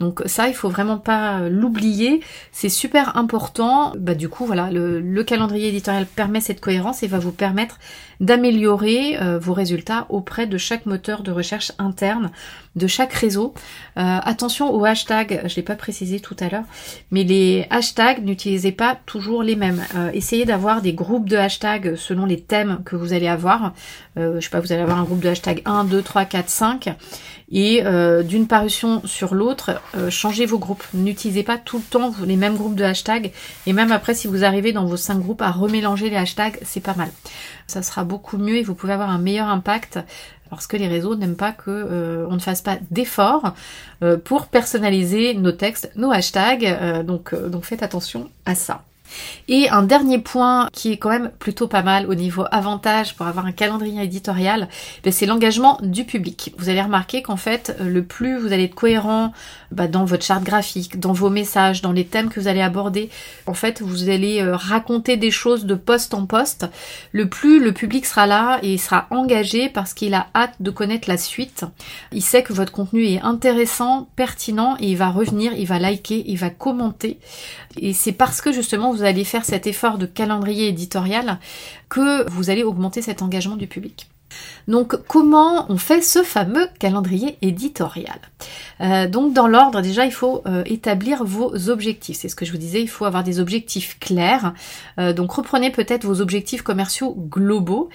Donc 0.00 0.22
ça, 0.26 0.48
il 0.48 0.54
faut 0.54 0.68
vraiment 0.68 0.98
pas 0.98 1.48
l'oublier. 1.48 2.20
C'est 2.52 2.68
super 2.68 3.16
important. 3.16 3.92
Bah 3.98 4.14
du 4.14 4.28
coup, 4.28 4.44
voilà, 4.44 4.70
le, 4.70 5.22
calendrier 5.22 5.68
éditorial 5.68 6.06
permet 6.06 6.40
cette 6.40 6.60
cohérence 6.60 7.02
et 7.02 7.08
va 7.08 7.18
vous 7.18 7.32
permettre 7.32 7.78
d'améliorer 8.20 9.20
euh, 9.20 9.38
vos 9.38 9.52
résultats 9.52 10.06
auprès 10.08 10.46
de 10.46 10.58
chaque 10.58 10.86
moteur 10.86 11.22
de 11.22 11.30
recherche 11.30 11.72
interne, 11.78 12.30
de 12.76 12.86
chaque 12.86 13.12
réseau. 13.12 13.54
Euh, 13.96 14.18
attention 14.22 14.74
aux 14.74 14.84
hashtags, 14.84 15.42
je 15.46 15.56
l'ai 15.56 15.62
pas 15.62 15.76
précisé 15.76 16.20
tout 16.20 16.36
à 16.40 16.48
l'heure, 16.48 16.64
mais 17.10 17.24
les 17.24 17.66
hashtags, 17.70 18.24
n'utilisez 18.24 18.72
pas 18.72 18.98
toujours 19.06 19.42
les 19.42 19.56
mêmes. 19.56 19.84
Euh, 19.96 20.10
essayez 20.12 20.44
d'avoir 20.44 20.82
des 20.82 20.92
groupes 20.92 21.28
de 21.28 21.36
hashtags 21.36 21.96
selon 21.96 22.26
les 22.26 22.40
thèmes 22.40 22.80
que 22.84 22.96
vous 22.96 23.12
allez 23.12 23.28
avoir. 23.28 23.72
je 24.16 24.40
sais 24.40 24.50
pas, 24.50 24.60
vous 24.60 24.72
allez 24.72 24.82
avoir 24.82 24.98
un 24.98 25.04
groupe 25.04 25.20
de 25.20 25.28
hashtags 25.28 25.62
1, 25.64 25.84
2, 25.84 26.02
3, 26.02 26.24
4, 26.24 26.48
5 26.48 26.96
et 27.50 27.82
euh, 27.84 28.22
d'une 28.22 28.46
parution 28.46 29.00
sur 29.06 29.34
l'autre, 29.34 29.80
euh, 29.96 30.10
changez 30.10 30.44
vos 30.44 30.58
groupes. 30.58 30.84
N'utilisez 30.92 31.42
pas 31.42 31.56
tout 31.56 31.78
le 31.78 31.84
temps 31.84 32.12
les 32.26 32.36
mêmes 32.36 32.56
groupes 32.56 32.74
de 32.74 32.84
hashtags 32.84 33.32
et 33.66 33.72
même 33.72 33.90
après 33.90 34.14
si 34.14 34.28
vous 34.28 34.44
arrivez 34.44 34.72
dans 34.72 34.84
vos 34.84 34.96
cinq 34.96 35.18
groupes 35.18 35.42
à 35.42 35.50
remélanger 35.50 36.10
les 36.10 36.16
hashtags, 36.16 36.58
c'est 36.62 36.80
pas 36.80 36.94
mal. 36.94 37.10
Ça 37.66 37.82
sera 37.82 38.04
beaucoup 38.08 38.38
mieux 38.38 38.56
et 38.56 38.62
vous 38.62 38.74
pouvez 38.74 38.92
avoir 38.92 39.10
un 39.10 39.18
meilleur 39.18 39.48
impact 39.48 40.00
parce 40.50 40.66
que 40.66 40.76
les 40.76 40.88
réseaux 40.88 41.14
n'aiment 41.14 41.36
pas 41.36 41.52
que 41.52 41.70
euh, 41.70 42.26
on 42.28 42.34
ne 42.34 42.40
fasse 42.40 42.62
pas 42.62 42.78
d'efforts 42.90 43.54
pour 44.24 44.46
personnaliser 44.46 45.34
nos 45.34 45.52
textes, 45.52 45.92
nos 45.96 46.10
hashtags. 46.10 47.04
donc 47.04 47.34
donc 47.34 47.64
faites 47.64 47.82
attention 47.82 48.30
à 48.46 48.54
ça. 48.54 48.82
Et 49.48 49.68
un 49.70 49.82
dernier 49.82 50.18
point 50.18 50.68
qui 50.72 50.92
est 50.92 50.96
quand 50.96 51.10
même 51.10 51.30
plutôt 51.38 51.68
pas 51.68 51.82
mal 51.82 52.06
au 52.06 52.14
niveau 52.14 52.44
avantage 52.50 53.14
pour 53.14 53.26
avoir 53.26 53.46
un 53.46 53.52
calendrier 53.52 54.02
éditorial, 54.02 54.68
ben, 55.04 55.12
c'est 55.12 55.26
l'engagement 55.26 55.78
du 55.82 56.04
public. 56.04 56.54
Vous 56.58 56.68
allez 56.68 56.82
remarquer 56.82 57.22
qu'en 57.22 57.36
fait, 57.36 57.76
le 57.80 58.04
plus 58.04 58.38
vous 58.38 58.52
allez 58.52 58.64
être 58.64 58.74
cohérent 58.74 59.32
bah, 59.72 59.88
dans 59.88 60.04
votre 60.04 60.24
charte 60.24 60.44
graphique, 60.44 60.98
dans 60.98 61.12
vos 61.12 61.30
messages, 61.30 61.82
dans 61.82 61.92
les 61.92 62.06
thèmes 62.06 62.28
que 62.28 62.40
vous 62.40 62.48
allez 62.48 62.60
aborder, 62.60 63.10
en 63.46 63.54
fait, 63.54 63.80
vous 63.82 64.08
allez 64.08 64.40
euh, 64.40 64.56
raconter 64.56 65.16
des 65.16 65.30
choses 65.30 65.64
de 65.64 65.74
poste 65.74 66.14
en 66.14 66.26
poste, 66.26 66.66
le 67.12 67.28
plus 67.28 67.60
le 67.60 67.72
public 67.72 68.06
sera 68.06 68.26
là 68.26 68.58
et 68.62 68.78
sera 68.78 69.06
engagé 69.10 69.68
parce 69.68 69.94
qu'il 69.94 70.14
a 70.14 70.28
hâte 70.34 70.54
de 70.60 70.70
connaître 70.70 71.08
la 71.08 71.16
suite. 71.16 71.64
Il 72.12 72.22
sait 72.22 72.42
que 72.42 72.52
votre 72.52 72.72
contenu 72.72 73.04
est 73.04 73.20
intéressant, 73.20 74.08
pertinent 74.16 74.76
et 74.80 74.90
il 74.90 74.96
va 74.96 75.10
revenir, 75.10 75.52
il 75.52 75.66
va 75.66 75.78
liker, 75.78 76.24
il 76.26 76.36
va 76.36 76.50
commenter. 76.50 77.18
Et 77.76 77.92
c'est 77.92 78.12
parce 78.12 78.40
que 78.40 78.52
justement 78.52 78.92
vous 78.92 78.97
allez 79.02 79.24
faire 79.24 79.44
cet 79.44 79.66
effort 79.66 79.98
de 79.98 80.06
calendrier 80.06 80.68
éditorial 80.68 81.38
que 81.88 82.28
vous 82.30 82.50
allez 82.50 82.62
augmenter 82.62 83.02
cet 83.02 83.22
engagement 83.22 83.56
du 83.56 83.66
public. 83.66 84.08
Donc 84.68 84.96
comment 85.08 85.64
on 85.70 85.78
fait 85.78 86.02
ce 86.02 86.22
fameux 86.22 86.68
calendrier 86.78 87.38
éditorial 87.40 88.18
euh, 88.82 89.08
Donc 89.08 89.32
dans 89.32 89.48
l'ordre 89.48 89.80
déjà 89.80 90.04
il 90.04 90.12
faut 90.12 90.42
euh, 90.46 90.62
établir 90.66 91.24
vos 91.24 91.70
objectifs. 91.70 92.18
C'est 92.18 92.28
ce 92.28 92.36
que 92.36 92.44
je 92.44 92.52
vous 92.52 92.58
disais, 92.58 92.82
il 92.82 92.88
faut 92.88 93.06
avoir 93.06 93.24
des 93.24 93.40
objectifs 93.40 93.98
clairs. 93.98 94.52
Euh, 95.00 95.14
donc 95.14 95.32
reprenez 95.32 95.70
peut-être 95.70 96.04
vos 96.04 96.20
objectifs 96.20 96.60
commerciaux 96.60 97.14
globaux 97.16 97.88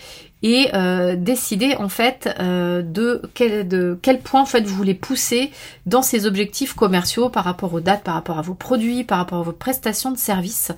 et 0.45 0.71
décidez 1.15 1.77
en 1.77 1.87
fait 1.87 2.27
de, 2.37 3.21
quel, 3.33 3.65
de 3.65 3.97
quel 4.01 4.19
point 4.19 4.41
en 4.41 4.45
fait 4.45 4.59
vous 4.59 4.75
voulez 4.75 4.93
pousser 4.93 5.51
dans 5.85 6.01
ces 6.01 6.25
objectifs 6.25 6.73
commerciaux 6.73 7.29
par 7.29 7.45
rapport 7.45 7.73
aux 7.73 7.79
dates, 7.79 8.03
par 8.03 8.15
rapport 8.15 8.39
à 8.39 8.41
vos 8.41 8.53
produits, 8.53 9.05
par 9.05 9.19
rapport 9.19 9.39
à 9.39 9.43
vos 9.43 9.53
prestations 9.53 10.11
de 10.11 10.17
services 10.17 10.73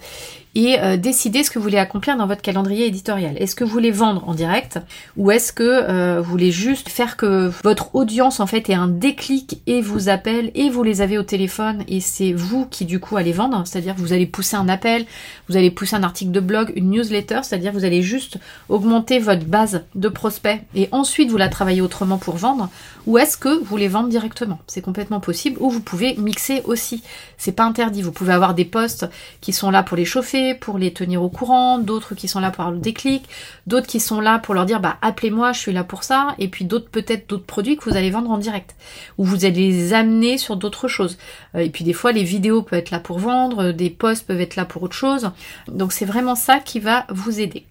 et 0.55 0.79
euh, 0.79 0.97
décider 0.97 1.43
ce 1.43 1.51
que 1.51 1.59
vous 1.59 1.63
voulez 1.63 1.77
accomplir 1.77 2.17
dans 2.17 2.27
votre 2.27 2.41
calendrier 2.41 2.87
éditorial. 2.87 3.35
Est-ce 3.37 3.55
que 3.55 3.63
vous 3.63 3.69
voulez 3.71 3.91
vendre 3.91 4.27
en 4.27 4.33
direct 4.33 4.79
ou 5.17 5.29
est-ce 5.29 5.51
que 5.51 5.63
euh, 5.87 6.21
voulez 6.21 6.51
juste 6.51 6.89
faire 6.89 7.17
que 7.17 7.51
votre 7.63 7.95
audience 7.95 8.39
en 8.39 8.47
fait 8.47 8.69
ait 8.69 8.75
un 8.75 8.87
déclic 8.87 9.61
et 9.67 9.81
vous 9.81 10.09
appelle 10.09 10.51
et 10.55 10.69
vous 10.69 10.83
les 10.83 11.01
avez 11.01 11.17
au 11.17 11.23
téléphone 11.23 11.83
et 11.87 11.99
c'est 11.99 12.33
vous 12.33 12.65
qui 12.65 12.85
du 12.85 12.99
coup 12.99 13.17
allez 13.17 13.31
vendre, 13.31 13.63
c'est-à-dire 13.65 13.95
vous 13.97 14.13
allez 14.13 14.25
pousser 14.25 14.55
un 14.55 14.67
appel, 14.67 15.05
vous 15.47 15.57
allez 15.57 15.71
pousser 15.71 15.95
un 15.95 16.03
article 16.03 16.31
de 16.31 16.39
blog, 16.39 16.73
une 16.75 16.89
newsletter, 16.89 17.39
c'est-à-dire 17.43 17.71
vous 17.71 17.85
allez 17.85 18.01
juste 18.01 18.37
augmenter 18.69 19.19
votre 19.19 19.45
base 19.45 19.85
de 19.95 20.09
prospects 20.09 20.59
et 20.73 20.89
ensuite 20.91 21.29
vous 21.29 21.37
la 21.37 21.49
travaillez 21.49 21.81
autrement 21.81 22.17
pour 22.17 22.35
vendre 22.35 22.69
ou 23.05 23.17
est-ce 23.19 23.37
que 23.37 23.63
vous 23.63 23.77
les 23.77 23.87
vendez 23.87 24.09
directement? 24.09 24.59
C'est 24.67 24.81
complètement 24.81 25.19
possible 25.19 25.57
ou 25.59 25.69
vous 25.69 25.81
pouvez 25.81 26.15
mixer 26.15 26.61
aussi. 26.65 27.03
C'est 27.37 27.51
pas 27.51 27.63
interdit. 27.63 28.01
Vous 28.01 28.11
pouvez 28.11 28.33
avoir 28.33 28.55
des 28.55 28.65
postes 28.65 29.07
qui 29.41 29.53
sont 29.53 29.69
là 29.69 29.83
pour 29.83 29.97
les 29.97 30.05
chauffer, 30.05 30.55
pour 30.55 30.77
les 30.77 30.91
tenir 30.91 31.21
au 31.21 31.29
courant, 31.29 31.77
d'autres 31.77 32.15
qui 32.15 32.27
sont 32.27 32.39
là 32.39 32.49
pour 32.49 32.61
avoir 32.61 32.73
le 32.73 32.81
déclic, 32.81 33.25
d'autres 33.67 33.87
qui 33.87 33.99
sont 33.99 34.21
là 34.21 34.39
pour 34.39 34.55
leur 34.55 34.65
dire 34.65 34.79
bah 34.79 34.97
appelez-moi, 35.01 35.51
je 35.51 35.59
suis 35.59 35.71
là 35.75 35.83
pour 35.83 36.03
ça, 36.03 36.35
et 36.39 36.47
puis 36.47 36.65
d'autres 36.65 36.89
peut-être 36.89 37.29
d'autres 37.29 37.45
produits 37.45 37.77
que 37.77 37.87
vous 37.87 37.95
allez 37.95 38.09
vendre 38.09 38.31
en 38.31 38.39
direct, 38.39 38.75
ou 39.17 39.25
vous 39.25 39.45
allez 39.45 39.71
les 39.71 39.93
amener 39.93 40.37
sur 40.37 40.55
d'autres 40.55 40.87
choses. 40.87 41.17
Euh, 41.53 41.59
et 41.59 41.69
puis 41.69 41.83
des 41.83 41.93
fois 41.93 42.11
les 42.11 42.23
vidéos 42.23 42.63
peuvent 42.63 42.79
être 42.79 42.91
là 42.91 42.99
pour 42.99 43.19
vendre, 43.19 43.71
des 43.71 43.89
posts 43.89 44.25
peuvent 44.25 44.41
être 44.41 44.55
là 44.55 44.65
pour 44.65 44.81
autre 44.83 44.95
chose. 44.95 45.31
Donc 45.67 45.93
c'est 45.93 46.05
vraiment 46.05 46.35
ça 46.35 46.59
qui 46.59 46.79
va 46.79 47.05
vous 47.09 47.39
aider. 47.39 47.65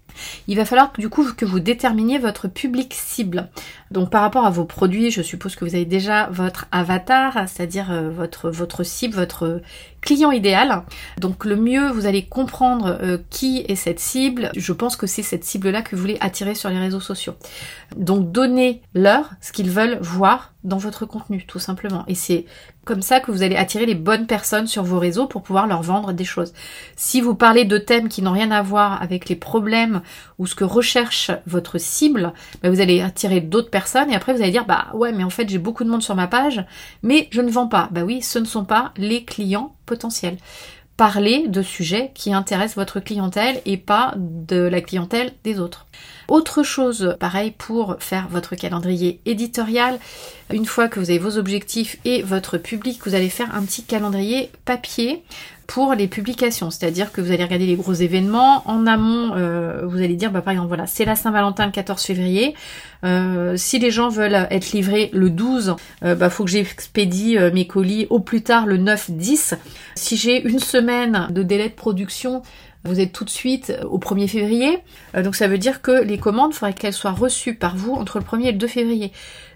Il 0.46 0.56
va 0.56 0.64
falloir 0.64 0.92
du 0.98 1.08
coup 1.08 1.24
que 1.32 1.44
vous 1.44 1.60
déterminiez 1.60 2.18
votre 2.18 2.48
public 2.48 2.94
cible. 2.94 3.48
Donc 3.90 4.10
par 4.10 4.22
rapport 4.22 4.46
à 4.46 4.50
vos 4.50 4.64
produits, 4.64 5.10
je 5.10 5.22
suppose 5.22 5.56
que 5.56 5.64
vous 5.64 5.74
avez 5.74 5.84
déjà 5.84 6.28
votre 6.30 6.66
avatar, 6.72 7.48
c'est-à-dire 7.48 7.90
euh, 7.90 8.10
votre 8.10 8.50
votre 8.50 8.84
cible, 8.84 9.14
votre 9.14 9.60
client 10.04 10.30
idéal. 10.30 10.82
Donc 11.18 11.44
le 11.44 11.56
mieux, 11.56 11.90
vous 11.90 12.06
allez 12.06 12.24
comprendre 12.24 12.98
euh, 13.02 13.18
qui 13.30 13.64
est 13.66 13.74
cette 13.74 14.00
cible. 14.00 14.50
Je 14.54 14.72
pense 14.72 14.96
que 14.96 15.06
c'est 15.06 15.22
cette 15.22 15.44
cible-là 15.44 15.82
que 15.82 15.96
vous 15.96 16.02
voulez 16.02 16.18
attirer 16.20 16.54
sur 16.54 16.68
les 16.68 16.78
réseaux 16.78 17.00
sociaux. 17.00 17.34
Donc 17.96 18.30
donnez-leur 18.30 19.30
ce 19.40 19.52
qu'ils 19.52 19.70
veulent 19.70 19.98
voir 20.00 20.52
dans 20.64 20.78
votre 20.78 21.06
contenu, 21.06 21.44
tout 21.46 21.58
simplement. 21.58 22.04
Et 22.08 22.14
c'est 22.14 22.46
comme 22.84 23.02
ça 23.02 23.20
que 23.20 23.30
vous 23.30 23.42
allez 23.42 23.56
attirer 23.56 23.86
les 23.86 23.94
bonnes 23.94 24.26
personnes 24.26 24.66
sur 24.66 24.82
vos 24.82 24.98
réseaux 24.98 25.26
pour 25.26 25.42
pouvoir 25.42 25.66
leur 25.66 25.82
vendre 25.82 26.12
des 26.12 26.24
choses. 26.24 26.52
Si 26.96 27.20
vous 27.20 27.34
parlez 27.34 27.64
de 27.64 27.78
thèmes 27.78 28.08
qui 28.08 28.22
n'ont 28.22 28.32
rien 28.32 28.50
à 28.50 28.62
voir 28.62 29.00
avec 29.02 29.28
les 29.28 29.36
problèmes 29.36 30.02
ou 30.38 30.46
ce 30.46 30.54
que 30.54 30.64
recherche 30.64 31.30
votre 31.46 31.78
cible, 31.78 32.32
bah, 32.62 32.70
vous 32.70 32.80
allez 32.80 33.00
attirer 33.00 33.40
d'autres 33.40 33.70
personnes 33.70 34.10
et 34.10 34.14
après 34.14 34.34
vous 34.34 34.42
allez 34.42 34.50
dire 34.50 34.66
bah 34.66 34.88
ouais 34.94 35.12
mais 35.12 35.24
en 35.24 35.30
fait 35.30 35.48
j'ai 35.48 35.58
beaucoup 35.58 35.84
de 35.84 35.90
monde 35.90 36.02
sur 36.02 36.14
ma 36.14 36.26
page 36.26 36.64
mais 37.02 37.28
je 37.30 37.40
ne 37.40 37.50
vends 37.50 37.68
pas. 37.68 37.88
Bah 37.90 38.02
oui, 38.02 38.22
ce 38.22 38.38
ne 38.38 38.44
sont 38.44 38.64
pas 38.64 38.92
les 38.96 39.24
clients 39.24 39.74
potentiels. 39.86 40.38
Parlez 40.96 41.48
de 41.48 41.60
sujets 41.60 42.12
qui 42.14 42.32
intéressent 42.32 42.76
votre 42.76 43.00
clientèle 43.00 43.60
et 43.66 43.76
pas 43.76 44.14
de 44.16 44.58
la 44.58 44.80
clientèle 44.80 45.32
des 45.42 45.58
autres. 45.58 45.86
Autre 46.28 46.62
chose, 46.62 47.16
pareil 47.18 47.50
pour 47.50 47.96
faire 47.98 48.28
votre 48.28 48.54
calendrier 48.54 49.20
éditorial, 49.26 49.98
une 50.52 50.66
fois 50.66 50.86
que 50.86 51.00
vous 51.00 51.10
avez 51.10 51.18
vos 51.18 51.36
objectifs 51.36 51.98
et 52.04 52.22
votre 52.22 52.58
public, 52.58 53.00
vous 53.04 53.16
allez 53.16 53.28
faire 53.28 53.56
un 53.56 53.62
petit 53.64 53.82
calendrier 53.82 54.50
papier 54.64 55.24
pour 55.66 55.94
les 55.94 56.08
publications, 56.08 56.70
c'est-à-dire 56.70 57.12
que 57.12 57.20
vous 57.20 57.30
allez 57.30 57.44
regarder 57.44 57.66
les 57.66 57.76
gros 57.76 57.92
événements. 57.92 58.62
En 58.66 58.86
amont, 58.86 59.34
euh, 59.34 59.82
vous 59.86 59.98
allez 59.98 60.16
dire, 60.16 60.30
bah, 60.30 60.42
par 60.42 60.52
exemple, 60.52 60.68
voilà, 60.68 60.86
c'est 60.86 61.04
la 61.04 61.16
Saint-Valentin 61.16 61.66
le 61.66 61.72
14 61.72 62.02
février. 62.02 62.54
Euh, 63.04 63.56
si 63.56 63.78
les 63.78 63.90
gens 63.90 64.08
veulent 64.08 64.46
être 64.50 64.72
livrés 64.72 65.10
le 65.12 65.30
12, 65.30 65.76
euh, 66.04 66.14
bah, 66.14 66.30
faut 66.30 66.44
que 66.44 66.50
j'expédie 66.50 67.36
mes 67.52 67.66
colis 67.66 68.06
au 68.10 68.20
plus 68.20 68.42
tard 68.42 68.66
le 68.66 68.78
9-10. 68.78 69.54
Si 69.94 70.16
j'ai 70.16 70.46
une 70.46 70.58
semaine 70.58 71.28
de 71.30 71.42
délai 71.42 71.68
de 71.68 71.74
production, 71.74 72.42
vous 72.84 73.00
êtes 73.00 73.12
tout 73.12 73.24
de 73.24 73.30
suite 73.30 73.72
au 73.88 73.98
1er 73.98 74.28
février. 74.28 74.78
donc 75.14 75.36
ça 75.36 75.48
veut 75.48 75.56
dire 75.56 75.80
que 75.80 76.02
les 76.02 76.18
commandes, 76.18 76.50
il 76.52 76.56
faudrait 76.56 76.74
qu'elles 76.74 76.92
soient 76.92 77.12
reçues 77.12 77.54
par 77.54 77.76
vous 77.76 77.94
entre 77.94 78.18
le 78.18 78.24
1er 78.24 78.48
et 78.48 78.52
le 78.52 78.58
2 78.58 78.66
février. 78.66 79.12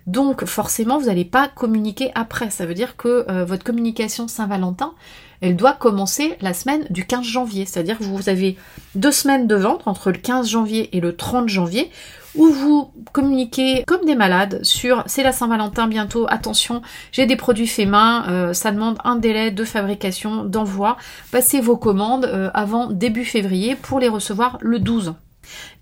Donc 0.07 0.47
forcément, 0.47 0.99
vous 0.99 1.07
n'allez 1.07 1.27
pas 1.27 1.49
communiquer 1.49 2.11
après. 2.15 2.49
Ça 2.49 2.65
veut 2.65 2.73
dire 2.73 2.97
que 2.97 3.45
votre 3.45 3.65
communication 3.65 4.29
Saint-Valentin, 4.29 4.95
elle 5.41 5.57
doit 5.57 5.73
commencer 5.73 6.37
la 6.41 6.55
semaine 6.55 6.85
du 6.91 7.07
15 7.07 7.25
janvier. 7.25 7.65
C'est-à-dire 7.67 7.99
que 7.99 8.05
vous 8.05 8.29
avez 8.29 8.57
deux 8.95 9.13
semaines 9.13 9.47
de 9.47 9.55
vente 9.55 9.83
entre 9.87 10.11
le 10.11 10.19
15 10.19 10.49
janvier 10.49 10.97
et 10.97 11.01
le 11.01 11.17
30 11.17 11.49
janvier 11.49 11.91
où 12.35 12.49
vous 12.49 12.93
communiquez 13.13 13.85
comme 13.87 14.05
des 14.05 14.15
malades 14.15 14.63
sur 14.63 15.03
c'est 15.07 15.23
la 15.23 15.33
Saint-Valentin 15.33 15.89
bientôt, 15.89 16.27
attention, 16.29 16.83
j'ai 17.11 17.27
des 17.27 17.37
produits 17.37 17.67
faits 17.67 17.89
main, 17.89 18.27
euh, 18.29 18.53
ça 18.53 18.71
demande 18.71 18.99
un 19.05 19.17
délai 19.17 19.51
de 19.51 19.65
fabrication, 19.65 20.45
d'envoi, 20.45 20.97
passez 21.33 21.61
vos 21.61 21.77
commandes 21.77 22.27
euh, 22.27 22.51
avant 22.55 22.87
début 22.87 23.25
février 23.25 23.75
pour 23.75 23.99
les 23.99 24.09
recevoir 24.09 24.59
le 24.61 24.79
12. 24.79 25.15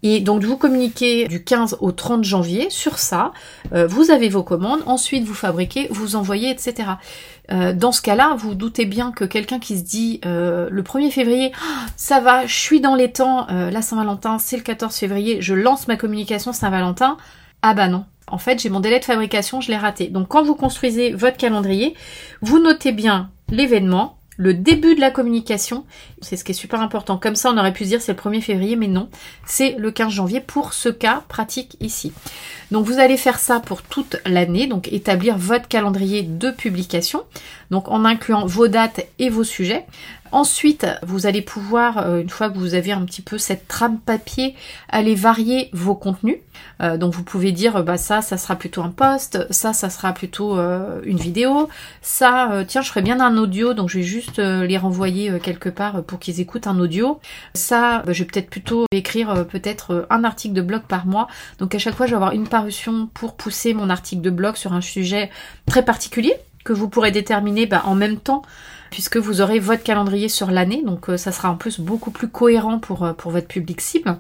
Et 0.03 0.21
donc 0.21 0.45
vous 0.45 0.57
communiquez 0.57 1.27
du 1.27 1.43
15 1.43 1.79
au 1.81 1.93
30 1.93 2.25
janvier 2.25 2.71
sur 2.71 2.99
ça, 2.99 3.33
euh, 3.73 3.87
vous 3.87 4.11
avez 4.11 4.29
vos 4.29 4.43
commandes, 4.43 4.81
ensuite 4.87 5.25
vous 5.25 5.35
fabriquez, 5.35 5.89
vous 5.91 6.17
envoyez, 6.17 6.51
etc. 6.51 6.91
Euh, 7.53 7.73
dans 7.73 7.93
ce 7.93 8.03
cas-là, 8.03 8.35
vous 8.39 8.55
doutez 8.55 8.87
bien 8.87 9.13
que 9.13 9.25
quelqu'un 9.25 9.59
qui 9.59 9.79
se 9.79 9.85
dit 9.85 10.21
euh, 10.27 10.69
le 10.71 10.83
1er 10.83 11.11
février, 11.11 11.53
ah, 11.61 11.87
ça 11.97 12.21
va, 12.21 12.47
je 12.47 12.55
suis 12.55 12.81
dans 12.81 12.95
les 12.95 13.13
temps, 13.13 13.47
la 13.49 13.83
Saint-Valentin, 13.83 14.39
c'est 14.39 14.57
le 14.57 14.63
14 14.63 14.95
février, 14.95 15.41
je 15.41 15.55
lance 15.55 15.89
ma 15.89 15.97
communication 15.97 16.53
Saint-Valentin, 16.53 17.17
ah 17.63 17.75
bah 17.75 17.89
non. 17.89 18.05
En 18.29 18.39
fait, 18.39 18.61
j'ai 18.61 18.71
mon 18.71 18.81
délai 18.81 18.99
de 18.99 19.05
fabrication, 19.05 19.61
je 19.61 19.71
l'ai 19.71 19.77
raté. 19.77 20.09
Donc 20.09 20.29
quand 20.29 20.43
vous 20.43 20.57
construisez 20.57 21.13
votre 21.13 21.37
calendrier, 21.37 21.95
vous 22.43 22.59
notez 22.59 22.91
bien 22.91 23.31
l'événement, 23.51 24.16
le 24.37 24.55
début 24.55 24.95
de 24.95 25.01
la 25.01 25.11
communication, 25.11 25.85
c'est 26.21 26.37
ce 26.37 26.45
qui 26.45 26.53
est 26.53 26.55
super 26.55 26.81
important. 26.81 27.19
Comme 27.19 27.37
ça, 27.37 27.51
on 27.51 27.59
aurait 27.59 27.73
pu 27.73 27.85
se 27.85 27.89
dire 27.89 28.03
c'est 28.03 28.13
le 28.13 28.19
1er 28.19 28.41
février, 28.41 28.77
mais 28.77 28.89
non, 28.89 29.09
c'est 29.47 29.77
le 29.79 29.91
15 29.91 30.13
janvier 30.13 30.41
pour 30.41 30.73
ce 30.73 30.89
cas 30.89 31.23
pratique 31.29 31.77
ici. 31.81 32.13
Donc 32.71 32.85
vous 32.85 32.99
allez 32.99 33.17
faire 33.17 33.39
ça 33.39 33.61
pour 33.61 33.83
toute 33.83 34.17
l'année, 34.27 34.67
donc 34.67 34.93
établir 34.93 35.39
votre 35.39 35.69
calendrier 35.69 36.23
de 36.23 36.51
publication, 36.51 37.25
donc 37.71 37.89
en 37.89 38.05
incluant 38.05 38.47
vos 38.47 38.69
dates 38.69 39.07
et 39.19 39.31
vos 39.31 39.45
sujets. 39.45 39.87
Ensuite, 40.33 40.87
vous 41.03 41.27
allez 41.27 41.43
pouvoir, 41.43 41.99
euh, 41.99 42.21
une 42.21 42.29
fois 42.29 42.51
que 42.51 42.59
vous 42.59 42.75
avez 42.75 42.93
un 42.93 43.05
petit 43.05 43.23
peu 43.23 43.39
cette 43.39 43.69
trame 43.69 43.99
papier, 43.99 44.55
aller 44.89 45.15
varier 45.15 45.71
vos 45.73 45.95
contenus. 45.95 46.37
Euh, 46.83 46.97
donc 46.97 47.15
vous 47.15 47.23
pouvez 47.23 47.53
dire, 47.53 47.83
bah 47.85 47.97
ça, 47.97 48.23
ça 48.23 48.37
sera 48.39 48.57
plutôt 48.57 48.83
un 48.83 48.91
post, 48.91 49.47
ça, 49.51 49.73
ça 49.73 49.91
sera 49.91 50.13
plutôt 50.13 50.59
euh, 50.59 51.01
une 51.05 51.19
vidéo, 51.19 51.69
ça, 52.03 52.65
tiens, 52.67 52.83
je 52.83 52.89
ferai 52.89 53.03
bien 53.03 53.21
un 53.21 53.37
audio, 53.37 53.75
donc 53.75 53.89
je 53.89 53.99
vais 53.99 54.05
juste 54.05 54.39
les 54.39 54.79
renvoyer 54.79 55.39
quelque 55.41 55.69
part 55.69 56.03
pour 56.03 56.19
qu'ils 56.19 56.41
écoutent 56.41 56.67
un 56.67 56.79
audio. 56.79 57.21
Ça, 57.55 58.03
bah, 58.07 58.13
je 58.13 58.23
vais 58.23 58.29
peut-être 58.29 58.51
plutôt 58.51 58.87
écrire 58.91 59.47
peut-être 59.47 60.07
un 60.11 60.25
article 60.25 60.55
de 60.55 60.63
blog 60.63 60.83
par 60.83 61.07
mois. 61.07 61.29
Donc 61.59 61.75
à 61.75 61.79
chaque 61.79 61.95
fois, 61.95 62.07
je 62.07 62.11
vais 62.11 62.17
avoir 62.17 62.33
une 62.33 62.49
parution 62.49 63.09
pour 63.15 63.37
pousser 63.37 63.75
mon 63.75 63.91
article 63.91 64.23
de 64.23 64.31
blog 64.31 64.57
sur 64.57 64.73
un 64.73 64.81
sujet 64.81 65.31
très 65.67 65.85
particulier 65.85 66.35
que 66.67 66.75
vous 66.75 66.89
pourrez 66.91 67.13
déterminer 67.13 67.65
bah, 67.65 67.83
en 67.87 67.95
même 67.95 68.19
temps 68.19 68.43
puisque 68.91 69.17
vous 69.17 69.41
aurez 69.41 69.59
votre 69.59 69.83
calendrier 69.83 70.29
sur 70.29 70.51
l'année, 70.51 70.83
donc 70.83 71.11
euh, 71.11 71.17
ça 71.17 71.33
sera 71.33 71.51
en 71.51 71.57
plus 71.57 71.81
beaucoup 71.81 72.11
plus 72.11 72.29
cohérent 72.29 72.79
pour, 72.79 73.05
euh, 73.05 73.13
pour 73.13 73.33
votre 73.33 73.49
public 73.49 73.81
cible. 73.81 74.19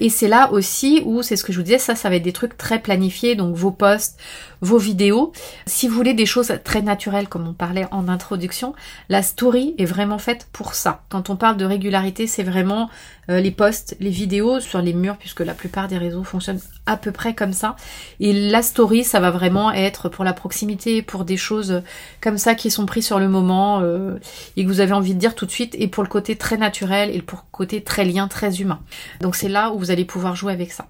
Et 0.00 0.10
c'est 0.10 0.28
là 0.28 0.52
aussi 0.52 1.02
où, 1.06 1.22
c'est 1.22 1.36
ce 1.36 1.44
que 1.44 1.52
je 1.52 1.58
vous 1.58 1.64
disais, 1.64 1.78
ça, 1.78 1.94
ça 1.94 2.10
va 2.10 2.16
être 2.16 2.22
des 2.22 2.32
trucs 2.32 2.58
très 2.58 2.78
planifiés, 2.78 3.36
donc 3.36 3.54
vos 3.54 3.70
posts, 3.70 4.20
vos 4.60 4.76
vidéos. 4.76 5.32
Si 5.64 5.88
vous 5.88 5.94
voulez 5.94 6.12
des 6.12 6.26
choses 6.26 6.52
très 6.64 6.82
naturelles, 6.82 7.28
comme 7.28 7.48
on 7.48 7.54
parlait 7.54 7.86
en 7.90 8.08
introduction, 8.08 8.74
la 9.08 9.22
story 9.22 9.74
est 9.78 9.86
vraiment 9.86 10.18
faite 10.18 10.48
pour 10.52 10.74
ça. 10.74 11.04
Quand 11.08 11.30
on 11.30 11.36
parle 11.36 11.56
de 11.56 11.64
régularité, 11.64 12.26
c'est 12.26 12.42
vraiment 12.42 12.90
euh, 13.30 13.40
les 13.40 13.50
posts, 13.50 13.96
les 14.00 14.10
vidéos 14.10 14.60
sur 14.60 14.82
les 14.82 14.92
murs, 14.92 15.16
puisque 15.16 15.40
la 15.40 15.54
plupart 15.54 15.88
des 15.88 15.96
réseaux 15.96 16.24
fonctionnent 16.24 16.60
à 16.86 16.96
peu 16.96 17.12
près 17.12 17.34
comme 17.34 17.52
ça. 17.52 17.76
Et 18.20 18.32
la 18.32 18.62
story, 18.62 19.04
ça 19.04 19.20
va 19.20 19.30
vraiment 19.30 19.72
être 19.72 20.08
pour 20.08 20.24
la 20.24 20.32
proximité, 20.32 21.02
pour 21.02 21.24
des 21.24 21.36
choses 21.36 21.82
comme 22.20 22.38
ça 22.38 22.54
qui 22.54 22.70
sont 22.70 22.86
prises 22.86 23.06
sur 23.06 23.18
le 23.18 23.28
moment 23.28 23.80
euh, 23.82 24.18
et 24.56 24.64
que 24.64 24.68
vous 24.68 24.80
avez 24.80 24.92
envie 24.92 25.14
de 25.14 25.18
dire 25.18 25.34
tout 25.34 25.46
de 25.46 25.50
suite, 25.50 25.74
et 25.78 25.88
pour 25.88 26.02
le 26.02 26.08
côté 26.08 26.36
très 26.36 26.56
naturel 26.56 27.14
et 27.14 27.22
pour 27.22 27.40
le 27.40 27.50
côté 27.52 27.82
très 27.82 28.04
lien, 28.04 28.28
très 28.28 28.60
humain. 28.60 28.80
Donc 29.20 29.36
c'est 29.36 29.48
là 29.48 29.72
où 29.72 29.78
vous 29.78 29.90
allez 29.90 30.04
pouvoir 30.04 30.36
jouer 30.36 30.52
avec 30.52 30.72
ça. 30.72 30.86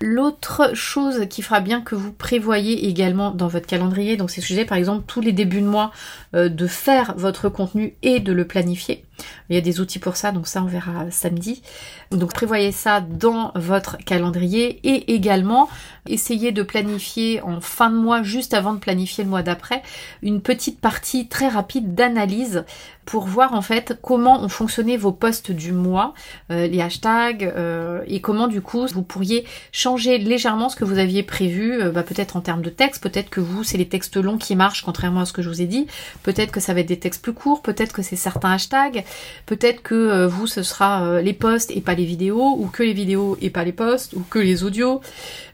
L'autre 0.00 0.70
chose 0.74 1.26
qui 1.28 1.42
fera 1.42 1.60
bien 1.60 1.80
que 1.80 1.94
vous 1.94 2.12
prévoyez 2.12 2.86
également 2.86 3.30
dans 3.30 3.48
votre 3.48 3.66
calendrier, 3.66 4.16
donc 4.16 4.30
c'est 4.30 4.40
sujet 4.40 4.64
par 4.64 4.76
exemple 4.76 5.04
tous 5.06 5.20
les 5.20 5.32
débuts 5.32 5.62
de 5.62 5.66
mois 5.66 5.92
euh, 6.34 6.48
de 6.48 6.66
faire 6.66 7.14
votre 7.16 7.48
contenu 7.48 7.94
et 8.02 8.20
de 8.20 8.32
le 8.32 8.46
planifier. 8.46 9.04
Il 9.48 9.54
y 9.54 9.58
a 9.58 9.62
des 9.62 9.80
outils 9.80 9.98
pour 9.98 10.16
ça, 10.16 10.32
donc 10.32 10.46
ça 10.46 10.62
on 10.62 10.66
verra 10.66 11.10
samedi. 11.10 11.62
Donc 12.10 12.32
prévoyez 12.32 12.72
ça 12.72 13.00
dans 13.00 13.52
votre 13.54 13.96
calendrier 13.98 14.80
et 14.84 15.14
également 15.14 15.68
essayez 16.06 16.52
de 16.52 16.62
planifier 16.62 17.40
en 17.42 17.60
fin 17.60 17.90
de 17.90 17.96
mois, 17.96 18.22
juste 18.22 18.54
avant 18.54 18.74
de 18.74 18.78
planifier 18.78 19.24
le 19.24 19.30
mois 19.30 19.42
d'après, 19.42 19.82
une 20.22 20.40
petite 20.40 20.80
partie 20.80 21.28
très 21.28 21.48
rapide 21.48 21.94
d'analyse 21.94 22.64
pour 23.04 23.26
voir 23.26 23.52
en 23.52 23.62
fait 23.62 23.98
comment 24.02 24.42
ont 24.42 24.48
fonctionné 24.48 24.96
vos 24.96 25.12
posts 25.12 25.50
du 25.50 25.72
mois, 25.72 26.14
euh, 26.50 26.66
les 26.66 26.80
hashtags 26.80 27.44
euh, 27.44 28.02
et 28.06 28.20
comment 28.20 28.48
du 28.48 28.60
coup 28.60 28.86
vous 28.86 29.02
pourriez 29.02 29.44
changer 29.72 30.18
légèrement 30.18 30.68
ce 30.68 30.76
que 30.76 30.84
vous 30.84 30.98
aviez 30.98 31.22
prévu, 31.22 31.80
euh, 31.80 31.90
bah, 31.90 32.02
peut-être 32.02 32.36
en 32.36 32.40
termes 32.40 32.62
de 32.62 32.70
texte, 32.70 33.02
peut-être 33.02 33.30
que 33.30 33.40
vous 33.40 33.62
c'est 33.62 33.78
les 33.78 33.88
textes 33.88 34.16
longs 34.16 34.38
qui 34.38 34.56
marchent 34.56 34.82
contrairement 34.82 35.20
à 35.20 35.26
ce 35.26 35.32
que 35.32 35.42
je 35.42 35.48
vous 35.48 35.60
ai 35.60 35.66
dit, 35.66 35.86
peut-être 36.22 36.50
que 36.50 36.60
ça 36.60 36.72
va 36.74 36.80
être 36.80 36.86
des 36.86 36.98
textes 36.98 37.22
plus 37.22 37.34
courts, 37.34 37.62
peut-être 37.62 37.92
que 37.92 38.02
c'est 38.02 38.16
certains 38.16 38.52
hashtags, 38.52 39.03
peut-être 39.46 39.82
que 39.82 40.26
vous 40.26 40.46
ce 40.46 40.62
sera 40.62 41.20
les 41.20 41.32
posts 41.32 41.70
et 41.70 41.80
pas 41.80 41.94
les 41.94 42.04
vidéos, 42.04 42.56
ou 42.58 42.66
que 42.66 42.82
les 42.82 42.92
vidéos 42.92 43.36
et 43.40 43.50
pas 43.50 43.64
les 43.64 43.72
posts, 43.72 44.14
ou 44.14 44.24
que 44.28 44.38
les 44.38 44.64
audios. 44.64 45.00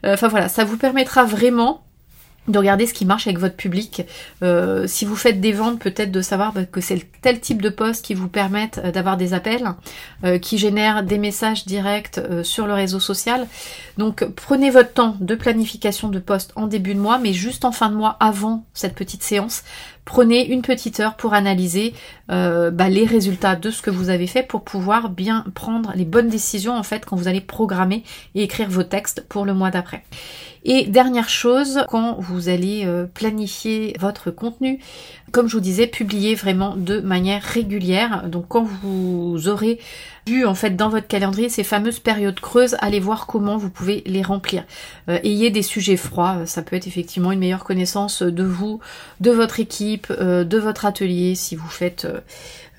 Enfin 0.03 0.27
voilà, 0.27 0.49
ça 0.49 0.63
vous 0.63 0.77
permettra 0.77 1.25
vraiment 1.25 1.83
de 2.47 2.57
regarder 2.57 2.87
ce 2.87 2.93
qui 2.93 3.05
marche 3.05 3.27
avec 3.27 3.39
votre 3.39 3.55
public. 3.55 4.03
Euh, 4.41 4.87
si 4.87 5.05
vous 5.05 5.15
faites 5.15 5.39
des 5.39 5.51
ventes, 5.51 5.79
peut-être 5.79 6.11
de 6.11 6.21
savoir 6.21 6.53
que 6.71 6.81
c'est 6.81 7.05
tel 7.21 7.39
type 7.39 7.61
de 7.61 7.69
poste 7.69 8.03
qui 8.03 8.15
vous 8.15 8.27
permettent 8.27 8.81
euh, 8.83 8.91
d'avoir 8.91 9.15
des 9.15 9.33
appels, 9.33 9.69
euh, 10.23 10.39
qui 10.39 10.57
génèrent 10.57 11.03
des 11.03 11.19
messages 11.19 11.65
directs 11.65 12.19
sur 12.43 12.65
le 12.65 12.73
réseau 12.73 12.99
social. 12.99 13.47
Donc 13.97 14.25
prenez 14.35 14.71
votre 14.71 14.93
temps 14.93 15.15
de 15.19 15.35
planification 15.35 16.09
de 16.09 16.19
poste 16.19 16.51
en 16.55 16.65
début 16.67 16.95
de 16.95 16.99
mois, 16.99 17.19
mais 17.19 17.33
juste 17.33 17.63
en 17.63 17.71
fin 17.71 17.89
de 17.89 17.95
mois 17.95 18.17
avant 18.19 18.65
cette 18.73 18.95
petite 18.95 19.23
séance, 19.23 19.63
prenez 20.11 20.45
une 20.45 20.61
petite 20.61 20.99
heure 20.99 21.15
pour 21.15 21.33
analyser 21.33 21.93
bah, 22.27 22.89
les 22.89 23.05
résultats 23.05 23.55
de 23.55 23.71
ce 23.71 23.81
que 23.81 23.89
vous 23.89 24.09
avez 24.09 24.27
fait 24.27 24.43
pour 24.43 24.63
pouvoir 24.63 25.09
bien 25.09 25.45
prendre 25.55 25.93
les 25.95 26.03
bonnes 26.03 26.27
décisions 26.27 26.75
en 26.75 26.83
fait 26.83 27.05
quand 27.05 27.15
vous 27.15 27.29
allez 27.29 27.39
programmer 27.39 28.03
et 28.35 28.43
écrire 28.43 28.69
vos 28.69 28.83
textes 28.83 29.25
pour 29.29 29.45
le 29.45 29.53
mois 29.53 29.71
d'après. 29.71 30.03
Et 30.63 30.85
dernière 30.85 31.29
chose, 31.29 31.85
quand 31.89 32.17
vous 32.19 32.47
allez 32.49 32.83
euh, 32.85 33.05
planifier 33.05 33.95
votre 33.99 34.29
contenu, 34.29 34.79
comme 35.31 35.47
je 35.47 35.53
vous 35.53 35.61
disais, 35.61 35.87
publiez 35.87 36.35
vraiment 36.35 36.75
de 36.75 36.99
manière 36.99 37.41
régulière. 37.41 38.27
Donc 38.27 38.45
quand 38.47 38.63
vous 38.63 39.47
aurez 39.47 39.79
vu 40.27 40.45
en 40.45 40.53
fait 40.53 40.75
dans 40.75 40.89
votre 40.89 41.07
calendrier 41.07 41.49
ces 41.49 41.63
fameuses 41.63 41.99
périodes 41.99 42.39
creuses, 42.39 42.75
allez 42.79 42.99
voir 42.99 43.25
comment 43.25 43.57
vous 43.57 43.69
pouvez 43.69 44.03
les 44.05 44.21
remplir. 44.21 44.63
Euh, 45.09 45.19
ayez 45.23 45.49
des 45.49 45.63
sujets 45.63 45.97
froids, 45.97 46.45
ça 46.45 46.61
peut 46.61 46.75
être 46.75 46.87
effectivement 46.87 47.31
une 47.31 47.39
meilleure 47.39 47.63
connaissance 47.63 48.21
de 48.21 48.43
vous, 48.43 48.79
de 49.19 49.31
votre 49.31 49.59
équipe, 49.59 50.07
euh, 50.11 50.43
de 50.43 50.57
votre 50.57 50.85
atelier 50.85 51.35
si 51.35 51.55
vous 51.55 51.69
faites 51.69 52.05
euh, 52.05 52.19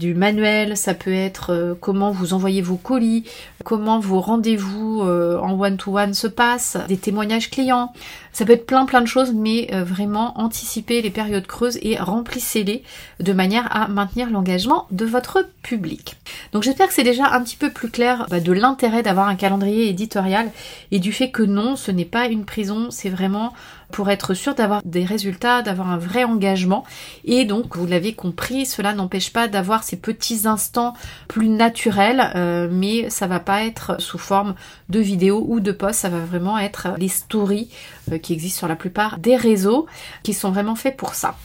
du 0.03 0.15
manuel, 0.15 0.77
ça 0.77 0.95
peut 0.95 1.13
être 1.13 1.77
comment 1.81 2.11
vous 2.11 2.35
envoyez 2.35 2.61
vos 2.61 2.77
colis, 2.77 3.25
comment 3.65 4.01
vos 4.01 4.21
rendez-vous 4.21 5.03
en 5.03 5.61
one-to-one 5.61 6.13
se 6.13 6.27
passent, 6.27 6.77
des 6.89 6.97
témoignages 6.97 7.51
clients, 7.51 7.93
ça 8.33 8.45
peut 8.45 8.55
être 8.55 8.67
plein 8.67 8.85
plein 8.85 9.01
de 9.01 9.07
choses, 9.07 9.33
mais 9.33 9.69
vraiment 9.73 10.39
anticipez 10.41 11.03
les 11.03 11.11
périodes 11.11 11.47
creuses 11.47 11.79
et 11.83 11.97
remplissez-les 11.97 12.83
de 13.21 13.33
manière 13.33 13.69
à 13.75 13.89
maintenir 13.89 14.31
l'engagement 14.31 14.87
de 14.91 15.05
votre 15.05 15.47
public. 15.63 16.17
Donc 16.53 16.65
j'espère 16.65 16.89
que 16.89 16.95
c'est 16.95 17.05
déjà 17.05 17.33
un 17.33 17.43
petit 17.43 17.57
peu 17.57 17.71
plus 17.71 17.89
clair 17.89 18.27
bah, 18.29 18.41
de 18.41 18.53
l'intérêt 18.53 19.03
d'avoir 19.03 19.29
un 19.29 19.37
calendrier 19.37 19.89
éditorial 19.89 20.51
et 20.91 20.99
du 20.99 21.13
fait 21.13 21.31
que 21.31 21.43
non, 21.43 21.77
ce 21.77 21.91
n'est 21.91 22.05
pas 22.05 22.27
une 22.27 22.45
prison, 22.45 22.91
c'est 22.91 23.11
vraiment 23.11 23.53
pour 23.93 24.11
être 24.11 24.35
sûr 24.35 24.55
d'avoir 24.55 24.83
des 24.85 25.05
résultats, 25.05 25.63
d'avoir 25.63 25.91
un 25.91 25.99
vrai 25.99 26.25
engagement. 26.25 26.85
Et 27.25 27.45
donc, 27.45 27.77
vous 27.77 27.87
l'avez 27.87 28.15
compris, 28.15 28.67
cela 28.67 28.95
n'empêche 28.95 29.33
pas 29.33 29.47
d'avoir 29.47 29.85
ces 29.85 29.97
petits 29.97 30.47
instants 30.47 30.95
plus 31.29 31.49
naturels, 31.49 32.33
euh, 32.35 32.69
mais 32.71 33.11
ça 33.11 33.27
va 33.29 33.39
pas 33.39 33.65
être 33.65 34.01
sous 34.01 34.19
forme 34.19 34.55
de 34.89 34.99
vidéos 34.99 35.45
ou 35.49 35.61
de 35.61 35.73
posts, 35.73 36.01
ça 36.01 36.09
va 36.09 36.19
vraiment 36.19 36.59
être 36.59 36.89
les 36.99 37.09
stories 37.09 37.69
euh, 38.11 38.19
qui 38.19 38.33
existent 38.33 38.59
sur 38.59 38.69
la 38.69 38.77
plupart 38.77 39.19
des 39.19 39.37
réseaux, 39.37 39.87
qui 40.23 40.35
sont 40.35 40.51
vraiment 40.51 40.75
faits 40.75 40.97
pour 40.97 41.15
ça. 41.15 41.37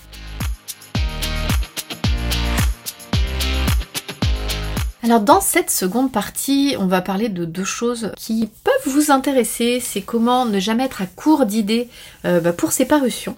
Alors 5.07 5.21
dans 5.21 5.39
cette 5.39 5.71
seconde 5.71 6.11
partie, 6.11 6.75
on 6.77 6.85
va 6.85 6.99
parler 6.99 7.29
de 7.29 7.45
deux 7.45 7.63
choses 7.63 8.11
qui 8.17 8.49
peuvent 8.65 8.93
vous 8.93 9.09
intéresser. 9.09 9.79
C'est 9.79 10.01
comment 10.01 10.43
ne 10.43 10.59
jamais 10.59 10.83
être 10.83 11.01
à 11.01 11.05
court 11.05 11.45
d'idées 11.45 11.87
euh, 12.25 12.41
bah, 12.41 12.51
pour 12.51 12.73
ses 12.73 12.83
parutions. 12.83 13.37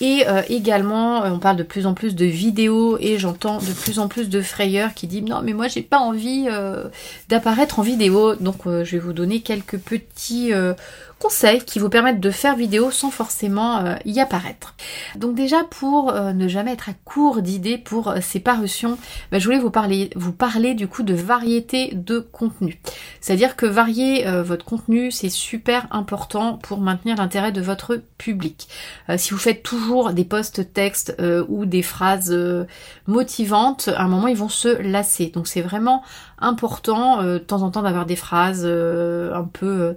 Et 0.00 0.24
euh, 0.26 0.42
également, 0.48 1.22
euh, 1.22 1.30
on 1.30 1.38
parle 1.38 1.56
de 1.56 1.62
plus 1.62 1.86
en 1.86 1.94
plus 1.94 2.16
de 2.16 2.24
vidéos 2.24 2.98
et 2.98 3.16
j'entends 3.16 3.58
de 3.58 3.72
plus 3.72 4.00
en 4.00 4.08
plus 4.08 4.28
de 4.28 4.42
frayeurs 4.42 4.92
qui 4.92 5.06
disent 5.06 5.22
non 5.22 5.40
mais 5.40 5.52
moi 5.52 5.68
j'ai 5.68 5.82
pas 5.82 5.98
envie 5.98 6.48
d'apparaître 7.28 7.78
en 7.78 7.82
vidéo. 7.82 8.34
Donc 8.34 8.62
je 8.64 8.90
vais 8.90 8.98
vous 8.98 9.12
donner 9.12 9.38
quelques 9.40 9.78
petits 9.78 10.50
conseils 11.18 11.64
qui 11.64 11.78
vous 11.78 11.88
permettent 11.88 12.20
de 12.20 12.30
faire 12.30 12.56
vidéo 12.56 12.90
sans 12.90 13.10
forcément 13.10 13.78
euh, 13.78 13.96
y 14.04 14.20
apparaître. 14.20 14.74
Donc 15.16 15.34
déjà 15.34 15.64
pour 15.64 16.10
euh, 16.10 16.32
ne 16.32 16.48
jamais 16.48 16.72
être 16.72 16.88
à 16.88 16.92
court 17.04 17.42
d'idées 17.42 17.78
pour 17.78 18.08
euh, 18.08 18.18
ces 18.20 18.40
parutions, 18.40 18.98
bah, 19.32 19.38
je 19.38 19.44
voulais 19.44 19.58
vous 19.58 19.70
parler, 19.70 20.10
vous 20.14 20.32
parler 20.32 20.74
du 20.74 20.86
coup 20.86 21.02
de 21.02 21.14
variété 21.14 21.90
de 21.94 22.20
contenu. 22.20 22.80
C'est-à-dire 23.20 23.56
que 23.56 23.66
varier 23.66 24.24
votre 24.42 24.64
contenu 24.64 25.10
c'est 25.10 25.28
super 25.28 25.86
important 25.90 26.54
pour 26.56 26.78
maintenir 26.78 27.16
l'intérêt 27.16 27.52
de 27.52 27.60
votre 27.60 28.00
public. 28.16 28.68
si 29.16 29.32
vous 29.32 29.38
faites 29.38 29.62
toujours 29.62 30.12
des 30.12 30.24
posts 30.24 30.72
textes 30.72 31.16
ou 31.48 31.66
des 31.66 31.82
phrases 31.82 32.34
motivantes, 33.06 33.88
à 33.88 34.02
un 34.02 34.08
moment 34.08 34.28
ils 34.28 34.36
vont 34.36 34.48
se 34.48 34.80
lasser. 34.80 35.26
Donc 35.26 35.46
c'est 35.46 35.60
vraiment 35.60 36.02
important 36.38 37.22
de 37.22 37.38
temps 37.38 37.62
en 37.62 37.70
temps 37.70 37.82
d'avoir 37.82 38.06
des 38.06 38.16
phrases 38.16 38.64
un 38.64 39.48
peu 39.52 39.94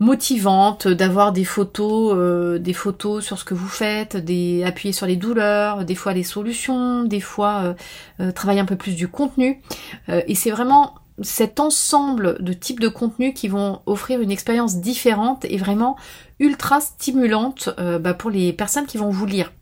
motivante, 0.00 0.88
d'avoir 0.88 1.32
des 1.32 1.44
photos, 1.44 2.14
euh, 2.16 2.58
des 2.58 2.72
photos 2.72 3.24
sur 3.24 3.38
ce 3.38 3.44
que 3.44 3.54
vous 3.54 3.68
faites, 3.68 4.16
des 4.16 4.64
appuyer 4.64 4.92
sur 4.92 5.06
les 5.06 5.16
douleurs, 5.16 5.84
des 5.84 5.94
fois 5.94 6.12
les 6.12 6.22
solutions, 6.22 7.04
des 7.04 7.20
fois 7.20 7.62
euh, 7.62 7.74
euh, 8.20 8.32
travailler 8.32 8.60
un 8.60 8.64
peu 8.64 8.76
plus 8.76 8.94
du 8.94 9.08
contenu. 9.08 9.60
et 10.08 10.34
c'est 10.34 10.50
vraiment 10.50 10.94
cet 11.20 11.60
ensemble 11.60 12.42
de 12.42 12.52
types 12.52 12.80
de 12.80 12.88
contenus 12.88 13.34
qui 13.34 13.48
vont 13.48 13.80
offrir 13.86 14.20
une 14.20 14.30
expérience 14.30 14.76
différente 14.76 15.44
et 15.44 15.58
vraiment 15.58 15.96
ultra 16.40 16.80
stimulante 16.80 17.68
bah, 18.00 18.14
pour 18.14 18.30
les 18.30 18.52
personnes 18.52 18.86
qui 18.86 18.96
vont 18.96 19.10
vous 19.10 19.26
lire. 19.26 19.52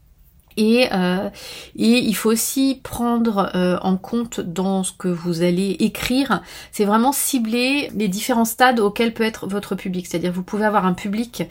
Et, 0.56 0.88
euh, 0.92 1.30
et, 1.76 1.98
il 1.98 2.14
faut 2.14 2.30
aussi 2.30 2.80
prendre 2.82 3.50
euh, 3.54 3.78
en 3.82 3.96
compte 3.96 4.40
dans 4.40 4.82
ce 4.82 4.92
que 4.92 5.08
vous 5.08 5.42
allez 5.42 5.76
écrire, 5.80 6.42
c'est 6.72 6.84
vraiment 6.84 7.12
cibler 7.12 7.90
les 7.94 8.08
différents 8.08 8.44
stades 8.44 8.80
auxquels 8.80 9.14
peut 9.14 9.24
être 9.24 9.46
votre 9.46 9.74
public. 9.74 10.06
C'est-à-dire 10.06 10.32
vous 10.32 10.42
pouvez 10.42 10.64
avoir 10.64 10.86
un 10.86 10.94
public 10.94 11.44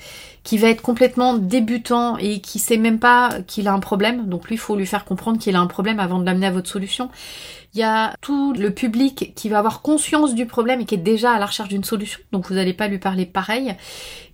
qui 0.43 0.57
va 0.57 0.69
être 0.69 0.81
complètement 0.81 1.35
débutant 1.35 2.17
et 2.17 2.39
qui 2.41 2.59
sait 2.59 2.77
même 2.77 2.99
pas 2.99 3.41
qu'il 3.45 3.67
a 3.67 3.73
un 3.73 3.79
problème. 3.79 4.27
Donc 4.27 4.47
lui, 4.47 4.55
il 4.55 4.59
faut 4.59 4.75
lui 4.75 4.85
faire 4.85 5.05
comprendre 5.05 5.39
qu'il 5.39 5.55
a 5.55 5.59
un 5.59 5.67
problème 5.67 5.99
avant 5.99 6.19
de 6.19 6.25
l'amener 6.25 6.47
à 6.47 6.51
votre 6.51 6.69
solution. 6.69 7.09
Il 7.73 7.79
y 7.79 7.83
a 7.83 8.15
tout 8.21 8.53
le 8.53 8.71
public 8.71 9.33
qui 9.35 9.47
va 9.47 9.59
avoir 9.59 9.81
conscience 9.81 10.33
du 10.33 10.47
problème 10.47 10.81
et 10.81 10.85
qui 10.85 10.95
est 10.95 10.97
déjà 10.97 11.33
à 11.33 11.39
la 11.39 11.45
recherche 11.45 11.69
d'une 11.69 11.83
solution. 11.83 12.19
Donc 12.31 12.47
vous 12.47 12.55
n'allez 12.55 12.73
pas 12.73 12.87
lui 12.87 12.97
parler 12.97 13.27
pareil. 13.27 13.75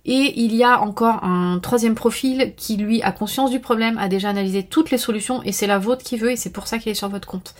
Et 0.08 0.40
il 0.40 0.54
y 0.54 0.62
a 0.62 0.80
encore 0.80 1.24
un 1.24 1.58
troisième 1.58 1.96
profil 1.96 2.54
qui 2.56 2.76
lui 2.76 3.02
a 3.02 3.10
conscience 3.10 3.50
du 3.50 3.58
problème, 3.58 3.98
a 3.98 4.06
déjà 4.06 4.28
analysé 4.28 4.62
toutes 4.62 4.92
les 4.92 4.98
solutions 4.98 5.42
et 5.42 5.50
c'est 5.50 5.66
la 5.66 5.78
vôtre 5.78 6.04
qui 6.04 6.16
veut 6.16 6.30
et 6.30 6.36
c'est 6.36 6.50
pour 6.50 6.68
ça 6.68 6.78
qu'il 6.78 6.92
est 6.92 6.94
sur 6.94 7.08
votre 7.08 7.26
compte. 7.26 7.56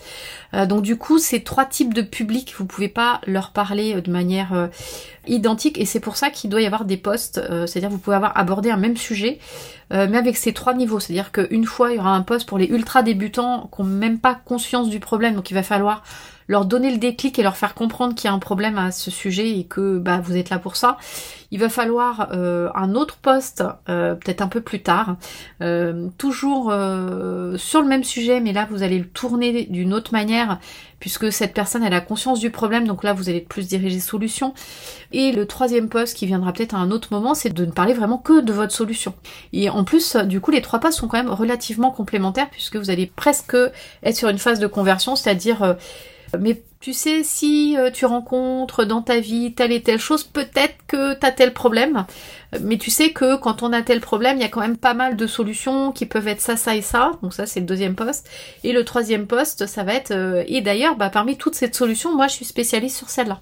Euh, 0.53 0.65
donc 0.65 0.81
du 0.81 0.97
coup, 0.97 1.19
ces 1.19 1.43
trois 1.43 1.65
types 1.65 1.93
de 1.93 2.01
publics, 2.01 2.53
vous 2.57 2.65
pouvez 2.65 2.87
pas 2.87 3.19
leur 3.27 3.51
parler 3.51 3.95
euh, 3.95 4.01
de 4.01 4.09
manière 4.09 4.53
euh, 4.53 4.67
identique 5.27 5.77
et 5.77 5.85
c'est 5.85 5.99
pour 5.99 6.15
ça 6.15 6.29
qu'il 6.29 6.49
doit 6.49 6.61
y 6.61 6.65
avoir 6.65 6.85
des 6.85 6.95
postes, 6.95 7.41
c'est-à-dire 7.67 7.89
vous 7.89 7.97
pouvez 7.97 8.15
avoir 8.15 8.37
abordé 8.37 8.69
un 8.69 8.77
même 8.77 8.95
sujet, 8.95 9.39
mais 9.89 10.17
avec 10.17 10.37
ces 10.37 10.53
trois 10.53 10.73
niveaux, 10.73 10.99
c'est-à-dire 10.99 11.31
qu'une 11.31 11.65
fois 11.65 11.91
il 11.91 11.97
y 11.97 11.99
aura 11.99 12.13
un 12.13 12.21
poste 12.21 12.47
pour 12.47 12.57
les 12.57 12.67
ultra 12.67 13.03
débutants 13.03 13.69
qui 13.73 13.81
n'ont 13.81 13.87
même 13.87 14.19
pas 14.19 14.35
conscience 14.35 14.89
du 14.89 14.99
problème, 14.99 15.35
donc 15.35 15.49
il 15.49 15.53
va 15.53 15.63
falloir 15.63 16.03
leur 16.47 16.65
donner 16.65 16.91
le 16.91 16.97
déclic 16.97 17.37
et 17.39 17.43
leur 17.43 17.57
faire 17.57 17.73
comprendre 17.73 18.15
qu'il 18.15 18.29
y 18.29 18.31
a 18.31 18.33
un 18.33 18.39
problème 18.39 18.77
à 18.77 18.91
ce 18.91 19.11
sujet 19.11 19.59
et 19.59 19.65
que 19.65 19.97
bah, 19.97 20.19
vous 20.23 20.37
êtes 20.37 20.49
là 20.49 20.59
pour 20.59 20.75
ça. 20.75 20.97
Il 21.51 21.59
va 21.59 21.69
falloir 21.69 22.29
euh, 22.33 22.69
un 22.75 22.95
autre 22.95 23.17
poste, 23.17 23.63
euh, 23.89 24.15
peut-être 24.15 24.41
un 24.41 24.47
peu 24.47 24.61
plus 24.61 24.81
tard, 24.81 25.17
euh, 25.61 26.07
toujours 26.17 26.65
sur 27.57 27.81
le 27.81 27.87
même 27.87 28.03
sujet, 28.03 28.39
mais 28.39 28.53
là 28.53 28.67
vous 28.69 28.83
allez 28.83 28.99
le 28.99 29.07
tourner 29.07 29.65
d'une 29.69 29.93
autre 29.93 30.11
manière, 30.13 30.59
puisque 30.99 31.31
cette 31.31 31.53
personne 31.53 31.83
elle 31.83 31.93
a 31.93 32.01
conscience 32.01 32.39
du 32.39 32.49
problème, 32.49 32.87
donc 32.87 33.03
là 33.03 33.13
vous 33.13 33.29
allez 33.29 33.41
plus 33.41 33.67
diriger 33.67 33.99
solution. 33.99 34.53
Et 35.11 35.31
le 35.31 35.45
troisième 35.45 35.89
poste 35.89 36.17
qui 36.17 36.25
viendra 36.25 36.53
peut-être 36.53 36.75
à 36.75 36.79
un 36.79 36.91
autre 36.91 37.09
moment, 37.11 37.33
c'est 37.33 37.49
de 37.49 37.65
ne 37.65 37.71
parler 37.71 37.93
vraiment 37.93 38.17
que 38.17 38.41
de 38.41 38.53
votre 38.53 38.73
solution. 38.73 39.13
Et 39.53 39.69
en 39.69 39.83
plus, 39.83 40.15
du 40.15 40.41
coup, 40.41 40.51
les 40.51 40.61
trois 40.61 40.79
postes 40.79 40.99
sont 40.99 41.07
quand 41.07 41.17
même 41.17 41.29
relativement 41.31 41.91
complémentaires, 41.91 42.49
puisque 42.49 42.75
vous 42.75 42.89
allez 42.89 43.05
presque 43.07 43.55
être 44.03 44.15
sur 44.15 44.29
une 44.29 44.39
phase 44.39 44.59
de 44.59 44.67
conversion, 44.67 45.15
c'est-à-dire 45.15 45.75
mais 46.37 46.61
tu 46.87 46.93
sais, 46.93 47.21
si 47.21 47.75
euh, 47.77 47.91
tu 47.91 48.05
rencontres 48.05 48.85
dans 48.85 49.01
ta 49.01 49.19
vie 49.19 49.53
telle 49.53 49.73
et 49.73 49.83
telle 49.83 49.99
chose, 49.99 50.23
peut-être 50.23 50.75
que 50.87 51.19
tu 51.19 51.25
as 51.25 51.33
tel 51.33 51.51
problème. 51.51 52.05
Mais 52.61 52.77
tu 52.77 52.91
sais 52.91 53.11
que 53.11 53.35
quand 53.35 53.61
on 53.61 53.73
a 53.73 53.81
tel 53.81 53.99
problème, 53.99 54.37
il 54.37 54.41
y 54.41 54.45
a 54.45 54.47
quand 54.47 54.61
même 54.61 54.77
pas 54.77 54.93
mal 54.93 55.17
de 55.17 55.27
solutions 55.27 55.91
qui 55.91 56.05
peuvent 56.05 56.29
être 56.29 56.39
ça, 56.39 56.55
ça 56.55 56.77
et 56.77 56.81
ça. 56.81 57.11
Donc 57.21 57.33
ça, 57.33 57.45
c'est 57.45 57.59
le 57.59 57.65
deuxième 57.65 57.95
poste. 57.95 58.29
Et 58.63 58.71
le 58.71 58.85
troisième 58.85 59.27
poste, 59.27 59.65
ça 59.65 59.83
va 59.83 59.95
être... 59.95 60.11
Euh, 60.11 60.45
et 60.47 60.61
d'ailleurs, 60.61 60.95
bah, 60.95 61.09
parmi 61.09 61.35
toutes 61.35 61.55
ces 61.55 61.73
solutions, 61.73 62.15
moi, 62.15 62.27
je 62.27 62.35
suis 62.35 62.45
spécialiste 62.45 62.95
sur 62.95 63.09
celle-là. 63.09 63.41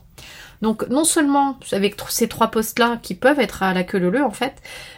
Donc 0.62 0.88
non 0.90 1.04
seulement 1.04 1.58
avec 1.72 1.96
ces 2.10 2.28
trois 2.28 2.50
postes-là 2.50 2.98
qui 3.02 3.16
peuvent 3.16 3.40
être 3.40 3.64
à 3.64 3.74
la 3.74 3.84
queue 3.84 3.98
leu 3.98 4.24
en 4.24 4.32
fait, 4.32 4.54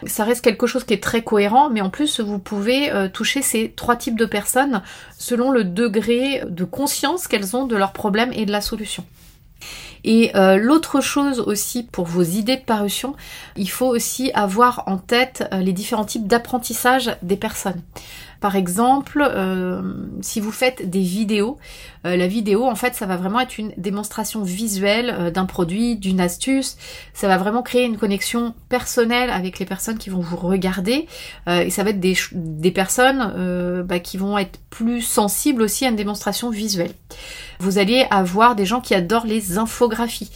ça 0.06 0.24
reste 0.24 0.42
quelque 0.42 0.66
chose 0.66 0.84
qui 0.84 0.94
est 0.94 1.02
très 1.02 1.22
cohérent, 1.22 1.70
mais 1.70 1.80
en 1.80 1.90
plus 1.90 2.20
vous 2.20 2.38
pouvez 2.38 2.90
euh, 2.90 3.08
toucher 3.08 3.42
ces 3.42 3.72
trois 3.72 3.96
types 3.96 4.18
de 4.18 4.26
personnes 4.26 4.82
selon 5.18 5.50
le 5.50 5.64
degré 5.64 6.42
de 6.48 6.64
conscience 6.64 7.28
qu'elles 7.28 7.56
ont 7.56 7.66
de 7.66 7.76
leurs 7.76 7.92
problèmes 7.92 8.32
et 8.32 8.46
de 8.46 8.52
la 8.52 8.60
solution. 8.60 9.04
Et 10.04 10.30
euh, 10.36 10.56
l'autre 10.56 11.00
chose 11.00 11.40
aussi 11.40 11.82
pour 11.82 12.06
vos 12.06 12.22
idées 12.22 12.56
de 12.56 12.62
parution, 12.62 13.14
il 13.56 13.68
faut 13.68 13.86
aussi 13.86 14.30
avoir 14.32 14.84
en 14.86 14.96
tête 14.96 15.48
euh, 15.52 15.58
les 15.58 15.72
différents 15.72 16.04
types 16.04 16.26
d'apprentissage 16.26 17.10
des 17.22 17.36
personnes. 17.36 17.82
Par 18.40 18.54
exemple, 18.54 19.20
euh, 19.28 19.82
si 20.20 20.38
vous 20.38 20.52
faites 20.52 20.88
des 20.88 21.00
vidéos, 21.00 21.58
euh, 22.06 22.16
la 22.16 22.28
vidéo 22.28 22.66
en 22.66 22.76
fait 22.76 22.94
ça 22.94 23.04
va 23.04 23.16
vraiment 23.16 23.40
être 23.40 23.58
une 23.58 23.72
démonstration 23.76 24.44
visuelle 24.44 25.12
euh, 25.18 25.30
d'un 25.32 25.44
produit, 25.44 25.96
d'une 25.96 26.20
astuce, 26.20 26.76
ça 27.14 27.26
va 27.26 27.36
vraiment 27.36 27.62
créer 27.62 27.84
une 27.84 27.96
connexion 27.96 28.54
personnelle 28.68 29.30
avec 29.30 29.58
les 29.58 29.66
personnes 29.66 29.98
qui 29.98 30.08
vont 30.08 30.20
vous 30.20 30.36
regarder 30.36 31.08
et 31.48 31.70
ça 31.70 31.82
va 31.82 31.90
être 31.90 32.00
des, 32.00 32.16
des 32.32 32.70
personnes 32.70 33.84
bah, 33.86 33.98
qui 33.98 34.16
vont 34.16 34.38
être 34.38 34.60
plus 34.70 35.00
sensibles 35.00 35.62
aussi 35.62 35.84
à 35.84 35.88
une 35.88 35.96
démonstration 35.96 36.50
visuelle. 36.50 36.92
Vous 37.58 37.78
allez 37.78 38.06
avoir 38.10 38.54
des 38.54 38.66
gens 38.66 38.80
qui 38.80 38.94
adorent 38.94 39.26
les 39.26 39.58
infographies 39.58 40.30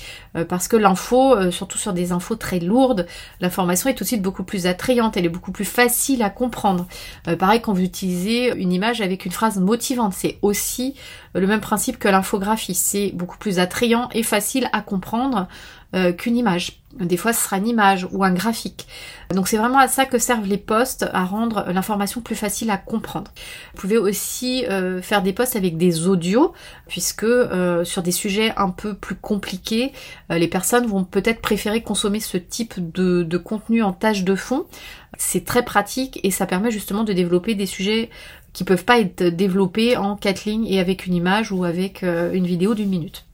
parce 0.48 0.68
que 0.68 0.76
l'info, 0.76 1.50
surtout 1.50 1.78
sur 1.78 1.92
des 1.92 2.12
infos 2.12 2.36
très 2.36 2.58
lourdes, 2.58 3.06
l'information 3.40 3.90
est 3.90 4.00
aussi 4.00 4.16
beaucoup 4.16 4.42
plus 4.42 4.66
attrayante, 4.66 5.16
elle 5.16 5.26
est 5.26 5.30
beaucoup 5.30 5.52
plus 5.52 5.64
facile 5.64 6.22
à 6.22 6.30
comprendre. 6.30 6.86
pareil 7.38 7.60
quand 7.60 7.72
vous 7.72 7.82
une 8.00 8.72
image 8.72 9.00
avec 9.00 9.26
une 9.26 9.32
phrase 9.32 9.58
motivante. 9.58 10.14
C'est 10.14 10.38
aussi 10.40 10.94
le 11.34 11.46
même 11.46 11.60
principe 11.60 11.98
que 11.98 12.08
l'infographie. 12.08 12.74
C'est 12.74 13.10
beaucoup 13.14 13.38
plus 13.38 13.58
attrayant 13.58 14.08
et 14.12 14.22
facile 14.22 14.68
à 14.72 14.80
comprendre 14.80 15.48
euh, 15.94 16.12
qu'une 16.12 16.38
image. 16.38 16.78
Des 16.98 17.18
fois, 17.18 17.34
ce 17.34 17.44
sera 17.44 17.58
une 17.58 17.68
image 17.68 18.08
ou 18.12 18.24
un 18.24 18.32
graphique. 18.32 18.86
Donc 19.34 19.46
c'est 19.46 19.58
vraiment 19.58 19.78
à 19.78 19.88
ça 19.88 20.06
que 20.06 20.18
servent 20.18 20.46
les 20.46 20.56
posts, 20.56 21.06
à 21.12 21.24
rendre 21.24 21.66
l'information 21.70 22.22
plus 22.22 22.34
facile 22.34 22.70
à 22.70 22.78
comprendre. 22.78 23.30
Vous 23.74 23.80
pouvez 23.82 23.98
aussi 23.98 24.64
euh, 24.66 25.02
faire 25.02 25.22
des 25.22 25.34
posts 25.34 25.54
avec 25.54 25.76
des 25.76 26.06
audios, 26.06 26.54
puisque 26.88 27.24
euh, 27.24 27.84
sur 27.84 28.02
des 28.02 28.10
sujets 28.10 28.54
un 28.56 28.70
peu 28.70 28.94
plus 28.94 29.16
compliqués, 29.16 29.92
les 30.30 30.48
personnes 30.48 30.86
vont 30.86 31.04
peut-être 31.04 31.42
préférer 31.42 31.82
consommer 31.82 32.20
ce 32.20 32.38
type 32.38 32.74
de, 32.92 33.22
de 33.22 33.36
contenu 33.36 33.82
en 33.82 33.92
tâche 33.92 34.24
de 34.24 34.34
fond. 34.34 34.64
C'est 35.24 35.44
très 35.44 35.64
pratique 35.64 36.18
et 36.24 36.30
ça 36.30 36.46
permet 36.46 36.70
justement 36.70 37.04
de 37.04 37.12
développer 37.12 37.54
des 37.54 37.66
sujets 37.66 38.10
qui 38.52 38.64
peuvent 38.64 38.84
pas 38.84 38.98
être 38.98 39.22
développés 39.22 39.96
en 39.96 40.16
quatre 40.16 40.44
lignes 40.44 40.66
et 40.66 40.80
avec 40.80 41.06
une 41.06 41.14
image 41.14 41.52
ou 41.52 41.64
avec 41.64 42.02
une 42.02 42.44
vidéo 42.44 42.74
d'une 42.74 42.90
minute. 42.90 43.24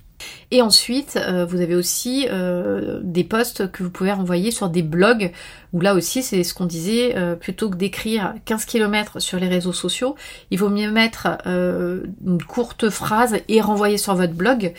Et 0.50 0.62
ensuite, 0.62 1.16
euh, 1.16 1.44
vous 1.44 1.60
avez 1.60 1.74
aussi 1.74 2.26
euh, 2.30 3.00
des 3.02 3.24
posts 3.24 3.70
que 3.70 3.82
vous 3.82 3.90
pouvez 3.90 4.12
renvoyer 4.12 4.50
sur 4.50 4.70
des 4.70 4.82
blogs, 4.82 5.30
où 5.72 5.80
là 5.80 5.94
aussi 5.94 6.22
c'est 6.22 6.42
ce 6.42 6.54
qu'on 6.54 6.66
disait, 6.66 7.16
euh, 7.16 7.34
plutôt 7.34 7.70
que 7.70 7.76
d'écrire 7.76 8.34
15 8.44 8.64
km 8.64 9.20
sur 9.20 9.38
les 9.38 9.48
réseaux 9.48 9.72
sociaux, 9.72 10.16
il 10.50 10.58
vaut 10.58 10.68
mieux 10.68 10.90
mettre 10.90 11.28
une 11.46 12.42
courte 12.46 12.90
phrase 12.90 13.36
et 13.48 13.60
renvoyer 13.60 13.98
sur 13.98 14.14
votre 14.14 14.32
blog, 14.32 14.72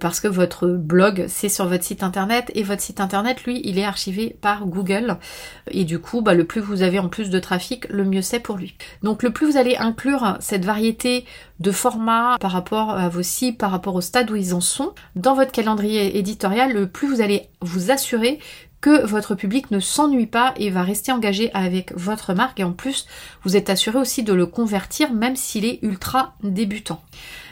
parce 0.00 0.20
que 0.20 0.28
votre 0.28 0.68
blog 0.68 1.26
c'est 1.28 1.48
sur 1.48 1.66
votre 1.66 1.84
site 1.84 2.02
internet, 2.02 2.50
et 2.54 2.62
votre 2.62 2.82
site 2.82 3.00
internet, 3.00 3.44
lui, 3.44 3.60
il 3.64 3.78
est 3.78 3.84
archivé 3.84 4.36
par 4.40 4.66
Google, 4.66 5.16
et 5.70 5.84
du 5.84 5.98
coup, 5.98 6.22
bah, 6.22 6.34
le 6.34 6.44
plus 6.44 6.60
vous 6.60 6.82
avez 6.82 6.98
en 6.98 7.08
plus 7.08 7.30
de 7.30 7.38
trafic, 7.38 7.88
le 7.88 8.04
mieux 8.04 8.22
c'est 8.22 8.40
pour 8.40 8.56
lui. 8.56 8.76
Donc 9.02 9.22
le 9.22 9.30
plus 9.30 9.46
vous 9.50 9.56
allez 9.56 9.76
inclure 9.76 10.36
cette 10.40 10.64
variété 10.64 11.24
de 11.60 11.70
formats 11.70 12.36
par 12.38 12.50
rapport 12.50 12.90
à 12.90 13.08
vos 13.08 13.22
sites, 13.22 13.58
par 13.58 13.70
rapport 13.70 13.94
au 13.94 14.00
stade 14.00 14.30
où 14.30 14.36
ils 14.36 14.54
en 14.54 14.60
sont, 14.60 14.92
dans 15.14 15.34
votre 15.34 15.52
calendrier 15.52 16.18
éditorial, 16.18 16.72
le 16.72 16.86
plus 16.86 17.08
vous 17.08 17.20
allez 17.20 17.48
vous 17.60 17.90
assurer 17.90 18.38
que 18.80 19.04
votre 19.06 19.34
public 19.34 19.70
ne 19.70 19.80
s'ennuie 19.80 20.26
pas 20.26 20.54
et 20.56 20.70
va 20.70 20.82
rester 20.82 21.12
engagé 21.12 21.50
avec 21.54 21.92
votre 21.96 22.34
marque 22.34 22.60
et 22.60 22.64
en 22.64 22.72
plus 22.72 23.06
vous 23.42 23.56
êtes 23.56 23.70
assuré 23.70 23.98
aussi 23.98 24.22
de 24.22 24.32
le 24.32 24.46
convertir 24.46 25.12
même 25.12 25.36
s'il 25.36 25.64
est 25.64 25.78
ultra 25.82 26.34
débutant. 26.42 27.02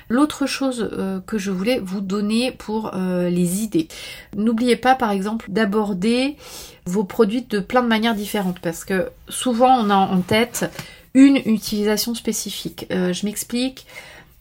L'autre 0.09 0.47
chose 0.47 0.91
euh, 0.93 1.21
que 1.27 1.39
je 1.39 1.51
voulais 1.51 1.81
vous 1.83 2.01
donner 2.01 2.53
pour 2.53 2.95
euh, 2.95 3.31
les 3.31 3.63
idées. 3.63 3.89
N'oubliez 4.37 4.77
pas 4.77 4.95
par 4.95 5.11
exemple 5.11 5.47
d'aborder 5.51 6.37
vos 6.85 7.05
produits 7.05 7.43
de 7.43 7.59
plein 7.59 7.83
de 7.83 7.89
manières 7.89 8.15
différentes 8.15 8.61
parce 8.61 8.85
que 8.85 9.09
souvent 9.29 9.79
on 9.79 9.89
a 9.89 9.97
en 9.97 10.21
tête 10.21 10.71
une 11.15 11.37
utilisation 11.47 12.15
spécifique. 12.15 12.87
Euh, 12.91 13.13
je 13.13 13.25
m'explique. 13.25 13.87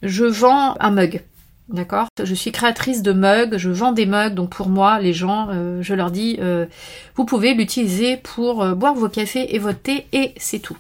Je 0.02 0.26
vends 0.26 0.76
un 0.82 0.92
mug. 0.92 1.24
D'accord 1.70 2.08
Je 2.22 2.34
suis 2.34 2.52
créatrice 2.52 3.02
de 3.04 3.14
mugs, 3.14 3.58
je 3.58 3.70
vends 3.70 3.94
des 3.94 4.06
mugs, 4.06 4.34
donc 4.34 4.50
pour 4.50 4.68
moi, 4.68 5.00
les 5.00 5.14
gens, 5.14 5.48
euh, 5.50 5.82
je 5.82 5.94
leur 5.94 6.12
dis, 6.12 6.38
euh, 6.42 6.66
vous 7.16 7.26
pouvez 7.26 7.54
l'utiliser 7.54 8.18
pour 8.18 8.62
euh, 8.62 8.76
boire 8.76 8.94
vos 8.94 9.08
cafés 9.08 9.56
et 9.56 9.60
votre 9.60 9.82
thé, 9.82 10.06
et 10.12 10.34
c'est 10.38 10.60
tout. 10.60 10.78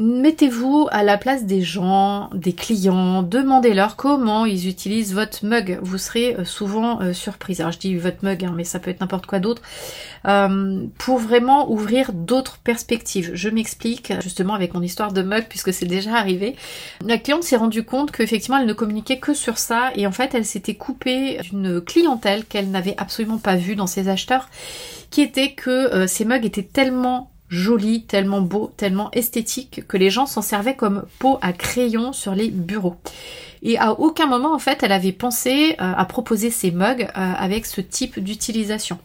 Mettez-vous 0.00 0.88
à 0.90 1.04
la 1.04 1.16
place 1.16 1.44
des 1.44 1.62
gens, 1.62 2.28
des 2.34 2.52
clients, 2.52 3.22
demandez-leur 3.22 3.94
comment 3.94 4.44
ils 4.44 4.68
utilisent 4.68 5.14
votre 5.14 5.46
mug. 5.46 5.78
Vous 5.82 5.98
serez 5.98 6.34
euh, 6.34 6.44
souvent 6.44 7.00
euh, 7.00 7.12
surprise. 7.12 7.60
Alors 7.60 7.70
je 7.70 7.78
dis 7.78 7.94
votre 7.94 8.24
mug, 8.24 8.44
hein, 8.44 8.52
mais 8.56 8.64
ça 8.64 8.80
peut 8.80 8.90
être 8.90 9.00
n'importe 9.00 9.26
quoi 9.26 9.38
d'autre. 9.38 9.62
Euh, 10.26 10.84
pour 10.98 11.18
vraiment 11.18 11.70
ouvrir 11.70 12.12
d'autres 12.12 12.58
perspectives. 12.58 13.30
Je 13.34 13.48
m'explique 13.48 14.12
justement 14.20 14.54
avec 14.54 14.74
mon 14.74 14.82
histoire 14.82 15.12
de 15.12 15.22
mug 15.22 15.44
puisque 15.48 15.72
c'est 15.72 15.86
déjà 15.86 16.16
arrivé. 16.16 16.56
La 17.06 17.16
cliente 17.16 17.44
s'est 17.44 17.54
rendue 17.54 17.84
compte 17.84 18.10
qu'effectivement 18.10 18.58
elle 18.58 18.66
ne 18.66 18.72
communiquait 18.72 19.20
que 19.20 19.32
sur 19.32 19.58
ça 19.58 19.92
et 19.94 20.08
en 20.08 20.12
fait 20.12 20.34
elle 20.34 20.44
s'était 20.44 20.74
coupée 20.74 21.38
d'une 21.44 21.80
clientèle 21.80 22.44
qu'elle 22.46 22.72
n'avait 22.72 22.96
absolument 22.98 23.38
pas 23.38 23.54
vue 23.54 23.76
dans 23.76 23.86
ses 23.86 24.08
acheteurs 24.08 24.48
qui 25.10 25.20
était 25.20 25.52
que 25.52 26.08
ces 26.08 26.24
mugs 26.24 26.44
étaient 26.44 26.64
tellement 26.64 27.30
joli, 27.48 28.02
tellement 28.02 28.40
beau, 28.40 28.72
tellement 28.76 29.10
esthétique 29.12 29.82
que 29.86 29.96
les 29.96 30.10
gens 30.10 30.26
s'en 30.26 30.42
servaient 30.42 30.76
comme 30.76 31.04
peau 31.18 31.38
à 31.42 31.52
crayon 31.52 32.12
sur 32.12 32.34
les 32.34 32.50
bureaux. 32.50 32.96
Et 33.62 33.78
à 33.78 33.92
aucun 33.92 34.26
moment, 34.26 34.54
en 34.54 34.58
fait, 34.58 34.82
elle 34.82 34.92
avait 34.92 35.12
pensé 35.12 35.72
euh, 35.80 35.92
à 35.96 36.04
proposer 36.04 36.50
ces 36.50 36.70
mugs 36.70 37.02
euh, 37.02 37.08
avec 37.14 37.64
ce 37.64 37.80
type 37.80 38.18
d'utilisation. 38.18 38.98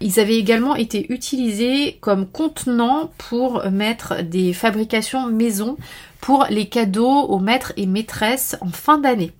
Ils 0.00 0.18
avaient 0.18 0.38
également 0.38 0.76
été 0.76 1.12
utilisés 1.12 1.98
comme 2.00 2.26
contenants 2.26 3.10
pour 3.18 3.68
mettre 3.70 4.22
des 4.22 4.52
fabrications 4.52 5.26
maison 5.26 5.76
pour 6.20 6.46
les 6.50 6.68
cadeaux 6.68 7.22
aux 7.22 7.38
maîtres 7.38 7.72
et 7.76 7.86
maîtresses 7.86 8.56
en 8.60 8.68
fin 8.68 8.98
d'année. 8.98 9.32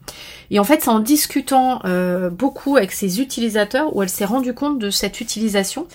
Et 0.50 0.58
en 0.58 0.64
fait, 0.64 0.82
c'est 0.82 0.90
en 0.90 1.00
discutant 1.00 1.80
euh, 1.84 2.30
beaucoup 2.30 2.76
avec 2.76 2.92
ses 2.92 3.20
utilisateurs 3.20 3.94
où 3.94 4.02
elle 4.02 4.08
s'est 4.08 4.24
rendue 4.24 4.54
compte 4.54 4.78
de 4.78 4.90
cette 4.90 5.20
utilisation 5.20 5.86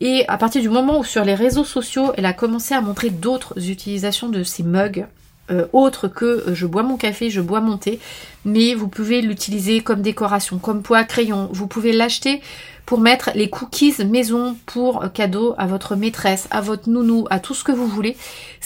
et 0.00 0.24
à 0.28 0.36
partir 0.36 0.60
du 0.60 0.68
moment 0.68 0.98
où 0.98 1.04
sur 1.04 1.24
les 1.24 1.34
réseaux 1.34 1.64
sociaux, 1.64 2.12
elle 2.16 2.26
a 2.26 2.34
commencé 2.34 2.74
à 2.74 2.80
montrer 2.80 3.10
d'autres 3.10 3.70
utilisations 3.70 4.28
de 4.28 4.42
ces 4.42 4.62
mugs, 4.62 5.06
euh, 5.50 5.66
autres 5.72 6.08
que 6.08 6.24
euh, 6.24 6.54
je 6.54 6.66
bois 6.66 6.82
mon 6.82 6.96
café, 6.96 7.30
je 7.30 7.40
bois 7.40 7.60
mon 7.60 7.78
thé, 7.78 8.00
mais 8.44 8.74
vous 8.74 8.88
pouvez 8.88 9.22
l'utiliser 9.22 9.80
comme 9.80 10.02
décoration, 10.02 10.58
comme 10.58 10.82
poids 10.82 11.04
crayon, 11.04 11.48
vous 11.52 11.66
pouvez 11.68 11.92
l'acheter 11.92 12.42
pour 12.84 13.00
mettre 13.00 13.30
les 13.34 13.48
cookies 13.48 13.94
maison 14.04 14.56
pour 14.66 15.04
euh, 15.04 15.08
cadeau 15.08 15.54
à 15.56 15.66
votre 15.66 15.96
maîtresse, 15.96 16.46
à 16.50 16.60
votre 16.60 16.90
nounou, 16.90 17.26
à 17.30 17.38
tout 17.38 17.54
ce 17.54 17.64
que 17.64 17.72
vous 17.72 17.86
voulez. 17.86 18.16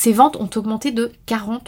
Ces 0.00 0.14
ventes 0.14 0.36
ont 0.36 0.48
augmenté 0.56 0.92
de 0.92 1.12
40% 1.28 1.60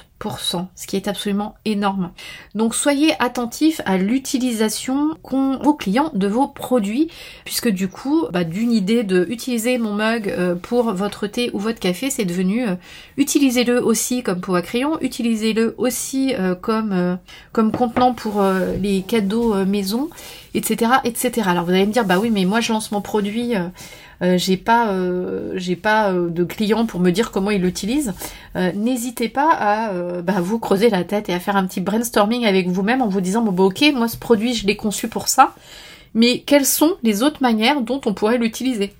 ce 0.74 0.86
qui 0.86 0.96
est 0.96 1.08
absolument 1.08 1.54
énorme. 1.64 2.12
Donc 2.54 2.74
soyez 2.74 3.12
attentifs 3.18 3.80
à 3.84 3.96
l'utilisation 3.96 5.16
qu'ont 5.22 5.58
vos 5.58 5.74
clients 5.74 6.10
de 6.14 6.26
vos 6.26 6.48
produits, 6.48 7.10
puisque 7.44 7.68
du 7.68 7.88
coup, 7.88 8.26
bah, 8.32 8.44
d'une 8.44 8.72
idée 8.72 9.02
de 9.02 9.26
utiliser 9.28 9.78
mon 9.78 9.94
mug 9.94 10.28
euh, 10.28 10.54
pour 10.54 10.92
votre 10.92 11.26
thé 11.26 11.50
ou 11.52 11.58
votre 11.58 11.80
café, 11.80 12.08
c'est 12.08 12.24
devenu 12.24 12.66
euh, 12.66 12.74
utilisez-le 13.16 13.82
aussi 13.84 14.22
comme 14.22 14.40
pour 14.40 14.56
à 14.56 14.62
crayon, 14.62 14.98
utilisez-le 15.00 15.74
aussi 15.78 16.34
euh, 16.34 16.54
comme, 16.54 17.18
comme 17.52 17.72
contenant 17.72 18.14
pour 18.14 18.42
les 18.80 19.02
cadeaux 19.02 19.64
maison, 19.64 20.08
etc., 20.54 20.92
etc. 21.04 21.42
Alors 21.46 21.64
vous 21.64 21.72
allez 21.72 21.86
me 21.86 21.92
dire, 21.92 22.04
bah 22.04 22.18
oui, 22.18 22.30
mais 22.30 22.44
moi 22.44 22.60
je 22.60 22.72
lance 22.72 22.92
mon 22.92 23.00
produit 23.00 23.54
euh, 24.22 24.38
j'ai 24.38 24.56
pas, 24.56 24.90
euh, 24.90 25.52
j'ai 25.56 25.76
pas 25.76 26.12
euh, 26.12 26.28
de 26.28 26.44
clients 26.44 26.86
pour 26.86 27.00
me 27.00 27.10
dire 27.10 27.30
comment 27.30 27.50
ils 27.50 27.60
l'utilisent, 27.60 28.14
n'hésitez 28.54 29.28
pas 29.28 29.50
à 29.50 29.92
bah, 30.22 30.40
vous 30.40 30.58
creuser 30.58 30.90
la 30.90 31.04
tête 31.04 31.28
et 31.28 31.34
à 31.34 31.40
faire 31.40 31.56
un 31.56 31.66
petit 31.66 31.80
brainstorming 31.80 32.44
avec 32.44 32.68
vous-même 32.68 33.00
en 33.00 33.08
vous 33.08 33.22
disant 33.22 33.42
bon 33.42 33.52
bah 33.52 33.64
ok, 33.64 33.82
moi 33.94 34.08
ce 34.08 34.16
produit 34.16 34.54
je 34.54 34.66
l'ai 34.66 34.76
conçu 34.76 35.08
pour 35.08 35.28
ça, 35.28 35.54
mais 36.14 36.40
quelles 36.40 36.66
sont 36.66 36.92
les 37.02 37.22
autres 37.22 37.42
manières 37.42 37.80
dont 37.80 38.00
on 38.04 38.12
pourrait 38.12 38.38
l'utiliser? 38.38 38.92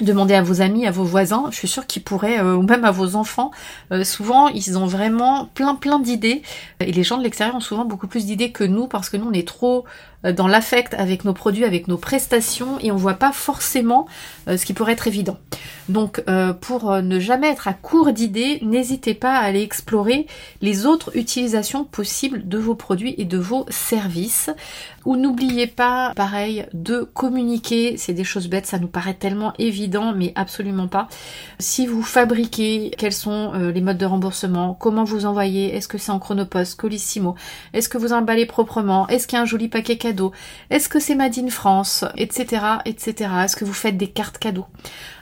Demandez 0.00 0.34
à 0.34 0.42
vos 0.42 0.62
amis, 0.62 0.86
à 0.86 0.90
vos 0.90 1.04
voisins, 1.04 1.46
je 1.50 1.56
suis 1.56 1.68
sûre 1.68 1.86
qu'ils 1.86 2.02
pourraient, 2.02 2.40
ou 2.40 2.62
même 2.62 2.84
à 2.84 2.92
vos 2.92 3.16
enfants. 3.16 3.50
souvent, 4.04 4.48
ils 4.48 4.78
ont 4.78 4.86
vraiment 4.86 5.50
plein 5.54 5.74
plein 5.74 5.98
d'idées. 5.98 6.42
Et 6.80 6.92
les 6.92 7.02
gens 7.02 7.18
de 7.18 7.24
l'extérieur 7.24 7.56
ont 7.56 7.60
souvent 7.60 7.84
beaucoup 7.84 8.06
plus 8.06 8.24
d'idées 8.24 8.52
que 8.52 8.64
nous 8.64 8.86
parce 8.86 9.10
que 9.10 9.16
nous, 9.16 9.26
on 9.28 9.32
est 9.32 9.46
trop 9.46 9.84
dans 10.24 10.48
l'affect 10.48 10.94
avec 10.94 11.24
nos 11.24 11.32
produits, 11.32 11.64
avec 11.64 11.86
nos 11.86 11.96
prestations, 11.96 12.78
et 12.80 12.90
on 12.90 12.96
voit 12.96 13.14
pas 13.14 13.32
forcément 13.32 14.06
euh, 14.48 14.56
ce 14.56 14.66
qui 14.66 14.72
pourrait 14.72 14.92
être 14.92 15.06
évident. 15.06 15.38
Donc 15.88 16.22
euh, 16.28 16.52
pour 16.52 16.92
ne 17.02 17.20
jamais 17.20 17.48
être 17.48 17.68
à 17.68 17.72
court 17.72 18.12
d'idées, 18.12 18.58
n'hésitez 18.62 19.14
pas 19.14 19.34
à 19.34 19.44
aller 19.44 19.62
explorer 19.62 20.26
les 20.60 20.86
autres 20.86 21.16
utilisations 21.16 21.84
possibles 21.84 22.46
de 22.48 22.58
vos 22.58 22.74
produits 22.74 23.14
et 23.16 23.24
de 23.24 23.38
vos 23.38 23.64
services. 23.70 24.50
Ou 25.04 25.16
n'oubliez 25.16 25.66
pas, 25.66 26.12
pareil, 26.14 26.66
de 26.74 27.00
communiquer. 27.00 27.96
C'est 27.96 28.12
des 28.12 28.24
choses 28.24 28.48
bêtes, 28.48 28.66
ça 28.66 28.78
nous 28.78 28.88
paraît 28.88 29.14
tellement 29.14 29.54
évident, 29.58 30.12
mais 30.14 30.32
absolument 30.34 30.88
pas. 30.88 31.08
Si 31.58 31.86
vous 31.86 32.02
fabriquez, 32.02 32.90
quels 32.98 33.14
sont 33.14 33.52
les 33.52 33.80
modes 33.80 33.96
de 33.96 34.04
remboursement, 34.04 34.74
comment 34.74 35.04
vous 35.04 35.24
envoyez, 35.24 35.74
est-ce 35.74 35.88
que 35.88 35.96
c'est 35.96 36.12
en 36.12 36.18
chronopost, 36.18 36.78
colissimo, 36.78 37.36
est-ce 37.72 37.88
que 37.88 37.96
vous 37.96 38.12
emballez 38.12 38.44
proprement, 38.44 39.08
est-ce 39.08 39.26
qu'il 39.26 39.36
y 39.36 39.38
a 39.38 39.42
un 39.42 39.46
joli 39.46 39.68
paquet 39.68 39.96
est-ce 40.70 40.88
que 40.88 41.00
c'est 41.00 41.14
Made 41.14 41.38
in 41.38 41.48
France 41.48 42.04
Etc. 42.16 42.62
etc. 42.84 43.30
Est-ce 43.44 43.56
que 43.56 43.64
vous 43.64 43.72
faites 43.72 43.96
des 43.96 44.08
cartes 44.08 44.38
cadeaux? 44.38 44.66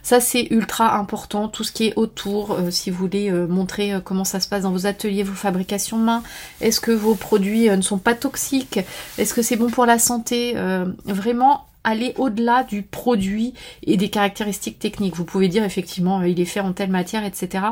Ça 0.03 0.21
c'est 0.21 0.47
ultra 0.51 0.97
important, 0.97 1.49
tout 1.49 1.65
ce 1.65 1.73
qui 1.73 1.89
est 1.89 1.95
autour, 1.97 2.53
euh, 2.53 2.71
si 2.71 2.91
vous 2.91 2.99
voulez 2.99 3.31
euh, 3.31 3.47
montrer 3.47 3.93
euh, 3.93 4.01
comment 4.01 4.25
ça 4.25 4.39
se 4.39 4.49
passe 4.49 4.63
dans 4.63 4.71
vos 4.71 4.87
ateliers, 4.87 5.23
vos 5.23 5.35
fabrications 5.35 5.99
main. 5.99 6.23
Est-ce 6.61 6.81
que 6.81 6.93
vos 6.93 7.15
produits 7.15 7.69
ne 7.69 7.81
sont 7.81 7.99
pas 7.99 8.15
toxiques? 8.15 8.81
Est-ce 9.19 9.35
que 9.35 9.43
c'est 9.43 9.57
bon 9.57 9.69
pour 9.69 9.87
la 9.87 9.99
santé? 9.99 10.55
Vraiment 11.05 11.67
aller 11.85 12.15
au-delà 12.17 12.65
du 12.65 12.83
produit 12.83 13.55
et 13.85 13.97
des 13.97 14.11
caractéristiques 14.11 14.79
techniques. 14.79 15.17
Vous 15.17 15.25
pouvez 15.25 15.49
dire 15.49 15.65
effectivement 15.65 16.23
il 16.23 16.41
est 16.41 16.45
fait 16.45 16.61
en 16.61 16.73
telle 16.73 16.91
matière, 16.91 17.25
etc 17.25 17.67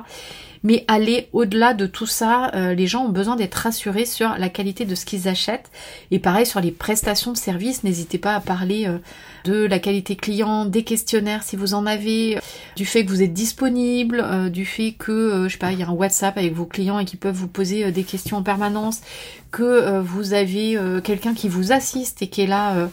mais 0.64 0.84
aller 0.88 1.28
au-delà 1.32 1.74
de 1.74 1.86
tout 1.86 2.06
ça, 2.06 2.50
euh, 2.54 2.74
les 2.74 2.86
gens 2.86 3.04
ont 3.04 3.10
besoin 3.10 3.36
d'être 3.36 3.54
rassurés 3.54 4.06
sur 4.06 4.34
la 4.38 4.48
qualité 4.48 4.86
de 4.86 4.94
ce 4.94 5.04
qu'ils 5.04 5.28
achètent. 5.28 5.70
Et 6.10 6.18
pareil 6.18 6.46
sur 6.46 6.60
les 6.60 6.72
prestations 6.72 7.32
de 7.32 7.36
services, 7.36 7.84
n'hésitez 7.84 8.16
pas 8.16 8.34
à 8.34 8.40
parler 8.40 8.86
euh, 8.86 8.98
de 9.44 9.66
la 9.66 9.78
qualité 9.78 10.16
client, 10.16 10.64
des 10.64 10.82
questionnaires 10.82 11.42
si 11.42 11.54
vous 11.56 11.74
en 11.74 11.84
avez, 11.84 12.38
du 12.76 12.86
fait 12.86 13.04
que 13.04 13.10
vous 13.10 13.22
êtes 13.22 13.34
disponible, 13.34 14.24
euh, 14.24 14.48
du 14.48 14.64
fait 14.64 14.92
que, 14.98 15.44
je 15.46 15.52
sais 15.52 15.58
pas, 15.58 15.72
il 15.72 15.78
y 15.78 15.82
a 15.82 15.88
un 15.88 15.92
WhatsApp 15.92 16.38
avec 16.38 16.54
vos 16.54 16.64
clients 16.64 16.98
et 16.98 17.04
qui 17.04 17.16
peuvent 17.16 17.36
vous 17.36 17.46
poser 17.46 17.92
des 17.92 18.02
questions 18.02 18.38
en 18.38 18.42
permanence, 18.42 19.02
que 19.50 20.00
vous 20.00 20.32
avez 20.32 20.76
quelqu'un 21.04 21.34
qui 21.34 21.48
vous 21.48 21.70
assiste 21.70 22.22
et 22.22 22.26
qui 22.26 22.40
est 22.42 22.46
là 22.46 22.88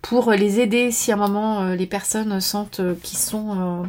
pour 0.00 0.32
les 0.32 0.58
aider 0.58 0.90
si 0.90 1.12
à 1.12 1.14
un 1.14 1.18
moment 1.18 1.74
les 1.74 1.86
personnes 1.86 2.40
sentent 2.40 2.80
qu'ils 3.02 3.18
sont 3.18 3.84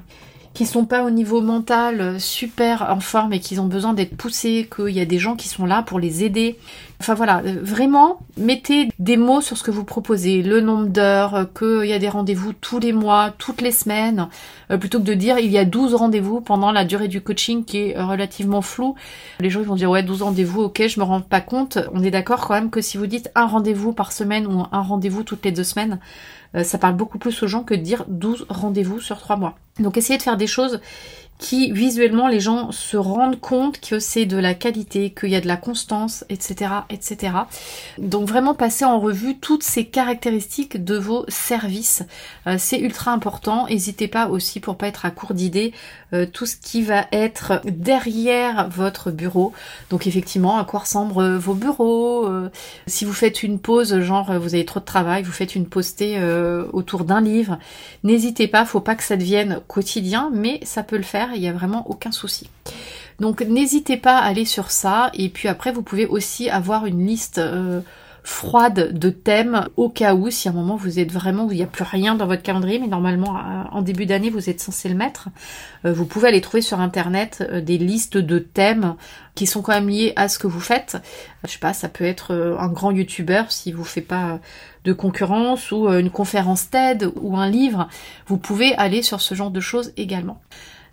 qui 0.54 0.68
sont 0.68 0.86
pas 0.86 1.04
au 1.04 1.10
niveau 1.10 1.42
mental 1.42 2.00
euh, 2.00 2.20
super 2.20 2.88
en 2.89 3.00
forme 3.00 3.34
et 3.34 3.39
qui 3.39 3.58
ont 3.60 3.66
besoin 3.66 3.94
d'être 3.94 4.16
poussés, 4.16 4.70
qu'il 4.74 4.94
y 4.94 5.02
a 5.02 5.06
des 5.06 5.18
gens 5.18 5.36
qui 5.36 5.48
sont 5.48 5.66
là 5.66 5.82
pour 5.82 6.00
les 6.00 6.24
aider. 6.24 6.60
Enfin 7.00 7.16
voilà, 7.16 7.42
euh, 7.44 7.58
vraiment, 7.62 8.20
mettez 8.38 8.89
des 9.00 9.18
mots 9.18 9.42
sur 9.42 9.58
ce 9.58 9.63
que 9.63 9.72
vous 9.72 9.84
proposez, 9.84 10.44
le 10.44 10.62
nombre 10.62 10.88
d'heures, 10.88 11.36
euh, 11.36 11.46
qu'il 11.46 11.89
y 11.89 11.94
a 11.94 11.98
des 11.98 12.08
rendez-vous 12.08 12.54
tous 12.54 12.78
les 12.80 12.94
mois, 12.94 13.34
toutes 13.38 13.62
les 13.62 13.72
semaines, 13.72 14.28
plutôt 14.80 15.00
que 15.00 15.06
de 15.06 15.13
dire 15.13 15.39
il 15.39 15.52
y 15.52 15.58
a 15.58 15.66
12 15.66 15.96
rendez-vous 15.96 16.39
pendant 16.39 16.72
la 16.72 16.86
durée 16.86 17.08
du 17.08 17.22
coaching 17.22 17.66
qui 17.66 17.89
est 17.89 18.00
relativement 18.00 18.62
flou. 18.62 18.96
Les 19.39 19.50
gens 19.50 19.60
ils 19.60 19.68
vont 19.68 19.76
dire 19.76 19.89
ouais 19.89 20.04
12 20.04 20.22
rendez-vous, 20.22 20.62
ok, 20.63 20.88
je 20.88 21.00
me 21.00 21.06
rends 21.06 21.22
pas 21.22 21.42
compte. 21.42 21.78
On 21.94 22.04
est 22.04 22.12
d'accord 22.12 22.48
quand 22.48 22.54
même 22.54 22.70
que 22.70 22.82
si 22.82 22.98
vous 22.98 23.08
dites 23.08 23.30
un 23.36 23.46
rendez-vous 23.46 23.94
par 23.94 24.12
semaine 24.12 24.48
ou 24.48 24.63
un 24.72 24.82
rendez-vous 24.82 25.24
toutes 25.24 25.46
les 25.46 25.52
deux 25.52 25.63
semaines, 25.63 26.00
ça 26.62 26.78
parle 26.78 26.96
beaucoup 26.96 27.18
plus 27.18 27.42
aux 27.42 27.48
gens 27.48 27.63
que 27.63 27.73
de 27.73 27.82
dire 27.82 28.06
12 28.08 28.46
rendez-vous 28.50 29.00
sur 29.00 29.17
3 29.17 29.38
mois. 29.38 29.56
Donc 29.80 29.98
essayez 29.98 30.17
de 30.17 30.23
faire 30.23 30.38
des 30.38 30.48
choses 30.48 30.82
qui 31.44 31.73
visuellement 31.73 32.29
les 32.29 32.39
gens 32.39 32.71
se 32.71 32.96
rendent 32.96 33.39
compte 33.39 33.81
que 33.81 34.00
c'est 34.00 34.25
de 34.25 34.37
la 34.37 34.54
qualité, 34.54 35.10
qu'il 35.10 35.29
y 35.29 35.35
a 35.35 35.41
de 35.41 35.48
la 35.48 35.58
constance, 35.58 36.23
etc., 36.29 36.71
etc. 36.89 37.33
Donc 37.98 38.29
vraiment 38.29 38.54
passer 38.54 38.85
en 38.85 38.98
revue 38.98 39.37
toutes 39.37 39.62
ces 39.62 39.85
caractéristiques 39.85 40.81
de 40.81 40.96
vos 40.96 41.25
services, 41.27 42.04
euh, 42.48 42.56
c'est 42.58 42.79
ultra 42.79 43.12
important. 43.12 43.67
N'hésitez 43.67 44.08
pas 44.08 44.29
aussi 44.29 44.62
pour 44.62 44.77
pas 44.77 44.87
être 44.87 45.04
à 45.06 45.12
court 45.12 45.33
d'idées 45.33 45.73
euh, 46.13 46.25
tout 46.25 46.46
ce 46.46 46.56
qui 46.56 46.81
va 46.81 47.08
être 47.12 47.62
derrière 47.65 48.69
votre 48.69 49.12
bureau. 49.12 49.52
Donc 49.89 50.08
effectivement, 50.08 50.58
à 50.58 50.63
quoi 50.63 50.79
ressemblent 50.79 51.21
euh, 51.21 51.37
vos 51.37 51.56
bureaux 51.56 52.29
Si 52.87 53.04
vous 53.04 53.12
faites 53.12 53.44
une 53.44 53.60
pause, 53.60 54.00
genre 54.00 54.31
vous 54.39 54.56
avez 54.56 54.63
trop 54.63 54.79
de 54.79 54.85
travail, 54.85 55.23
vous 55.23 55.33
faites 55.33 55.56
une 55.56 55.67
postée 55.67 56.17
autour 56.71 57.04
d'un 57.04 57.19
livre, 57.19 57.58
n'hésitez 58.04 58.48
pas, 58.48 58.63
faut 58.63 58.79
pas 58.79 58.96
que 58.96 59.04
ça 59.04 59.17
devienne 59.17 59.60
quotidien, 59.67 60.31
mais 60.33 60.62
ça 60.63 60.83
peut 60.83 60.96
le 60.96 61.04
faire 61.04 61.33
il 61.36 61.42
n'y 61.42 61.48
a 61.48 61.54
vraiment 61.54 61.90
aucun 61.90 62.12
souci. 62.12 62.50
Donc 63.19 63.42
n'hésitez 63.42 63.98
pas 63.98 64.17
à 64.17 64.25
aller 64.25 64.46
sur 64.46 64.71
ça. 64.71 65.12
Et 65.13 65.29
puis 65.29 65.48
après 65.48 65.71
vous 65.71 65.84
pouvez 65.84 66.06
aussi 66.06 66.50
avoir 66.50 66.86
une 66.86 67.06
liste 67.06 67.38
euh, 67.38 67.81
froide 68.23 68.98
de 68.98 69.10
thèmes 69.10 69.67
au 69.75 69.90
cas 69.90 70.15
où 70.15 70.29
si 70.29 70.48
à 70.48 70.52
un 70.52 70.54
moment 70.54 70.77
vous 70.77 70.98
êtes 70.98 71.12
vraiment 71.12 71.50
il 71.52 71.58
n'y 71.58 71.63
a 71.63 71.67
plus 71.67 71.84
rien 71.84 72.15
dans 72.15 72.25
votre 72.25 72.42
calendrier 72.42 72.79
mais 72.79 72.88
normalement 72.88 73.36
euh, 73.36 73.63
en 73.71 73.81
début 73.81 74.06
d'année 74.06 74.29
vous 74.29 74.50
êtes 74.50 74.62
censé 74.62 74.88
le 74.90 74.96
mettre. 74.96 75.29
Euh, 75.86 75.94
vous 75.94 76.06
pouvez 76.06 76.29
aller 76.29 76.42
trouver 76.42 76.62
sur 76.62 76.79
internet 76.79 77.44
des 77.63 77.77
listes 77.77 78.17
de 78.17 78.40
thèmes 78.40 78.96
qui 79.36 79.46
sont 79.46 79.62
quand 79.62 79.73
même 79.73 79.90
liés 79.90 80.13
à 80.15 80.27
ce 80.27 80.40
que 80.40 80.48
vous 80.48 80.62
faites. 80.62 80.98
Je 81.46 81.52
sais 81.52 81.60
pas 81.60 81.73
ça 81.73 81.90
peut 81.90 82.06
être 82.06 82.34
un 82.60 82.69
grand 82.69 82.92
youtubeur 82.92 83.52
si 83.52 83.71
vous 83.71 83.84
faites 83.84 84.08
pas 84.08 84.40
de 84.86 84.94
concurrence 84.94 85.71
ou 85.71 85.88
une 85.90 86.10
conférence 86.10 86.69
TED 86.69 87.12
ou 87.15 87.38
un 87.38 87.50
livre. 87.50 87.88
Vous 88.27 88.38
pouvez 88.38 88.75
aller 88.75 89.02
sur 89.02 89.21
ce 89.21 89.36
genre 89.36 89.52
de 89.52 89.60
choses 89.60 89.94
également 89.98 90.42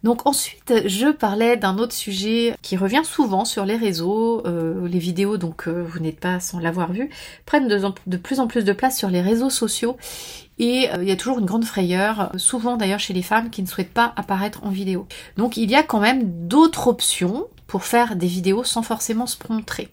donc 0.03 0.27
ensuite, 0.27 0.73
je 0.87 1.11
parlais 1.13 1.57
d'un 1.57 1.77
autre 1.79 1.93
sujet 1.93 2.55
qui 2.63 2.77
revient 2.77 3.03
souvent 3.05 3.45
sur 3.45 3.67
les 3.67 3.77
réseaux. 3.77 4.43
Euh, 4.47 4.89
les 4.89 4.99
vidéos, 4.99 5.37
donc 5.37 5.69
euh, 5.69 5.85
vous 5.87 5.99
n'êtes 6.01 6.19
pas 6.19 6.41
sans 6.41 6.59
l'avoir 6.59 6.93
vu, 6.93 7.11
prennent 7.45 7.69
de, 7.69 8.17
plus 8.17 8.41
en 8.41 8.47
plus 8.47 8.65
de 8.65 8.73
place 8.73 8.97
sur 8.97 9.11
les 9.11 9.21
réseaux 9.21 9.51
sociaux. 9.51 9.99
Et 10.59 10.91
euh, 10.91 11.03
il 11.03 11.09
y 11.09 11.13
a 11.13 11.17
toujours 11.17 11.39
une 11.39 11.47
grande 11.47 11.65
frayeur, 11.65 12.33
souvent 12.37 12.77
d'ailleurs 12.77 12.99
chez 12.99 13.13
les 13.13 13.23
femmes 13.23 13.51
qui 13.51 13.63
ne 13.63 13.67
souhaitent 13.67 13.93
pas 13.93 14.13
apparaître 14.17 14.65
en 14.65 14.71
vidéo. 14.71 15.07
Donc 15.37 15.57
il 15.57 15.71
y 15.71 15.75
a 15.75 15.83
quand 15.83 16.01
même 16.01 16.47
d'autres 16.47 16.89
options 16.89 17.47
pour 17.71 17.85
faire 17.85 18.17
des 18.17 18.27
vidéos 18.27 18.65
sans 18.65 18.83
forcément 18.83 19.29
se 19.29 19.37
montrer. 19.49 19.91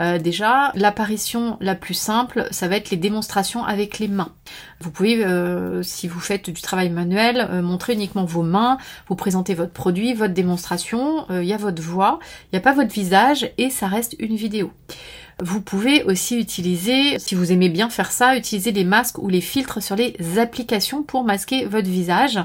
Euh, 0.00 0.18
déjà, 0.18 0.72
l'apparition 0.74 1.56
la 1.60 1.76
plus 1.76 1.94
simple, 1.94 2.48
ça 2.50 2.66
va 2.66 2.74
être 2.74 2.90
les 2.90 2.96
démonstrations 2.96 3.64
avec 3.64 4.00
les 4.00 4.08
mains. 4.08 4.32
Vous 4.80 4.90
pouvez, 4.90 5.24
euh, 5.24 5.84
si 5.84 6.08
vous 6.08 6.18
faites 6.18 6.50
du 6.50 6.60
travail 6.60 6.90
manuel, 6.90 7.46
euh, 7.48 7.62
montrer 7.62 7.92
uniquement 7.92 8.24
vos 8.24 8.42
mains, 8.42 8.76
vous 9.06 9.14
présentez 9.14 9.54
votre 9.54 9.70
produit, 9.70 10.14
votre 10.14 10.34
démonstration, 10.34 11.24
il 11.30 11.44
y 11.44 11.52
a 11.52 11.58
votre 11.58 11.80
voix, 11.80 12.18
il 12.46 12.56
n'y 12.56 12.58
a 12.58 12.60
pas 12.60 12.72
votre 12.72 12.92
visage 12.92 13.48
et 13.56 13.70
ça 13.70 13.86
reste 13.86 14.16
une 14.18 14.34
vidéo. 14.34 14.72
Vous 15.42 15.60
pouvez 15.60 16.04
aussi 16.04 16.38
utiliser, 16.38 17.18
si 17.18 17.34
vous 17.34 17.50
aimez 17.50 17.68
bien 17.68 17.90
faire 17.90 18.12
ça, 18.12 18.36
utiliser 18.36 18.70
les 18.70 18.84
masques 18.84 19.18
ou 19.18 19.28
les 19.28 19.40
filtres 19.40 19.82
sur 19.82 19.96
les 19.96 20.14
applications 20.38 21.02
pour 21.02 21.24
masquer 21.24 21.64
votre 21.64 21.88
visage. 21.88 22.38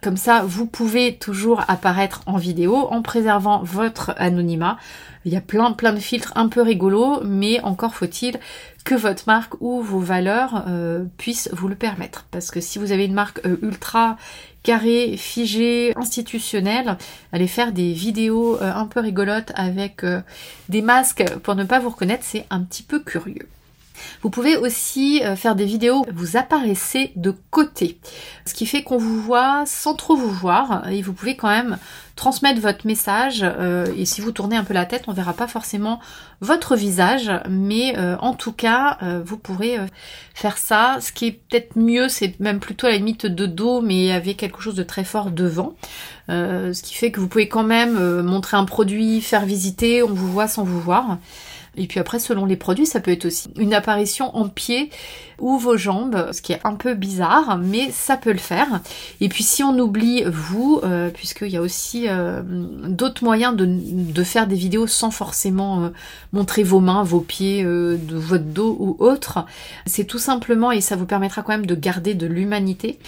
Comme 0.00 0.16
ça, 0.16 0.44
vous 0.46 0.66
pouvez 0.66 1.16
toujours 1.16 1.64
apparaître 1.66 2.20
en 2.26 2.36
vidéo 2.36 2.76
en 2.76 3.02
préservant 3.02 3.64
votre 3.64 4.14
anonymat. 4.16 4.78
Il 5.24 5.32
y 5.32 5.36
a 5.36 5.40
plein 5.40 5.72
plein 5.72 5.92
de 5.92 5.98
filtres 5.98 6.32
un 6.36 6.46
peu 6.46 6.62
rigolos, 6.62 7.20
mais 7.24 7.60
encore 7.62 7.96
faut-il 7.96 8.38
que 8.84 8.94
votre 8.94 9.24
marque 9.26 9.60
ou 9.60 9.82
vos 9.82 9.98
valeurs 9.98 10.62
euh, 10.68 11.02
puissent 11.18 11.50
vous 11.52 11.66
le 11.66 11.74
permettre. 11.74 12.26
Parce 12.30 12.52
que 12.52 12.60
si 12.60 12.78
vous 12.78 12.92
avez 12.92 13.06
une 13.06 13.14
marque 13.14 13.44
euh, 13.44 13.56
ultra 13.60 14.18
carrée, 14.66 15.16
figée, 15.16 15.92
institutionnelle, 15.96 16.98
allez 17.32 17.46
faire 17.46 17.70
des 17.70 17.92
vidéos 17.92 18.56
euh, 18.60 18.72
un 18.74 18.86
peu 18.86 18.98
rigolotes 18.98 19.52
avec 19.54 20.04
des 20.68 20.82
masques 20.82 21.24
pour 21.44 21.54
ne 21.54 21.62
pas 21.62 21.78
vous 21.78 21.90
reconnaître, 21.90 22.24
c'est 22.24 22.46
un 22.50 22.60
petit 22.62 22.82
peu 22.82 22.98
curieux. 22.98 23.48
Vous 24.22 24.30
pouvez 24.30 24.56
aussi 24.56 25.22
euh, 25.22 25.36
faire 25.36 25.54
des 25.54 25.64
vidéos 25.64 26.04
où 26.08 26.14
vous 26.14 26.36
apparaissez 26.36 27.12
de 27.16 27.34
côté, 27.50 27.98
ce 28.44 28.54
qui 28.54 28.66
fait 28.66 28.82
qu'on 28.82 28.98
vous 28.98 29.20
voit 29.20 29.64
sans 29.66 29.94
trop 29.94 30.16
vous 30.16 30.30
voir 30.30 30.88
et 30.88 31.02
vous 31.02 31.12
pouvez 31.12 31.36
quand 31.36 31.48
même 31.48 31.78
transmettre 32.14 32.60
votre 32.60 32.86
message 32.86 33.40
euh, 33.42 33.86
et 33.96 34.06
si 34.06 34.20
vous 34.20 34.32
tournez 34.32 34.56
un 34.56 34.64
peu 34.64 34.74
la 34.74 34.86
tête, 34.86 35.04
on 35.06 35.12
verra 35.12 35.34
pas 35.34 35.46
forcément 35.46 36.00
votre 36.40 36.76
visage, 36.76 37.30
mais 37.48 37.96
euh, 37.98 38.16
en 38.20 38.34
tout 38.34 38.52
cas, 38.52 38.98
vous 39.24 39.36
pourrez 39.36 39.78
faire 40.34 40.58
ça. 40.58 40.98
Ce 41.00 41.12
qui 41.12 41.26
est 41.26 41.32
peut-être 41.32 41.76
mieux, 41.76 42.08
c'est 42.08 42.38
même 42.40 42.60
plutôt 42.60 42.86
à 42.86 42.90
la 42.90 42.96
limite 42.96 43.26
de 43.26 43.46
dos, 43.46 43.80
mais 43.80 44.12
avec 44.12 44.36
quelque 44.36 44.60
chose 44.60 44.74
de 44.74 44.82
très 44.82 45.04
fort 45.04 45.30
devant. 45.30 45.74
ce 46.28 46.82
qui 46.82 46.94
fait 46.94 47.10
que 47.10 47.20
vous 47.20 47.28
pouvez 47.28 47.48
quand 47.48 47.64
même 47.64 48.22
montrer 48.22 48.56
un 48.56 48.64
produit, 48.64 49.20
faire 49.20 49.46
visiter, 49.46 50.02
on 50.02 50.12
vous 50.12 50.30
voit 50.30 50.48
sans 50.48 50.64
vous 50.64 50.80
voir. 50.80 51.18
Et 51.76 51.86
puis 51.86 52.00
après, 52.00 52.18
selon 52.18 52.44
les 52.46 52.56
produits, 52.56 52.86
ça 52.86 53.00
peut 53.00 53.10
être 53.10 53.26
aussi 53.26 53.48
une 53.56 53.74
apparition 53.74 54.36
en 54.36 54.48
pied 54.48 54.90
ou 55.38 55.58
vos 55.58 55.76
jambes, 55.76 56.30
ce 56.32 56.40
qui 56.40 56.52
est 56.52 56.60
un 56.64 56.74
peu 56.74 56.94
bizarre, 56.94 57.58
mais 57.58 57.90
ça 57.90 58.16
peut 58.16 58.32
le 58.32 58.38
faire. 58.38 58.80
Et 59.20 59.28
puis 59.28 59.44
si 59.44 59.62
on 59.62 59.78
oublie 59.78 60.24
vous, 60.24 60.80
euh, 60.82 61.10
puisqu'il 61.10 61.48
y 61.48 61.56
a 61.56 61.60
aussi 61.60 62.08
euh, 62.08 62.42
d'autres 62.42 63.22
moyens 63.22 63.54
de, 63.54 64.24
faire 64.24 64.46
des 64.46 64.56
vidéos 64.56 64.86
sans 64.86 65.10
forcément 65.10 65.84
euh, 65.84 65.88
montrer 66.32 66.62
vos 66.62 66.80
mains, 66.80 67.02
vos 67.02 67.20
pieds, 67.20 67.62
de 67.62 68.16
votre 68.16 68.44
dos 68.44 68.76
ou 68.80 68.96
autre, 68.98 69.44
c'est 69.84 70.04
tout 70.04 70.18
simplement, 70.18 70.72
et 70.72 70.80
ça 70.80 70.96
vous 70.96 71.06
permettra 71.06 71.42
quand 71.42 71.52
même 71.52 71.66
de 71.66 71.74
garder 71.74 72.14
de 72.14 72.26
l'humanité, 72.26 72.98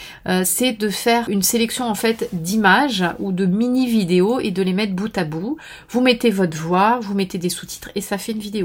c'est 0.44 0.72
de 0.72 0.88
faire 0.88 1.28
une 1.28 1.42
sélection 1.42 1.86
en 1.86 1.94
fait 1.94 2.28
d'images 2.32 3.04
ou 3.18 3.32
de 3.32 3.46
mini 3.46 3.86
vidéos 3.86 4.40
et 4.40 4.50
de 4.50 4.62
les 4.62 4.72
mettre 4.72 4.92
bout 4.92 5.16
à 5.16 5.24
bout. 5.24 5.56
Vous 5.88 6.00
mettez 6.00 6.30
votre 6.30 6.56
voix, 6.56 6.98
vous 7.00 7.14
mettez 7.14 7.38
des 7.38 7.48
sous-titres 7.48 7.90
et 7.94 8.00
ça 8.00 8.18
fait 8.18 8.32
une 8.32 8.38
vidéo. 8.38 8.57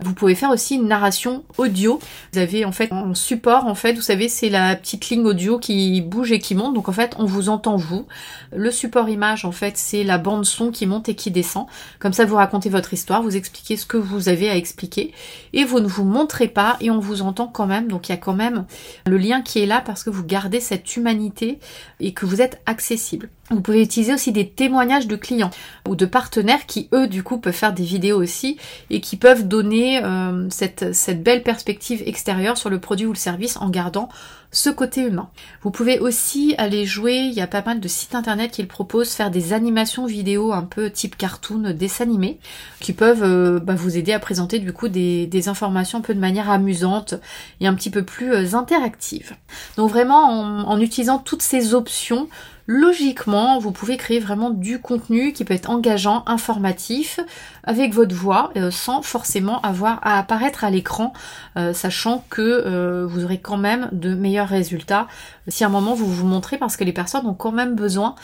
Vous 0.00 0.14
pouvez 0.14 0.34
faire 0.34 0.50
aussi 0.50 0.76
une 0.76 0.88
narration 0.88 1.44
audio. 1.56 1.98
Vous 2.32 2.38
avez 2.38 2.64
en 2.64 2.72
fait 2.72 2.92
en 2.92 3.14
support, 3.14 3.66
en 3.66 3.74
fait, 3.74 3.94
vous 3.94 4.02
savez, 4.02 4.28
c'est 4.28 4.48
la 4.48 4.76
petite 4.76 5.08
ligne 5.10 5.24
audio 5.24 5.58
qui 5.58 6.00
bouge 6.00 6.32
et 6.32 6.38
qui 6.38 6.54
monte. 6.54 6.74
Donc 6.74 6.88
en 6.88 6.92
fait, 6.92 7.14
on 7.18 7.24
vous 7.24 7.48
entend 7.48 7.76
vous. 7.76 8.06
Le 8.52 8.70
support 8.70 9.08
image, 9.08 9.44
en 9.44 9.52
fait, 9.52 9.76
c'est 9.76 10.04
la 10.04 10.18
bande 10.18 10.44
son 10.44 10.70
qui 10.70 10.86
monte 10.86 11.08
et 11.08 11.14
qui 11.14 11.30
descend. 11.30 11.66
Comme 11.98 12.12
ça, 12.12 12.24
vous 12.24 12.36
racontez 12.36 12.68
votre 12.68 12.92
histoire, 12.92 13.22
vous 13.22 13.36
expliquez 13.36 13.76
ce 13.76 13.86
que 13.86 13.96
vous 13.96 14.28
avez 14.28 14.48
à 14.50 14.56
expliquer. 14.56 15.12
Et 15.52 15.64
vous 15.64 15.80
ne 15.80 15.86
vous 15.86 16.04
montrez 16.04 16.48
pas 16.48 16.76
et 16.80 16.90
on 16.90 17.00
vous 17.00 17.22
entend 17.22 17.48
quand 17.48 17.66
même. 17.66 17.88
Donc 17.88 18.08
il 18.08 18.12
y 18.12 18.14
a 18.14 18.18
quand 18.18 18.34
même 18.34 18.66
le 19.06 19.18
lien 19.18 19.42
qui 19.42 19.60
est 19.60 19.66
là 19.66 19.82
parce 19.84 20.04
que 20.04 20.10
vous 20.10 20.24
gardez 20.24 20.60
cette 20.60 20.96
humanité 20.96 21.58
et 22.00 22.12
que 22.12 22.26
vous 22.26 22.40
êtes 22.40 22.60
accessible. 22.66 23.28
Vous 23.50 23.62
pouvez 23.62 23.82
utiliser 23.82 24.12
aussi 24.12 24.30
des 24.30 24.48
témoignages 24.48 25.06
de 25.06 25.16
clients 25.16 25.50
ou 25.88 25.96
de 25.96 26.04
partenaires 26.04 26.66
qui, 26.66 26.88
eux, 26.92 27.08
du 27.08 27.22
coup, 27.22 27.38
peuvent 27.38 27.54
faire 27.54 27.72
des 27.72 27.82
vidéos 27.82 28.20
aussi 28.20 28.58
et 28.90 29.00
qui 29.00 29.16
peuvent 29.16 29.48
donner 29.48 30.04
euh, 30.04 30.48
cette, 30.50 30.94
cette 30.94 31.22
belle 31.22 31.42
perspective 31.42 32.02
extérieure 32.04 32.58
sur 32.58 32.68
le 32.68 32.78
produit 32.78 33.06
ou 33.06 33.12
le 33.12 33.18
service 33.18 33.56
en 33.56 33.70
gardant 33.70 34.10
ce 34.50 34.70
côté 34.70 35.02
humain. 35.02 35.28
Vous 35.62 35.70
pouvez 35.70 35.98
aussi 35.98 36.54
aller 36.56 36.86
jouer, 36.86 37.16
il 37.16 37.34
y 37.34 37.40
a 37.40 37.46
pas 37.46 37.62
mal 37.62 37.80
de 37.80 37.88
sites 37.88 38.14
internet 38.14 38.50
qui 38.50 38.62
le 38.62 38.68
proposent, 38.68 39.10
faire 39.10 39.30
des 39.30 39.52
animations 39.52 40.06
vidéo 40.06 40.52
un 40.52 40.62
peu 40.62 40.90
type 40.90 41.16
cartoon, 41.16 41.74
dessin 41.74 42.04
animé, 42.04 42.38
qui 42.80 42.94
peuvent 42.94 43.22
euh, 43.22 43.60
bah, 43.60 43.74
vous 43.74 43.98
aider 43.98 44.12
à 44.12 44.18
présenter 44.18 44.58
du 44.58 44.72
coup 44.72 44.88
des, 44.88 45.48
informations 45.48 45.98
un 45.98 46.02
peu 46.02 46.14
de 46.14 46.20
manière 46.20 46.50
amusante 46.50 47.14
et 47.60 47.66
un 47.66 47.74
petit 47.74 47.90
peu 47.90 48.02
plus 48.02 48.32
euh, 48.32 48.54
interactive. 48.54 49.34
Donc 49.76 49.90
vraiment 49.90 50.30
en, 50.30 50.68
en 50.68 50.80
utilisant 50.80 51.18
toutes 51.18 51.42
ces 51.42 51.74
options, 51.74 52.28
logiquement, 52.68 53.58
vous 53.58 53.72
pouvez 53.72 53.96
créer 53.96 54.20
vraiment 54.20 54.50
du 54.50 54.78
contenu 54.78 55.32
qui 55.32 55.44
peut 55.44 55.54
être 55.54 55.70
engageant, 55.70 56.22
informatif, 56.26 57.18
avec 57.64 57.94
votre 57.94 58.14
voix, 58.14 58.52
euh, 58.56 58.70
sans 58.70 59.00
forcément 59.00 59.60
avoir 59.62 59.98
à 60.06 60.18
apparaître 60.18 60.64
à 60.64 60.70
l'écran, 60.70 61.14
euh, 61.56 61.72
sachant 61.72 62.24
que 62.28 62.42
euh, 62.42 63.06
vous 63.06 63.24
aurez 63.24 63.38
quand 63.38 63.56
même 63.56 63.88
de 63.92 64.14
meilleurs 64.14 64.48
résultats 64.48 65.08
si 65.48 65.64
à 65.64 65.68
un 65.68 65.70
moment 65.70 65.94
vous 65.94 66.06
vous 66.06 66.26
montrez, 66.26 66.58
parce 66.58 66.76
que 66.76 66.84
les 66.84 66.92
personnes 66.92 67.26
ont 67.26 67.34
quand 67.34 67.52
même 67.52 67.74
besoin 67.74 68.14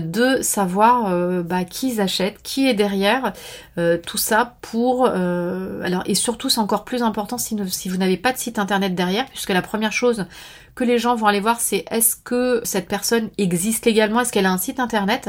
de 0.00 0.42
savoir 0.42 1.42
bah, 1.44 1.64
qui 1.64 1.88
ils 1.88 2.00
achètent, 2.00 2.42
qui 2.42 2.68
est 2.68 2.74
derrière, 2.74 3.32
tout 4.06 4.18
ça 4.18 4.56
pour... 4.60 5.06
alors 5.06 6.02
Et 6.06 6.14
surtout, 6.14 6.48
c'est 6.48 6.60
encore 6.60 6.84
plus 6.84 7.02
important 7.02 7.38
si, 7.38 7.56
si 7.68 7.88
vous 7.88 7.96
n'avez 7.96 8.16
pas 8.16 8.32
de 8.32 8.38
site 8.38 8.58
internet 8.58 8.94
derrière, 8.94 9.26
puisque 9.26 9.50
la 9.50 9.62
première 9.62 9.92
chose 9.92 10.26
que 10.74 10.84
les 10.84 10.98
gens 10.98 11.16
vont 11.16 11.26
aller 11.26 11.40
voir, 11.40 11.60
c'est 11.60 11.84
est-ce 11.90 12.14
que 12.14 12.60
cette 12.62 12.86
personne 12.86 13.30
existe 13.36 13.84
légalement, 13.84 14.20
est-ce 14.20 14.30
qu'elle 14.30 14.46
a 14.46 14.52
un 14.52 14.58
site 14.58 14.78
internet, 14.78 15.28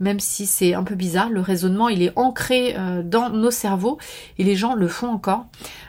même 0.00 0.18
si 0.18 0.46
c'est 0.46 0.74
un 0.74 0.82
peu 0.82 0.94
bizarre, 0.94 1.30
le 1.30 1.40
raisonnement 1.40 1.88
il 1.88 2.02
est 2.02 2.12
ancré 2.16 2.74
euh, 2.76 3.02
dans 3.02 3.30
nos 3.30 3.50
cerveaux 3.50 3.98
et 4.38 4.44
les 4.44 4.56
gens 4.56 4.74
le 4.74 4.88
font 4.88 5.08
encore. 5.08 5.46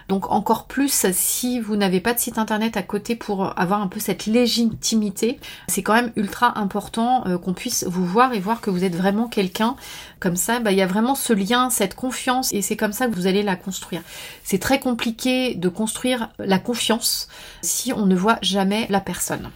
Donc 0.09 0.29
encore 0.29 0.67
plus 0.67 1.05
si 1.13 1.61
vous 1.61 1.77
n'avez 1.77 2.01
pas 2.01 2.13
de 2.13 2.19
site 2.19 2.37
internet 2.37 2.75
à 2.75 2.83
côté 2.83 3.15
pour 3.15 3.57
avoir 3.57 3.81
un 3.81 3.87
peu 3.87 4.01
cette 4.01 4.25
légitimité, 4.25 5.39
c'est 5.69 5.83
quand 5.83 5.93
même 5.93 6.11
ultra 6.17 6.59
important 6.59 7.25
euh, 7.27 7.37
qu'on 7.37 7.53
puisse 7.53 7.85
vous 7.87 8.05
voir 8.05 8.33
et 8.33 8.39
voir 8.39 8.59
que 8.59 8.69
vous 8.69 8.83
êtes 8.83 8.95
vraiment 8.95 9.29
quelqu'un. 9.29 9.77
Comme 10.19 10.35
ça, 10.35 10.59
bah, 10.59 10.73
il 10.73 10.77
y 10.77 10.81
a 10.81 10.87
vraiment 10.87 11.15
ce 11.15 11.31
lien, 11.31 11.69
cette 11.69 11.95
confiance 11.95 12.51
et 12.51 12.61
c'est 12.61 12.75
comme 12.75 12.91
ça 12.91 13.07
que 13.07 13.15
vous 13.15 13.25
allez 13.25 13.41
la 13.41 13.55
construire. 13.55 14.01
C'est 14.43 14.59
très 14.59 14.79
compliqué 14.79 15.55
de 15.55 15.69
construire 15.69 16.29
la 16.39 16.59
confiance 16.59 17.29
si 17.61 17.93
on 17.93 18.05
ne 18.05 18.15
voit 18.15 18.37
jamais 18.41 18.87
la 18.89 18.99
personne. 18.99 19.49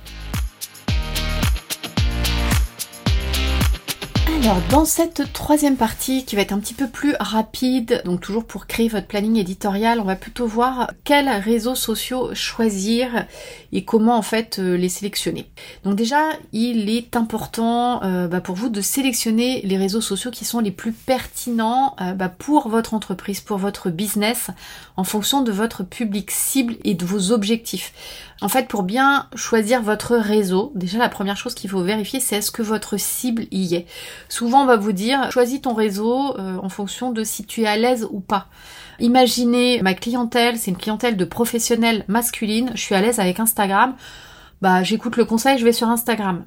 Alors 4.45 4.61
dans 4.69 4.85
cette 4.85 5.33
troisième 5.33 5.75
partie 5.75 6.23
qui 6.23 6.35
va 6.35 6.43
être 6.43 6.51
un 6.51 6.59
petit 6.59 6.75
peu 6.75 6.87
plus 6.87 7.15
rapide, 7.19 8.03
donc 8.05 8.21
toujours 8.21 8.45
pour 8.45 8.67
créer 8.67 8.89
votre 8.89 9.07
planning 9.07 9.37
éditorial, 9.37 9.99
on 9.99 10.03
va 10.03 10.15
plutôt 10.15 10.45
voir 10.45 10.91
quels 11.03 11.27
réseaux 11.27 11.73
sociaux 11.73 12.35
choisir 12.35 13.25
et 13.71 13.83
comment 13.83 14.15
en 14.15 14.21
fait 14.21 14.59
euh, 14.59 14.77
les 14.77 14.87
sélectionner. 14.87 15.49
Donc 15.83 15.95
déjà, 15.95 16.29
il 16.53 16.91
est 16.91 17.15
important 17.15 18.03
euh, 18.03 18.27
bah, 18.27 18.39
pour 18.39 18.53
vous 18.53 18.69
de 18.69 18.81
sélectionner 18.81 19.61
les 19.63 19.77
réseaux 19.77 19.99
sociaux 19.99 20.29
qui 20.29 20.45
sont 20.45 20.59
les 20.59 20.69
plus 20.69 20.91
pertinents 20.91 21.95
euh, 21.99 22.13
bah, 22.13 22.29
pour 22.29 22.69
votre 22.69 22.93
entreprise, 22.93 23.41
pour 23.41 23.57
votre 23.57 23.89
business, 23.89 24.51
en 24.97 25.03
fonction 25.03 25.41
de 25.41 25.51
votre 25.51 25.83
public 25.83 26.31
cible 26.31 26.75
et 26.83 26.93
de 26.93 27.05
vos 27.05 27.31
objectifs. 27.31 27.93
En 28.41 28.49
fait, 28.49 28.67
pour 28.67 28.83
bien 28.83 29.27
choisir 29.35 29.81
votre 29.81 30.15
réseau, 30.15 30.71
déjà 30.75 30.97
la 30.97 31.09
première 31.09 31.37
chose 31.37 31.55
qu'il 31.55 31.69
faut 31.69 31.81
vérifier, 31.81 32.19
c'est 32.19 32.37
est-ce 32.37 32.51
que 32.51 32.61
votre 32.61 32.97
cible 32.97 33.45
y 33.51 33.75
est. 33.75 33.85
Souvent, 34.29 34.63
on 34.63 34.65
va 34.65 34.77
vous 34.77 34.91
dire, 34.91 35.31
choisis 35.31 35.61
ton 35.61 35.73
réseau 35.73 36.37
euh, 36.37 36.57
en 36.61 36.69
fonction 36.69 37.11
de 37.11 37.23
si 37.23 37.45
tu 37.45 37.63
es 37.63 37.67
à 37.67 37.77
l'aise 37.77 38.07
ou 38.11 38.19
pas. 38.19 38.47
Imaginez 38.99 39.81
ma 39.81 39.93
clientèle, 39.93 40.57
c'est 40.57 40.71
une 40.71 40.77
clientèle 40.77 41.17
de 41.17 41.25
professionnels 41.25 42.05
masculines, 42.07 42.71
je 42.75 42.81
suis 42.81 42.95
à 42.95 43.01
l'aise 43.01 43.19
avec 43.19 43.39
Instagram 43.39 43.95
bah 44.61 44.83
j'écoute 44.83 45.17
le 45.17 45.25
conseil, 45.25 45.57
je 45.57 45.65
vais 45.65 45.71
sur 45.71 45.89
Instagram. 45.89 46.45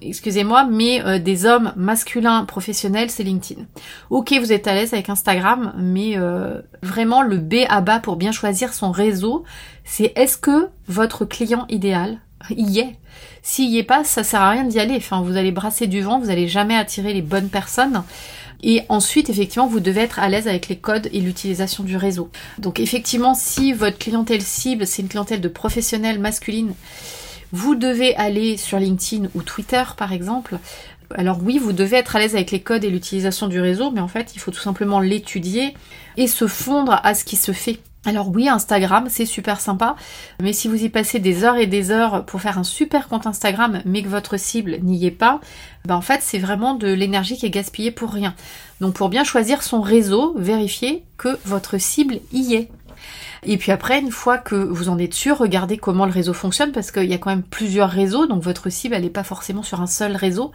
Excusez-moi, 0.00 0.66
mais 0.70 1.04
euh, 1.04 1.18
des 1.18 1.44
hommes 1.44 1.72
masculins 1.76 2.44
professionnels, 2.44 3.10
c'est 3.10 3.22
LinkedIn. 3.22 3.62
Ok, 4.10 4.34
vous 4.38 4.52
êtes 4.52 4.66
à 4.66 4.74
l'aise 4.74 4.94
avec 4.94 5.08
Instagram, 5.08 5.74
mais 5.76 6.16
euh, 6.16 6.60
vraiment 6.82 7.22
le 7.22 7.38
B 7.38 7.54
à 7.68 7.80
bas 7.80 7.98
pour 7.98 8.16
bien 8.16 8.32
choisir 8.32 8.72
son 8.72 8.90
réseau, 8.90 9.44
c'est 9.84 10.12
est-ce 10.16 10.38
que 10.38 10.68
votre 10.88 11.24
client 11.24 11.66
idéal 11.68 12.18
y 12.50 12.80
est? 12.80 12.96
S'il 13.42 13.70
y 13.70 13.78
est 13.78 13.84
pas, 13.84 14.04
ça 14.04 14.22
sert 14.22 14.40
à 14.40 14.50
rien 14.50 14.64
d'y 14.64 14.80
aller. 14.80 14.96
Enfin, 14.96 15.22
vous 15.22 15.36
allez 15.36 15.52
brasser 15.52 15.86
du 15.86 16.00
vent, 16.00 16.18
vous 16.18 16.30
allez 16.30 16.48
jamais 16.48 16.76
attirer 16.76 17.12
les 17.12 17.22
bonnes 17.22 17.48
personnes. 17.48 18.02
Et 18.66 18.82
ensuite, 18.88 19.28
effectivement, 19.28 19.66
vous 19.66 19.78
devez 19.78 20.00
être 20.00 20.18
à 20.18 20.28
l'aise 20.30 20.48
avec 20.48 20.68
les 20.68 20.76
codes 20.76 21.10
et 21.12 21.20
l'utilisation 21.20 21.84
du 21.84 21.98
réseau. 21.98 22.30
Donc 22.58 22.80
effectivement, 22.80 23.34
si 23.34 23.74
votre 23.74 23.98
clientèle 23.98 24.40
cible, 24.40 24.86
c'est 24.86 25.02
une 25.02 25.08
clientèle 25.08 25.42
de 25.42 25.48
professionnels 25.48 26.18
masculines, 26.18 26.72
vous 27.52 27.74
devez 27.74 28.16
aller 28.16 28.56
sur 28.56 28.78
LinkedIn 28.78 29.28
ou 29.34 29.42
Twitter, 29.42 29.82
par 29.98 30.14
exemple. 30.14 30.58
Alors 31.14 31.40
oui, 31.44 31.58
vous 31.58 31.74
devez 31.74 31.98
être 31.98 32.16
à 32.16 32.20
l'aise 32.20 32.34
avec 32.34 32.50
les 32.52 32.60
codes 32.60 32.84
et 32.84 32.90
l'utilisation 32.90 33.48
du 33.48 33.60
réseau, 33.60 33.90
mais 33.90 34.00
en 34.00 34.08
fait, 34.08 34.32
il 34.34 34.38
faut 34.38 34.50
tout 34.50 34.60
simplement 34.60 34.98
l'étudier 34.98 35.74
et 36.16 36.26
se 36.26 36.46
fondre 36.46 36.98
à 37.04 37.14
ce 37.14 37.24
qui 37.24 37.36
se 37.36 37.52
fait 37.52 37.80
alors 38.06 38.28
oui, 38.28 38.48
Instagram, 38.48 39.06
c'est 39.08 39.24
super 39.24 39.60
sympa, 39.60 39.96
mais 40.40 40.52
si 40.52 40.68
vous 40.68 40.82
y 40.82 40.90
passez 40.90 41.20
des 41.20 41.42
heures 41.42 41.56
et 41.56 41.66
des 41.66 41.90
heures 41.90 42.26
pour 42.26 42.40
faire 42.40 42.58
un 42.58 42.64
super 42.64 43.08
compte 43.08 43.26
Instagram, 43.26 43.80
mais 43.86 44.02
que 44.02 44.08
votre 44.08 44.36
cible 44.36 44.78
n'y 44.82 45.06
est 45.06 45.10
pas, 45.10 45.40
ben 45.86 45.96
en 45.96 46.02
fait 46.02 46.20
c'est 46.20 46.38
vraiment 46.38 46.74
de 46.74 46.88
l'énergie 46.88 47.36
qui 47.36 47.46
est 47.46 47.50
gaspillée 47.50 47.90
pour 47.90 48.10
rien. 48.12 48.34
Donc 48.80 48.94
pour 48.94 49.08
bien 49.08 49.24
choisir 49.24 49.62
son 49.62 49.80
réseau, 49.80 50.34
vérifiez 50.36 51.02
que 51.16 51.38
votre 51.46 51.78
cible 51.78 52.20
y 52.32 52.54
est. 52.54 52.68
Et 53.46 53.58
puis 53.58 53.72
après, 53.72 54.00
une 54.00 54.10
fois 54.10 54.38
que 54.38 54.54
vous 54.54 54.88
en 54.88 54.98
êtes 54.98 55.14
sûr, 55.14 55.38
regardez 55.38 55.76
comment 55.76 56.06
le 56.06 56.12
réseau 56.12 56.32
fonctionne 56.32 56.72
parce 56.72 56.90
qu'il 56.90 57.10
y 57.10 57.14
a 57.14 57.18
quand 57.18 57.30
même 57.30 57.42
plusieurs 57.42 57.90
réseaux, 57.90 58.26
donc 58.26 58.42
votre 58.42 58.70
cible 58.70 58.94
elle 58.94 59.02
n'est 59.02 59.10
pas 59.10 59.24
forcément 59.24 59.62
sur 59.62 59.80
un 59.80 59.86
seul 59.86 60.16
réseau. 60.16 60.52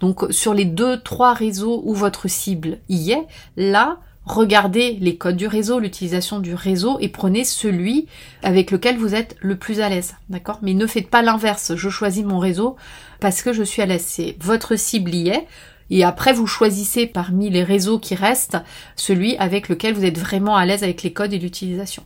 Donc 0.00 0.24
sur 0.30 0.54
les 0.54 0.64
deux, 0.64 1.00
trois 1.00 1.34
réseaux 1.34 1.82
où 1.84 1.94
votre 1.94 2.28
cible 2.28 2.78
y 2.88 3.12
est, 3.12 3.26
là, 3.56 3.98
regardez 4.24 4.96
les 5.00 5.16
codes 5.16 5.36
du 5.36 5.46
réseau, 5.46 5.78
l'utilisation 5.78 6.38
du 6.38 6.54
réseau 6.54 6.98
et 7.00 7.08
prenez 7.08 7.44
celui 7.44 8.06
avec 8.42 8.70
lequel 8.70 8.96
vous 8.96 9.14
êtes 9.14 9.36
le 9.40 9.56
plus 9.56 9.80
à 9.80 9.88
l'aise, 9.88 10.14
d'accord? 10.28 10.58
Mais 10.62 10.74
ne 10.74 10.86
faites 10.86 11.10
pas 11.10 11.22
l'inverse, 11.22 11.74
je 11.74 11.88
choisis 11.88 12.24
mon 12.24 12.38
réseau 12.38 12.76
parce 13.20 13.42
que 13.42 13.52
je 13.52 13.62
suis 13.62 13.82
à 13.82 13.86
l'aise, 13.86 14.04
c'est 14.06 14.36
votre 14.40 14.76
cible 14.76 15.14
y 15.14 15.28
est, 15.28 15.46
et 15.90 16.04
après 16.04 16.32
vous 16.32 16.46
choisissez 16.46 17.06
parmi 17.06 17.50
les 17.50 17.64
réseaux 17.64 17.98
qui 17.98 18.14
restent 18.14 18.58
celui 18.96 19.36
avec 19.36 19.68
lequel 19.68 19.94
vous 19.94 20.04
êtes 20.04 20.18
vraiment 20.18 20.56
à 20.56 20.64
l'aise 20.64 20.82
avec 20.84 21.02
les 21.02 21.12
codes 21.12 21.32
et 21.32 21.38
l'utilisation. 21.38 22.02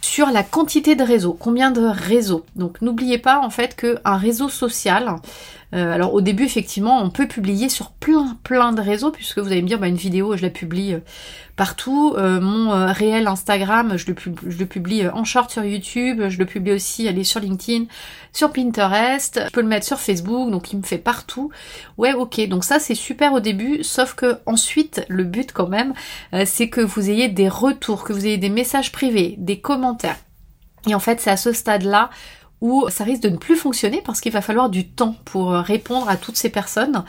Sur 0.00 0.30
la 0.30 0.42
quantité 0.44 0.94
de 0.94 1.02
réseaux, 1.02 1.36
combien 1.38 1.70
de 1.70 1.84
réseaux? 1.84 2.46
Donc 2.56 2.80
n'oubliez 2.80 3.18
pas 3.18 3.40
en 3.40 3.50
fait 3.50 3.76
qu'un 3.76 4.16
réseau 4.16 4.48
social, 4.48 5.16
euh, 5.74 5.92
alors 5.92 6.14
au 6.14 6.22
début 6.22 6.44
effectivement 6.44 7.02
on 7.02 7.10
peut 7.10 7.28
publier 7.28 7.68
sur 7.68 7.90
plein 7.90 8.38
plein 8.42 8.72
de 8.72 8.80
réseaux 8.80 9.10
puisque 9.10 9.38
vous 9.38 9.48
allez 9.48 9.60
me 9.60 9.66
dire 9.66 9.78
bah, 9.78 9.88
une 9.88 9.96
vidéo 9.96 10.34
je 10.34 10.40
la 10.40 10.48
publie 10.48 10.94
euh, 10.94 11.00
partout. 11.56 12.14
Euh, 12.16 12.40
mon 12.40 12.70
réel 12.92 13.26
Instagram, 13.26 13.96
je 13.96 14.06
le, 14.06 14.14
publie 14.64 15.08
en 15.08 15.24
short 15.24 15.50
sur 15.50 15.64
YouTube, 15.64 16.28
je 16.28 16.38
le 16.38 16.46
publie 16.46 16.72
aussi 16.72 17.08
aller 17.08 17.24
sur 17.24 17.40
LinkedIn, 17.40 17.86
sur 18.32 18.52
Pinterest, 18.52 19.40
je 19.46 19.50
peux 19.50 19.60
le 19.60 19.66
mettre 19.66 19.84
sur 19.84 19.98
Facebook, 19.98 20.52
donc 20.52 20.72
il 20.72 20.78
me 20.78 20.84
fait 20.84 20.98
partout. 20.98 21.50
Ouais, 21.96 22.12
ok, 22.12 22.46
donc 22.48 22.62
ça 22.62 22.78
c'est 22.78 22.94
super 22.94 23.32
au 23.32 23.40
début, 23.40 23.82
sauf 23.82 24.14
que 24.14 24.38
ensuite 24.46 25.04
le 25.08 25.24
but 25.24 25.52
quand 25.52 25.66
même, 25.66 25.94
c'est 26.44 26.68
que 26.68 26.80
vous 26.80 27.10
ayez 27.10 27.28
des 27.28 27.48
retours, 27.48 28.04
que 28.04 28.12
vous 28.12 28.24
ayez 28.24 28.38
des 28.38 28.50
messages 28.50 28.92
privés, 28.92 29.34
des 29.38 29.58
commentaires. 29.60 30.16
Et 30.86 30.94
en 30.94 31.00
fait, 31.00 31.20
c'est 31.20 31.30
à 31.30 31.36
ce 31.36 31.52
stade-là 31.52 32.10
où 32.60 32.88
ça 32.88 33.04
risque 33.04 33.22
de 33.22 33.28
ne 33.28 33.36
plus 33.36 33.56
fonctionner 33.56 34.02
parce 34.04 34.20
qu'il 34.20 34.32
va 34.32 34.40
falloir 34.40 34.68
du 34.68 34.86
temps 34.86 35.14
pour 35.24 35.50
répondre 35.52 36.08
à 36.08 36.16
toutes 36.16 36.36
ces 36.36 36.48
personnes 36.48 37.04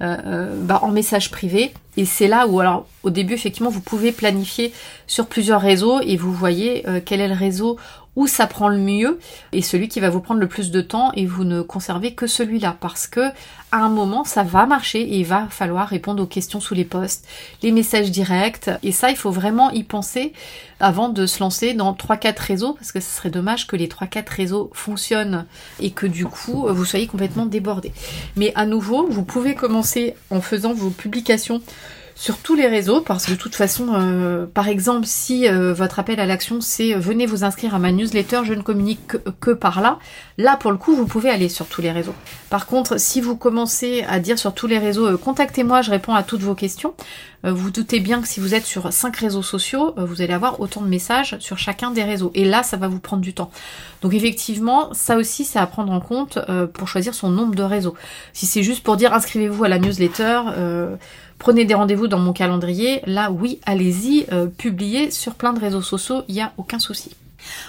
euh, 0.00 0.54
bah, 0.62 0.80
en 0.82 0.88
message 0.88 1.30
privé 1.30 1.72
et 1.96 2.04
c'est 2.04 2.28
là 2.28 2.46
où, 2.46 2.60
alors, 2.60 2.86
au 3.02 3.10
début, 3.10 3.34
effectivement, 3.34 3.70
vous 3.70 3.80
pouvez 3.80 4.12
planifier 4.12 4.72
sur 5.06 5.26
plusieurs 5.26 5.60
réseaux 5.60 6.00
et 6.00 6.16
vous 6.16 6.32
voyez 6.32 6.88
euh, 6.88 7.00
quel 7.04 7.20
est 7.20 7.28
le 7.28 7.34
réseau 7.34 7.78
où 8.16 8.26
ça 8.26 8.46
prend 8.46 8.68
le 8.68 8.78
mieux 8.78 9.18
et 9.52 9.62
celui 9.62 9.88
qui 9.88 10.00
va 10.00 10.08
vous 10.08 10.20
prendre 10.20 10.40
le 10.40 10.48
plus 10.48 10.70
de 10.70 10.80
temps 10.80 11.12
et 11.14 11.26
vous 11.26 11.44
ne 11.44 11.62
conservez 11.62 12.14
que 12.14 12.26
celui-là 12.26 12.76
parce 12.80 13.06
que 13.06 13.28
à 13.72 13.78
un 13.78 13.88
moment 13.88 14.22
ça 14.24 14.44
va 14.44 14.66
marcher 14.66 15.00
et 15.00 15.18
il 15.18 15.26
va 15.26 15.48
falloir 15.50 15.88
répondre 15.88 16.22
aux 16.22 16.26
questions 16.26 16.60
sous 16.60 16.74
les 16.74 16.84
posts, 16.84 17.26
les 17.62 17.72
messages 17.72 18.10
directs 18.10 18.70
et 18.82 18.92
ça 18.92 19.10
il 19.10 19.16
faut 19.16 19.32
vraiment 19.32 19.70
y 19.70 19.82
penser 19.82 20.32
avant 20.80 21.08
de 21.08 21.26
se 21.26 21.40
lancer 21.40 21.74
dans 21.74 21.92
3-4 21.92 22.38
réseaux 22.38 22.74
parce 22.74 22.92
que 22.92 23.00
ce 23.00 23.10
serait 23.10 23.30
dommage 23.30 23.66
que 23.66 23.74
les 23.74 23.88
3-4 23.88 24.28
réseaux 24.28 24.70
fonctionnent 24.74 25.46
et 25.80 25.90
que 25.90 26.06
du 26.06 26.26
coup 26.26 26.66
vous 26.68 26.84
soyez 26.84 27.06
complètement 27.06 27.46
débordé. 27.46 27.92
Mais 28.36 28.52
à 28.54 28.66
nouveau, 28.66 29.06
vous 29.08 29.24
pouvez 29.24 29.54
commencer 29.54 30.14
en 30.30 30.40
faisant 30.40 30.72
vos 30.72 30.90
publications 30.90 31.62
sur 32.14 32.38
tous 32.38 32.54
les 32.54 32.68
réseaux 32.68 33.00
parce 33.00 33.26
que 33.26 33.32
de 33.32 33.36
toute 33.36 33.54
façon, 33.54 33.88
euh, 33.94 34.46
par 34.46 34.68
exemple, 34.68 35.06
si 35.06 35.48
euh, 35.48 35.74
votre 35.74 35.98
appel 35.98 36.20
à 36.20 36.26
l'action 36.26 36.60
c'est 36.60 36.94
euh, 36.94 36.98
venez 36.98 37.26
vous 37.26 37.44
inscrire 37.44 37.74
à 37.74 37.78
ma 37.78 37.90
newsletter, 37.90 38.42
je 38.44 38.54
ne 38.54 38.62
communique 38.62 39.06
que, 39.06 39.16
que, 39.40 39.50
par 39.50 39.80
là, 39.80 39.98
là 40.38 40.56
pour 40.56 40.70
le 40.70 40.78
coup 40.78 40.94
vous 40.94 41.06
pouvez 41.06 41.30
aller 41.30 41.48
sur 41.48 41.66
tous 41.66 41.82
les 41.82 41.90
réseaux. 41.90 42.14
Par 42.50 42.66
contre, 42.66 43.00
si 43.00 43.20
vous 43.20 43.36
commencez 43.36 44.04
à 44.08 44.20
dire 44.20 44.38
sur 44.38 44.54
tous 44.54 44.68
les 44.68 44.78
réseaux 44.78 45.18
contactez-moi, 45.18 45.82
je 45.82 45.90
réponds 45.90 46.14
à 46.14 46.22
toutes 46.22 46.42
vos 46.42 46.54
questions, 46.54 46.94
vous 47.42 47.70
doutez 47.70 48.00
bien 48.00 48.22
que 48.22 48.28
si 48.28 48.40
vous 48.40 48.54
êtes 48.54 48.64
sur 48.64 48.90
cinq 48.90 49.16
réseaux 49.16 49.42
sociaux, 49.42 49.92
vous 49.98 50.22
allez 50.22 50.32
avoir 50.32 50.60
autant 50.60 50.80
de 50.80 50.88
messages 50.88 51.36
sur 51.40 51.58
chacun 51.58 51.90
des 51.90 52.02
réseaux. 52.02 52.30
Et 52.34 52.46
là, 52.46 52.62
ça 52.62 52.78
va 52.78 52.88
vous 52.88 53.00
prendre 53.00 53.20
du 53.20 53.34
temps. 53.34 53.50
Donc 54.00 54.14
effectivement, 54.14 54.94
ça 54.94 55.18
aussi, 55.18 55.44
c'est 55.44 55.58
à 55.58 55.66
prendre 55.66 55.92
en 55.92 56.00
compte 56.00 56.38
pour 56.72 56.88
choisir 56.88 57.14
son 57.14 57.28
nombre 57.28 57.54
de 57.54 57.62
réseaux. 57.62 57.94
Si 58.32 58.46
c'est 58.46 58.62
juste 58.62 58.82
pour 58.82 58.96
dire 58.96 59.12
inscrivez-vous 59.12 59.62
à 59.64 59.68
la 59.68 59.78
newsletter, 59.78 60.40
prenez 61.38 61.64
des 61.64 61.74
rendez-vous 61.74 62.08
dans 62.08 62.18
mon 62.18 62.32
calendrier, 62.32 63.00
là 63.06 63.30
oui, 63.30 63.60
allez-y, 63.66 64.26
publiez 64.56 65.10
sur 65.10 65.34
plein 65.34 65.52
de 65.52 65.60
réseaux 65.60 65.82
sociaux, 65.82 66.22
il 66.28 66.34
n'y 66.34 66.42
a 66.42 66.52
aucun 66.56 66.78
souci. 66.78 67.10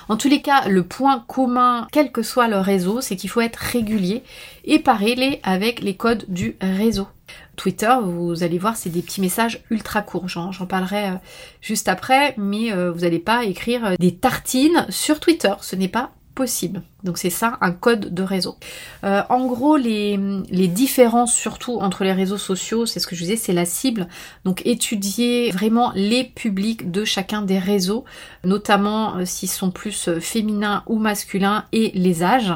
En 0.07 0.17
tous 0.17 0.29
les 0.29 0.41
cas, 0.41 0.67
le 0.67 0.83
point 0.83 1.23
commun, 1.27 1.87
quel 1.91 2.11
que 2.11 2.23
soit 2.23 2.47
le 2.47 2.59
réseau, 2.59 3.01
c'est 3.01 3.15
qu'il 3.15 3.29
faut 3.29 3.41
être 3.41 3.57
régulier 3.57 4.23
et 4.63 4.79
parler 4.79 5.39
avec 5.43 5.81
les 5.81 5.95
codes 5.95 6.25
du 6.27 6.55
réseau. 6.61 7.07
Twitter, 7.55 7.93
vous 8.03 8.43
allez 8.43 8.57
voir, 8.57 8.75
c'est 8.75 8.89
des 8.89 9.01
petits 9.01 9.21
messages 9.21 9.63
ultra 9.69 10.01
courts. 10.01 10.27
J'en 10.27 10.51
parlerai 10.65 11.09
euh, 11.09 11.15
juste 11.61 11.87
après, 11.87 12.33
mais 12.37 12.71
euh, 12.71 12.91
vous 12.91 13.01
n'allez 13.01 13.19
pas 13.19 13.45
écrire 13.45 13.85
euh, 13.85 13.95
des 13.99 14.15
tartines 14.15 14.85
sur 14.89 15.19
Twitter. 15.19 15.53
Ce 15.61 15.75
n'est 15.75 15.87
pas 15.87 16.11
possible. 16.35 16.81
Donc 17.05 17.19
c'est 17.19 17.29
ça 17.29 17.57
un 17.61 17.71
code 17.71 18.13
de 18.13 18.23
réseau. 18.23 18.57
Euh, 19.03 19.21
en 19.29 19.45
gros, 19.45 19.77
les, 19.77 20.19
les, 20.49 20.67
différences 20.67 21.33
surtout 21.33 21.77
entre 21.77 22.03
les 22.03 22.11
réseaux 22.11 22.39
sociaux, 22.39 22.87
c'est 22.87 22.99
ce 22.99 23.05
que 23.05 23.15
je 23.15 23.21
disais, 23.21 23.35
c'est 23.35 23.53
la 23.53 23.65
cible. 23.65 24.07
Donc 24.43 24.65
étudier 24.65 25.51
vraiment 25.51 25.91
les 25.95 26.23
publics 26.23 26.89
de 26.89 27.05
chacun 27.05 27.43
des 27.43 27.59
réseaux, 27.59 28.05
notamment 28.43 29.17
euh, 29.17 29.25
s'ils 29.25 29.49
sont 29.49 29.69
plus 29.69 30.07
euh, 30.07 30.19
féminins 30.19 30.83
ou 30.87 30.97
masculins 30.97 31.65
et 31.71 31.91
les 31.93 32.23
âges. 32.23 32.53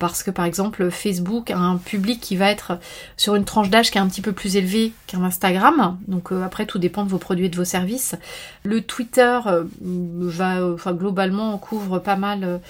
parce 0.00 0.24
que 0.24 0.32
par 0.32 0.46
exemple 0.46 0.90
Facebook 0.90 1.52
a 1.52 1.58
un 1.58 1.76
public 1.76 2.20
qui 2.20 2.34
va 2.34 2.50
être 2.50 2.80
sur 3.16 3.36
une 3.36 3.44
tranche 3.44 3.70
d'âge 3.70 3.92
qui 3.92 3.98
est 3.98 4.00
un 4.00 4.08
petit 4.08 4.20
peu 4.20 4.32
plus 4.32 4.56
élevée 4.56 4.92
qu'un 5.06 5.22
Instagram. 5.22 5.96
Donc 6.08 6.32
après 6.32 6.66
tout 6.66 6.80
dépend 6.80 7.04
de 7.04 7.08
vos 7.08 7.18
produits 7.18 7.46
et 7.46 7.48
de 7.48 7.56
vos 7.56 7.64
services. 7.64 8.16
Le 8.64 8.80
Twitter 8.80 9.38
va, 9.80 10.66
enfin 10.74 10.92
globalement 10.92 11.56
couvre 11.56 12.00
pas 12.00 12.16
mal 12.16 12.60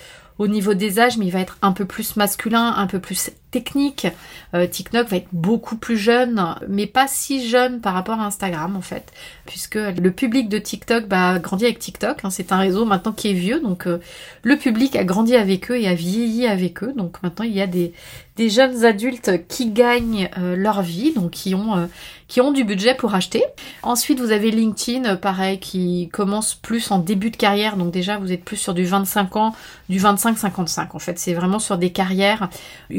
au 0.40 0.48
niveau 0.48 0.72
des 0.72 0.98
âges, 0.98 1.18
mais 1.18 1.26
il 1.26 1.32
va 1.32 1.40
être 1.40 1.58
un 1.60 1.72
peu 1.72 1.84
plus 1.84 2.16
masculin, 2.16 2.72
un 2.74 2.86
peu 2.86 2.98
plus 2.98 3.30
technique. 3.50 4.06
Euh, 4.54 4.66
TikTok 4.66 5.08
va 5.08 5.16
être 5.16 5.28
beaucoup 5.32 5.76
plus 5.76 5.96
jeune, 5.96 6.54
mais 6.68 6.86
pas 6.86 7.06
si 7.08 7.48
jeune 7.48 7.80
par 7.80 7.94
rapport 7.94 8.20
à 8.20 8.26
Instagram 8.26 8.76
en 8.76 8.80
fait, 8.80 9.12
puisque 9.46 9.76
le 9.76 10.10
public 10.10 10.48
de 10.48 10.58
TikTok 10.58 11.06
bah, 11.06 11.30
a 11.30 11.38
grandi 11.38 11.64
avec 11.64 11.78
TikTok. 11.78 12.18
Hein. 12.24 12.30
c'est 12.30 12.52
un 12.52 12.58
réseau 12.58 12.84
maintenant 12.84 13.12
qui 13.12 13.30
est 13.30 13.34
vieux, 13.34 13.60
donc 13.60 13.86
euh, 13.86 13.98
le 14.42 14.56
public 14.56 14.96
a 14.96 15.04
grandi 15.04 15.36
avec 15.36 15.70
eux 15.70 15.78
et 15.78 15.88
a 15.88 15.94
vieilli 15.94 16.46
avec 16.46 16.82
eux. 16.82 16.92
Donc 16.96 17.22
maintenant 17.22 17.44
il 17.44 17.52
y 17.52 17.60
a 17.60 17.66
des, 17.66 17.92
des 18.36 18.50
jeunes 18.50 18.84
adultes 18.84 19.46
qui 19.48 19.70
gagnent 19.70 20.30
euh, 20.38 20.56
leur 20.56 20.82
vie, 20.82 21.12
donc 21.12 21.30
qui 21.30 21.54
ont 21.54 21.88
qui 22.30 22.40
ont 22.40 22.52
du 22.52 22.62
budget 22.62 22.94
pour 22.94 23.14
acheter. 23.14 23.42
Ensuite, 23.82 24.20
vous 24.20 24.30
avez 24.30 24.52
LinkedIn, 24.52 25.16
pareil, 25.16 25.58
qui 25.58 26.08
commence 26.12 26.54
plus 26.54 26.92
en 26.92 27.00
début 27.00 27.30
de 27.30 27.36
carrière. 27.36 27.76
Donc 27.76 27.90
déjà, 27.90 28.18
vous 28.18 28.30
êtes 28.30 28.44
plus 28.44 28.56
sur 28.56 28.72
du 28.72 28.84
25 28.84 29.34
ans, 29.34 29.54
du 29.88 29.98
25-55. 29.98 30.90
En 30.94 31.00
fait, 31.00 31.18
c'est 31.18 31.34
vraiment 31.34 31.58
sur 31.58 31.76
des 31.76 31.90
carrières 31.90 32.48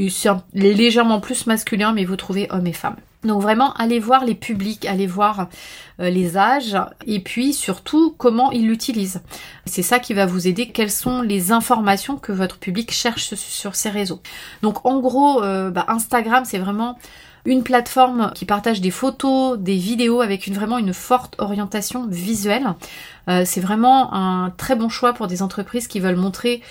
sur 0.10 0.41
légèrement 0.54 1.20
plus 1.20 1.48
masculins, 1.48 1.94
mais 1.94 2.06
vous 2.06 2.16
trouvez 2.16 2.48
hommes 2.52 2.68
et 2.68 2.74
femmes. 2.74 2.98
Donc 3.24 3.42
vraiment, 3.42 3.74
allez 3.74 4.00
voir 4.00 4.26
les 4.26 4.34
publics, 4.34 4.86
allez 4.86 5.06
voir 5.06 5.48
euh, 6.00 6.10
les 6.10 6.38
âges 6.38 6.76
et 7.06 7.20
puis 7.20 7.54
surtout 7.54 8.16
comment 8.18 8.52
ils 8.52 8.68
l'utilisent. 8.68 9.22
C'est 9.66 9.84
ça 9.84 10.00
qui 10.00 10.16
va 10.16 10.26
vous 10.26 10.48
aider, 10.48 10.70
quelles 10.70 10.92
sont 10.92 11.22
les 11.22 11.52
informations 11.52 12.18
que 12.18 12.32
votre 12.32 12.58
public 12.58 12.92
cherche 12.92 13.36
sur 13.36 13.76
ces 13.76 13.90
réseaux. 13.90 14.22
Donc 14.64 14.86
en 14.86 15.00
gros, 15.00 15.44
euh, 15.44 15.70
bah, 15.70 15.86
Instagram, 15.88 16.46
c'est 16.46 16.58
vraiment 16.58 16.98
une 17.46 17.64
plateforme 17.64 18.32
qui 18.36 18.46
partage 18.46 18.82
des 18.82 18.92
photos, 18.92 19.58
des 19.58 19.76
vidéos 19.76 20.22
avec 20.22 20.48
une, 20.48 20.54
vraiment 20.54 20.78
une 20.78 20.94
forte 20.94 21.36
orientation 21.40 22.08
visuelle. 22.08 22.74
Euh, 23.30 23.44
c'est 23.46 23.62
vraiment 23.62 24.14
un 24.14 24.52
très 24.52 24.76
bon 24.76 24.90
choix 24.90 25.14
pour 25.14 25.28
des 25.28 25.42
entreprises 25.42 25.88
qui 25.88 26.00
veulent 26.00 26.16
montrer 26.16 26.62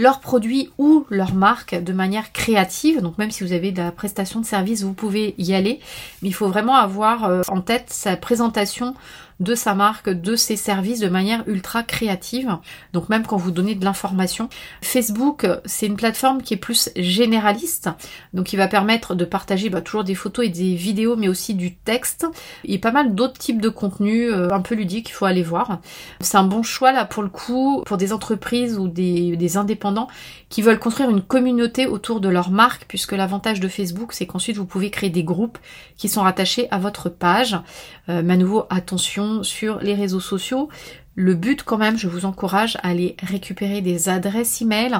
leurs 0.00 0.20
produits 0.20 0.70
ou 0.78 1.04
leurs 1.10 1.34
marques 1.34 1.74
de 1.74 1.92
manière 1.92 2.32
créative. 2.32 3.02
Donc 3.02 3.18
même 3.18 3.30
si 3.30 3.44
vous 3.44 3.52
avez 3.52 3.70
de 3.70 3.82
la 3.82 3.92
prestation 3.92 4.40
de 4.40 4.46
service, 4.46 4.82
vous 4.82 4.94
pouvez 4.94 5.34
y 5.36 5.52
aller. 5.52 5.78
Mais 6.22 6.28
il 6.28 6.32
faut 6.32 6.48
vraiment 6.48 6.76
avoir 6.76 7.26
euh, 7.26 7.42
en 7.48 7.60
tête 7.60 7.84
sa 7.88 8.16
présentation 8.16 8.94
de 9.40 9.54
sa 9.54 9.74
marque, 9.74 10.10
de 10.10 10.36
ses 10.36 10.56
services 10.56 11.00
de 11.00 11.08
manière 11.08 11.42
ultra 11.46 11.82
créative. 11.82 12.58
Donc 12.92 13.08
même 13.08 13.26
quand 13.26 13.36
vous 13.36 13.50
donnez 13.50 13.74
de 13.74 13.84
l'information. 13.84 14.48
Facebook, 14.82 15.46
c'est 15.64 15.86
une 15.86 15.96
plateforme 15.96 16.42
qui 16.42 16.54
est 16.54 16.58
plus 16.58 16.90
généraliste, 16.96 17.88
donc 18.34 18.46
qui 18.46 18.56
va 18.56 18.68
permettre 18.68 19.14
de 19.14 19.24
partager 19.24 19.70
bah, 19.70 19.80
toujours 19.80 20.04
des 20.04 20.14
photos 20.14 20.46
et 20.46 20.50
des 20.50 20.74
vidéos, 20.74 21.16
mais 21.16 21.28
aussi 21.28 21.54
du 21.54 21.74
texte 21.74 22.26
et 22.64 22.78
pas 22.78 22.92
mal 22.92 23.14
d'autres 23.14 23.38
types 23.38 23.60
de 23.60 23.68
contenus 23.68 24.30
euh, 24.32 24.50
un 24.50 24.60
peu 24.60 24.74
ludiques 24.74 25.06
qu'il 25.06 25.14
faut 25.14 25.24
aller 25.24 25.42
voir. 25.42 25.80
C'est 26.20 26.36
un 26.36 26.44
bon 26.44 26.62
choix 26.62 26.92
là 26.92 27.04
pour 27.04 27.22
le 27.22 27.28
coup 27.28 27.82
pour 27.86 27.96
des 27.96 28.12
entreprises 28.12 28.78
ou 28.78 28.88
des 28.88 29.56
indépendants 29.56 30.08
qui 30.50 30.62
veulent 30.62 30.80
construire 30.80 31.08
une 31.08 31.22
communauté 31.22 31.86
autour 31.86 32.20
de 32.20 32.28
leur 32.28 32.50
marque, 32.50 32.84
puisque 32.86 33.12
l'avantage 33.12 33.60
de 33.60 33.68
Facebook, 33.68 34.12
c'est 34.12 34.26
qu'ensuite 34.26 34.56
vous 34.56 34.66
pouvez 34.66 34.90
créer 34.90 35.08
des 35.08 35.22
groupes 35.24 35.58
qui 35.96 36.08
sont 36.08 36.22
rattachés 36.22 36.68
à 36.70 36.78
votre 36.78 37.08
page. 37.08 37.56
Euh, 38.08 38.20
mais 38.22 38.34
à 38.34 38.36
nouveau, 38.36 38.66
attention 38.68 39.42
sur 39.44 39.78
les 39.78 39.94
réseaux 39.94 40.20
sociaux. 40.20 40.68
Le 41.14 41.34
but 41.34 41.62
quand 41.62 41.78
même, 41.78 41.96
je 41.96 42.08
vous 42.08 42.24
encourage 42.24 42.76
à 42.76 42.88
aller 42.88 43.16
récupérer 43.22 43.80
des 43.80 44.08
adresses 44.08 44.60
email 44.60 44.98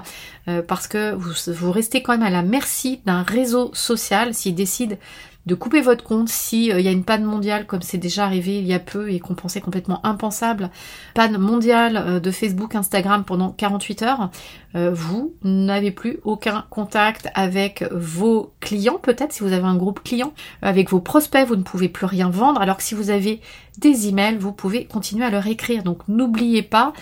euh, 0.48 0.62
parce 0.62 0.86
que 0.86 1.14
vous, 1.14 1.32
vous, 1.48 1.72
restez 1.72 2.02
quand 2.02 2.12
même 2.12 2.22
à 2.22 2.30
la 2.30 2.42
merci 2.42 3.00
d'un 3.04 3.22
réseau 3.22 3.70
social 3.74 4.34
s'il 4.34 4.54
décide 4.54 4.98
de 5.46 5.54
couper 5.54 5.80
votre 5.80 6.04
compte 6.04 6.28
s'il 6.28 6.72
euh, 6.72 6.80
y 6.80 6.88
a 6.88 6.90
une 6.90 7.04
panne 7.04 7.24
mondiale 7.24 7.66
comme 7.66 7.82
c'est 7.82 7.98
déjà 7.98 8.24
arrivé 8.24 8.58
il 8.58 8.66
y 8.66 8.74
a 8.74 8.78
peu 8.78 9.10
et 9.10 9.20
qu'on 9.20 9.34
pensait 9.34 9.60
complètement 9.60 10.04
impensable. 10.04 10.70
Panne 11.14 11.38
mondiale 11.38 11.96
euh, 11.96 12.20
de 12.20 12.30
Facebook, 12.30 12.74
Instagram 12.74 13.24
pendant 13.24 13.50
48 13.50 14.02
heures. 14.02 14.30
Euh, 14.74 14.90
vous 14.92 15.34
n'avez 15.42 15.90
plus 15.90 16.18
aucun 16.24 16.64
contact 16.70 17.28
avec 17.34 17.84
vos 17.90 18.52
clients, 18.60 18.98
peut-être 19.02 19.32
si 19.32 19.42
vous 19.42 19.52
avez 19.52 19.64
un 19.64 19.76
groupe 19.76 20.02
client, 20.02 20.32
avec 20.62 20.90
vos 20.90 21.00
prospects, 21.00 21.46
vous 21.46 21.56
ne 21.56 21.62
pouvez 21.62 21.88
plus 21.88 22.06
rien 22.06 22.30
vendre, 22.30 22.60
alors 22.60 22.76
que 22.76 22.82
si 22.82 22.94
vous 22.94 23.10
avez 23.10 23.40
des 23.78 24.08
emails, 24.08 24.36
vous 24.36 24.52
pouvez 24.52 24.84
continuer 24.84 25.24
à 25.24 25.30
leur 25.30 25.46
écrire. 25.46 25.82
Donc 25.82 26.06
n'oubliez 26.08 26.62
pas 26.62 26.92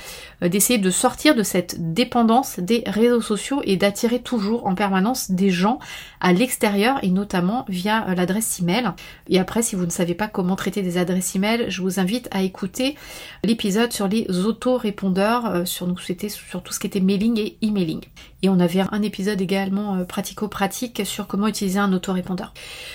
d'essayer 0.41 0.79
de 0.79 0.91
sortir 0.91 1.35
de 1.35 1.43
cette 1.43 1.93
dépendance 1.93 2.61
des 2.61 2.85
réseaux 2.87 3.21
sociaux 3.21 3.61
et 3.65 3.77
d'attirer 3.77 4.21
toujours 4.21 4.67
en 4.67 4.75
permanence 4.75 5.31
des 5.31 5.51
gens 5.51 5.79
à 6.21 6.33
l'extérieur 6.33 6.99
et 7.03 7.09
notamment 7.09 7.65
via 7.69 8.15
l'adresse 8.15 8.61
email. 8.61 8.93
Et 9.29 9.39
après, 9.39 9.63
si 9.63 9.75
vous 9.75 9.85
ne 9.85 9.91
savez 9.91 10.15
pas 10.15 10.29
comment 10.29 10.57
traiter 10.57 10.83
des 10.83 10.99
adresses 10.99 11.35
email, 11.35 11.67
je 11.69 11.83
vous 11.83 11.99
invite 11.99 12.29
à 12.31 12.43
écouter 12.43 12.97
l'épisode 13.45 13.93
sur 13.93 14.07
les 14.07 14.27
auto-répondeurs, 14.31 15.47
euh, 15.47 15.65
sur, 15.65 15.93
sur 16.01 16.63
tout 16.63 16.73
ce 16.73 16.79
qui 16.79 16.87
était 16.87 17.01
mailing 17.01 17.39
et 17.39 17.58
emailing. 17.63 18.01
Et 18.43 18.49
on 18.49 18.61
avait 18.61 18.85
un 18.93 19.03
épisode 19.03 19.41
également 19.41 19.97
euh, 19.97 20.05
pratico-pratique 20.05 21.03
sur 21.05 21.27
comment 21.27 21.49
utiliser 21.49 21.81
un 21.81 21.93
autorépondeur. 21.93 22.55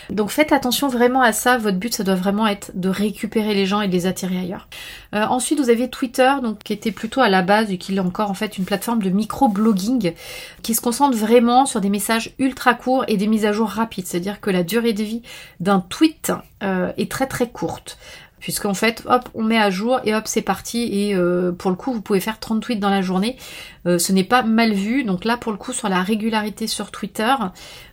Donc 0.09 0.29
faites 0.29 0.53
attention 0.53 0.87
vraiment 0.87 1.21
à 1.21 1.33
ça. 1.33 1.57
Votre 1.57 1.77
but, 1.77 1.93
ça 1.93 2.03
doit 2.03 2.15
vraiment 2.15 2.47
être 2.47 2.71
de 2.75 2.87
récupérer 2.87 3.53
les 3.53 3.65
gens 3.65 3.81
et 3.81 3.87
de 3.87 3.91
les 3.91 4.05
attirer 4.05 4.39
ailleurs. 4.39 4.69
Euh, 5.13 5.25
ensuite, 5.25 5.59
vous 5.59 5.69
avez 5.69 5.89
Twitter, 5.89 6.31
donc 6.41 6.59
qui 6.59 6.71
était 6.71 6.91
plutôt 6.91 7.19
à 7.19 7.29
la 7.29 7.41
base 7.41 7.71
et 7.71 7.77
qui 7.77 7.93
est 7.93 7.99
encore 7.99 8.31
en 8.31 8.33
fait 8.33 8.57
une 8.57 8.63
plateforme 8.63 9.03
de 9.03 9.09
micro-blogging 9.09 10.13
qui 10.61 10.75
se 10.75 10.81
concentre 10.81 11.17
vraiment 11.17 11.65
sur 11.65 11.81
des 11.81 11.89
messages 11.89 12.33
ultra 12.39 12.73
courts 12.73 13.03
et 13.09 13.17
des 13.17 13.27
mises 13.27 13.45
à 13.45 13.51
jour 13.51 13.67
rapides. 13.67 14.07
C'est-à-dire 14.07 14.39
que 14.39 14.49
la 14.49 14.63
durée 14.63 14.93
de 14.93 15.03
vie 15.03 15.23
d'un 15.59 15.81
tweet 15.81 16.31
euh, 16.63 16.93
est 16.97 17.11
très 17.11 17.27
très 17.27 17.49
courte 17.49 17.97
puisqu'en 18.39 18.73
fait, 18.73 19.03
hop, 19.05 19.29
on 19.35 19.43
met 19.43 19.57
à 19.57 19.69
jour 19.69 20.01
et 20.03 20.13
hop, 20.13 20.23
c'est 20.25 20.41
parti. 20.41 20.83
Et 20.91 21.15
pour 21.57 21.71
le 21.71 21.77
coup, 21.77 21.93
vous 21.93 22.01
pouvez 22.01 22.19
faire 22.19 22.41
30 22.41 22.61
tweets 22.61 22.81
dans 22.81 22.89
la 22.89 23.01
journée. 23.01 23.37
Euh, 23.85 23.97
ce 23.97 24.11
n'est 24.11 24.23
pas 24.23 24.43
mal 24.43 24.73
vu. 24.73 25.03
Donc 25.03 25.25
là, 25.25 25.37
pour 25.37 25.51
le 25.51 25.57
coup, 25.57 25.73
sur 25.73 25.89
la 25.89 26.01
régularité 26.01 26.67
sur 26.67 26.91
Twitter, 26.91 27.33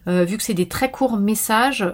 euh, 0.07 0.25
vu 0.25 0.37
que 0.37 0.43
c'est 0.43 0.55
des 0.55 0.69
très 0.69 0.91
courts 0.91 1.17
messages, 1.17 1.85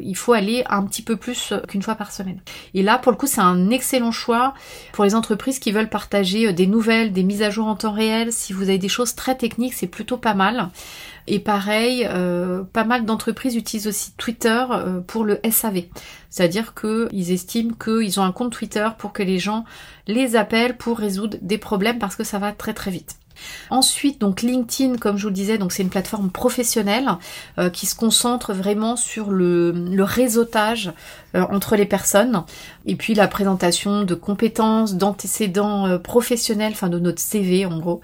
il 0.00 0.16
faut 0.16 0.32
aller 0.32 0.64
un 0.68 0.84
petit 0.84 1.02
peu 1.02 1.16
plus 1.16 1.52
qu'une 1.68 1.82
fois 1.82 1.94
par 1.94 2.12
semaine. 2.12 2.40
Et 2.74 2.82
là, 2.82 2.98
pour 2.98 3.12
le 3.12 3.18
coup, 3.18 3.26
c'est 3.26 3.40
un 3.40 3.70
excellent 3.70 4.12
choix 4.12 4.54
pour 4.92 5.04
les 5.04 5.14
entreprises 5.14 5.58
qui 5.58 5.72
veulent 5.72 5.88
partager 5.88 6.52
des 6.52 6.66
nouvelles, 6.66 7.12
des 7.12 7.22
mises 7.22 7.42
à 7.42 7.50
jour 7.50 7.66
en 7.66 7.76
temps 7.76 7.92
réel. 7.92 8.32
Si 8.32 8.52
vous 8.52 8.64
avez 8.64 8.78
des 8.78 8.88
choses 8.88 9.14
très 9.14 9.36
techniques, 9.36 9.74
c'est 9.74 9.86
plutôt 9.86 10.16
pas 10.16 10.34
mal. 10.34 10.70
Et 11.28 11.38
pareil, 11.38 12.06
euh, 12.08 12.64
pas 12.64 12.84
mal 12.84 13.04
d'entreprises 13.04 13.54
utilisent 13.54 13.86
aussi 13.86 14.12
Twitter 14.16 14.64
euh, 14.70 15.00
pour 15.00 15.24
le 15.24 15.38
SAV. 15.48 15.84
C'est-à-dire 16.30 16.74
qu'ils 16.74 17.30
estiment 17.30 17.74
qu'ils 17.74 18.18
ont 18.18 18.24
un 18.24 18.32
compte 18.32 18.52
Twitter 18.52 18.88
pour 18.98 19.12
que 19.12 19.22
les 19.22 19.38
gens 19.38 19.64
les 20.08 20.34
appellent 20.34 20.76
pour 20.76 20.98
résoudre 20.98 21.38
des 21.40 21.58
problèmes 21.58 21.98
parce 21.98 22.16
que 22.16 22.24
ça 22.24 22.38
va 22.38 22.52
très 22.52 22.74
très 22.74 22.90
vite. 22.90 23.16
Ensuite, 23.70 24.20
donc 24.20 24.42
LinkedIn, 24.42 24.98
comme 24.98 25.16
je 25.16 25.22
vous 25.22 25.28
le 25.28 25.34
disais, 25.34 25.58
donc 25.58 25.72
c'est 25.72 25.82
une 25.82 25.90
plateforme 25.90 26.30
professionnelle 26.30 27.08
euh, 27.58 27.70
qui 27.70 27.86
se 27.86 27.94
concentre 27.94 28.52
vraiment 28.52 28.96
sur 28.96 29.30
le, 29.30 29.72
réseautage 30.02 30.92
euh, 31.34 31.44
entre 31.50 31.76
les 31.76 31.86
personnes 31.86 32.44
et 32.86 32.96
puis 32.96 33.14
la 33.14 33.28
présentation 33.28 34.02
de 34.02 34.14
compétences, 34.14 34.94
d'antécédents 34.94 35.86
euh, 35.86 35.98
professionnels, 35.98 36.72
enfin 36.72 36.88
de 36.88 36.98
notre 36.98 37.20
CV 37.20 37.64
en 37.66 37.78
gros. 37.78 38.00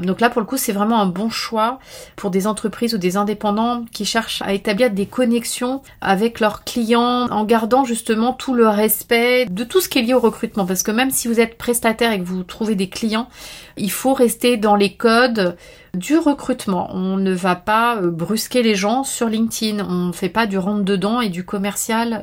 Donc 0.00 0.20
là, 0.20 0.30
pour 0.30 0.40
le 0.40 0.46
coup, 0.46 0.56
c'est 0.56 0.72
vraiment 0.72 1.00
un 1.00 1.06
bon 1.06 1.28
choix 1.28 1.80
pour 2.16 2.30
des 2.30 2.46
entreprises 2.46 2.94
ou 2.94 2.98
des 2.98 3.16
indépendants 3.16 3.84
qui 3.92 4.04
cherchent 4.04 4.42
à 4.42 4.52
établir 4.52 4.90
des 4.90 5.06
connexions 5.06 5.82
avec 6.00 6.40
leurs 6.40 6.64
clients 6.64 7.28
en 7.30 7.44
gardant 7.44 7.84
justement 7.84 8.32
tout 8.32 8.54
le 8.54 8.68
respect 8.68 9.46
de 9.46 9.64
tout 9.64 9.80
ce 9.80 9.88
qui 9.88 9.98
est 9.98 10.02
lié 10.02 10.14
au 10.14 10.20
recrutement. 10.20 10.64
Parce 10.64 10.82
que 10.82 10.90
même 10.90 11.10
si 11.10 11.28
vous 11.28 11.40
êtes 11.40 11.58
prestataire 11.58 12.12
et 12.12 12.18
que 12.18 12.24
vous 12.24 12.42
trouvez 12.42 12.74
des 12.74 12.88
clients, 12.88 13.28
il 13.76 13.90
faut 13.90 14.14
rester 14.14 14.56
dans 14.56 14.69
les 14.76 14.94
codes 14.94 15.56
du 15.94 16.16
recrutement. 16.16 16.88
On 16.92 17.16
ne 17.16 17.32
va 17.32 17.56
pas 17.56 17.96
euh, 17.96 18.10
brusquer 18.10 18.62
les 18.62 18.74
gens 18.74 19.04
sur 19.04 19.28
LinkedIn. 19.28 19.84
On 19.84 20.06
ne 20.08 20.12
fait 20.12 20.28
pas 20.28 20.46
du 20.46 20.58
rentre 20.58 20.84
dedans 20.84 21.20
et 21.20 21.28
du 21.28 21.44
commercial 21.44 22.22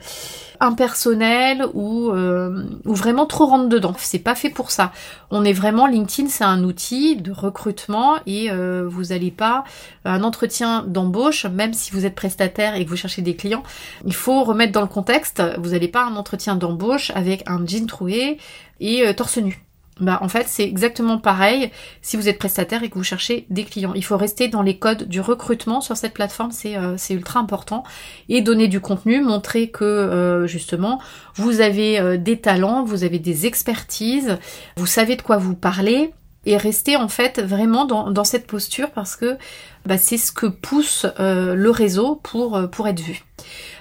impersonnel 0.59 1.65
ou, 1.73 2.09
euh, 2.09 2.63
vraiment 2.85 3.25
trop 3.25 3.45
rentre 3.45 3.69
dedans. 3.69 3.93
C'est 3.97 4.19
pas 4.19 4.35
fait 4.35 4.49
pour 4.49 4.71
ça. 4.71 4.91
On 5.29 5.43
est 5.43 5.53
vraiment 5.53 5.85
LinkedIn, 5.85 6.29
c'est 6.29 6.43
un 6.43 6.63
outil 6.63 7.15
de 7.17 7.31
recrutement 7.31 8.15
et 8.25 8.49
euh, 8.49 8.87
vous 8.87 9.05
n'allez 9.05 9.31
pas 9.31 9.65
un 10.05 10.23
entretien 10.23 10.83
d'embauche, 10.87 11.45
même 11.45 11.73
si 11.73 11.91
vous 11.91 12.05
êtes 12.05 12.15
prestataire 12.15 12.75
et 12.75 12.85
que 12.85 12.89
vous 12.89 12.95
cherchez 12.95 13.21
des 13.21 13.35
clients. 13.35 13.63
Il 14.05 14.15
faut 14.15 14.43
remettre 14.43 14.71
dans 14.71 14.81
le 14.81 14.87
contexte. 14.87 15.43
Vous 15.59 15.71
n'allez 15.71 15.89
pas 15.89 16.05
un 16.05 16.15
entretien 16.15 16.55
d'embauche 16.55 17.11
avec 17.13 17.43
un 17.47 17.65
jean 17.67 17.85
troué 17.85 18.37
et 18.79 19.13
torse 19.15 19.37
nu. 19.37 19.66
Bah 19.99 20.19
en 20.21 20.29
fait 20.29 20.47
c'est 20.47 20.63
exactement 20.63 21.17
pareil 21.17 21.71
si 22.01 22.17
vous 22.17 22.29
êtes 22.29 22.37
prestataire 22.37 22.83
et 22.83 22.89
que 22.89 22.95
vous 22.95 23.03
cherchez 23.03 23.45
des 23.49 23.63
clients. 23.63 23.93
Il 23.95 24.03
faut 24.03 24.17
rester 24.17 24.47
dans 24.47 24.61
les 24.61 24.77
codes 24.77 25.07
du 25.07 25.21
recrutement 25.21 25.81
sur 25.81 25.97
cette 25.97 26.13
plateforme, 26.13 26.51
c'est 26.51 26.77
euh, 26.77 26.97
ultra 27.09 27.39
important. 27.39 27.83
Et 28.29 28.41
donner 28.41 28.67
du 28.67 28.79
contenu, 28.79 29.21
montrer 29.21 29.69
que 29.69 29.83
euh, 29.83 30.45
justement 30.45 31.01
vous 31.35 31.61
avez 31.61 31.99
euh, 31.99 32.17
des 32.17 32.39
talents, 32.39 32.83
vous 32.83 33.03
avez 33.03 33.19
des 33.19 33.45
expertises, 33.47 34.37
vous 34.75 34.85
savez 34.85 35.15
de 35.15 35.21
quoi 35.21 35.37
vous 35.37 35.55
parlez. 35.55 36.11
Et 36.45 36.55
rester 36.55 36.95
en 36.95 37.09
fait 37.09 37.41
vraiment 37.41 37.83
dans, 37.83 38.09
dans 38.09 38.23
cette 38.23 38.47
posture 38.47 38.91
parce 38.91 39.17
que 39.17 39.37
bah, 39.85 39.97
c'est 39.97 40.17
ce 40.17 40.31
que 40.31 40.45
pousse 40.45 41.05
le 41.19 41.69
réseau 41.69 42.15
pour, 42.15 42.69
pour 42.69 42.87
être 42.87 43.01
vu. 43.01 43.26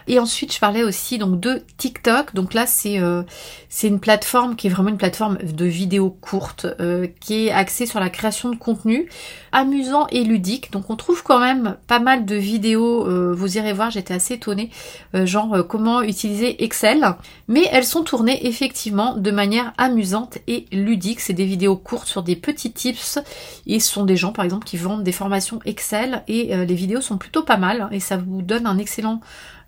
Et 0.09 0.19
ensuite, 0.19 0.55
je 0.55 0.61
parlais 0.61 0.85
aussi 0.85 1.19
donc 1.19 1.41
de 1.41 1.63
TikTok. 1.79 2.35
Donc 2.35 2.55
là, 2.55 2.67
c'est 2.67 3.01
euh, 3.01 3.23
c'est 3.69 3.89
une 3.89 3.99
plateforme 3.99 4.55
qui 4.55 4.69
est 4.69 4.71
vraiment 4.71 4.91
une 4.91 4.99
plateforme 4.99 5.39
de 5.39 5.65
vidéos 5.65 6.11
courtes, 6.11 6.67
euh, 6.81 7.09
qui 7.21 7.47
est 7.47 7.51
axée 7.51 7.87
sur 7.87 7.99
la 7.99 8.09
création 8.09 8.51
de 8.51 8.57
contenu 8.57 9.09
amusant 9.53 10.07
et 10.11 10.23
ludique. 10.23 10.71
Donc 10.71 10.91
on 10.91 10.97
trouve 10.97 11.23
quand 11.23 11.41
même 11.41 11.77
pas 11.89 11.99
mal 11.99 12.25
de 12.25 12.37
vidéos. 12.37 13.07
Euh, 13.07 13.35
vous 13.35 13.57
irez 13.59 13.73
voir, 13.73 13.91
j'étais 13.91 14.15
assez 14.15 14.35
étonnée, 14.35 14.71
genre 15.13 15.67
comment 15.67 16.03
utiliser 16.03 16.63
Excel. 16.63 17.15
Mais 17.49 17.69
elles 17.73 17.85
sont 17.85 18.03
tournées 18.03 18.47
effectivement 18.47 19.17
de 19.17 19.31
manière 19.31 19.73
amusante 19.77 20.39
et 20.47 20.67
ludique. 20.71 21.21
C'est 21.21 21.33
des 21.33 21.45
vidéos 21.45 21.77
courtes 21.77 22.07
sur 22.07 22.23
des 22.23 22.37
petits 22.37 22.73
tips. 22.73 23.19
Et 23.67 23.81
ce 23.81 23.93
sont 23.93 24.05
des 24.05 24.17
gens, 24.17 24.33
par 24.33 24.45
exemple, 24.45 24.67
qui 24.67 24.77
vendent 24.77 25.03
des 25.03 25.13
formations 25.13 25.59
Excel. 25.65 26.23
Et 26.29 26.55
les 26.57 26.75
vidéos 26.75 27.01
sont 27.01 27.19
plutôt 27.19 27.43
pas 27.43 27.57
mal. 27.57 27.89
Et 27.93 28.01
ça 28.01 28.17
vous 28.17 28.43
donne 28.43 28.67
un 28.67 28.79
excellent 28.79 29.21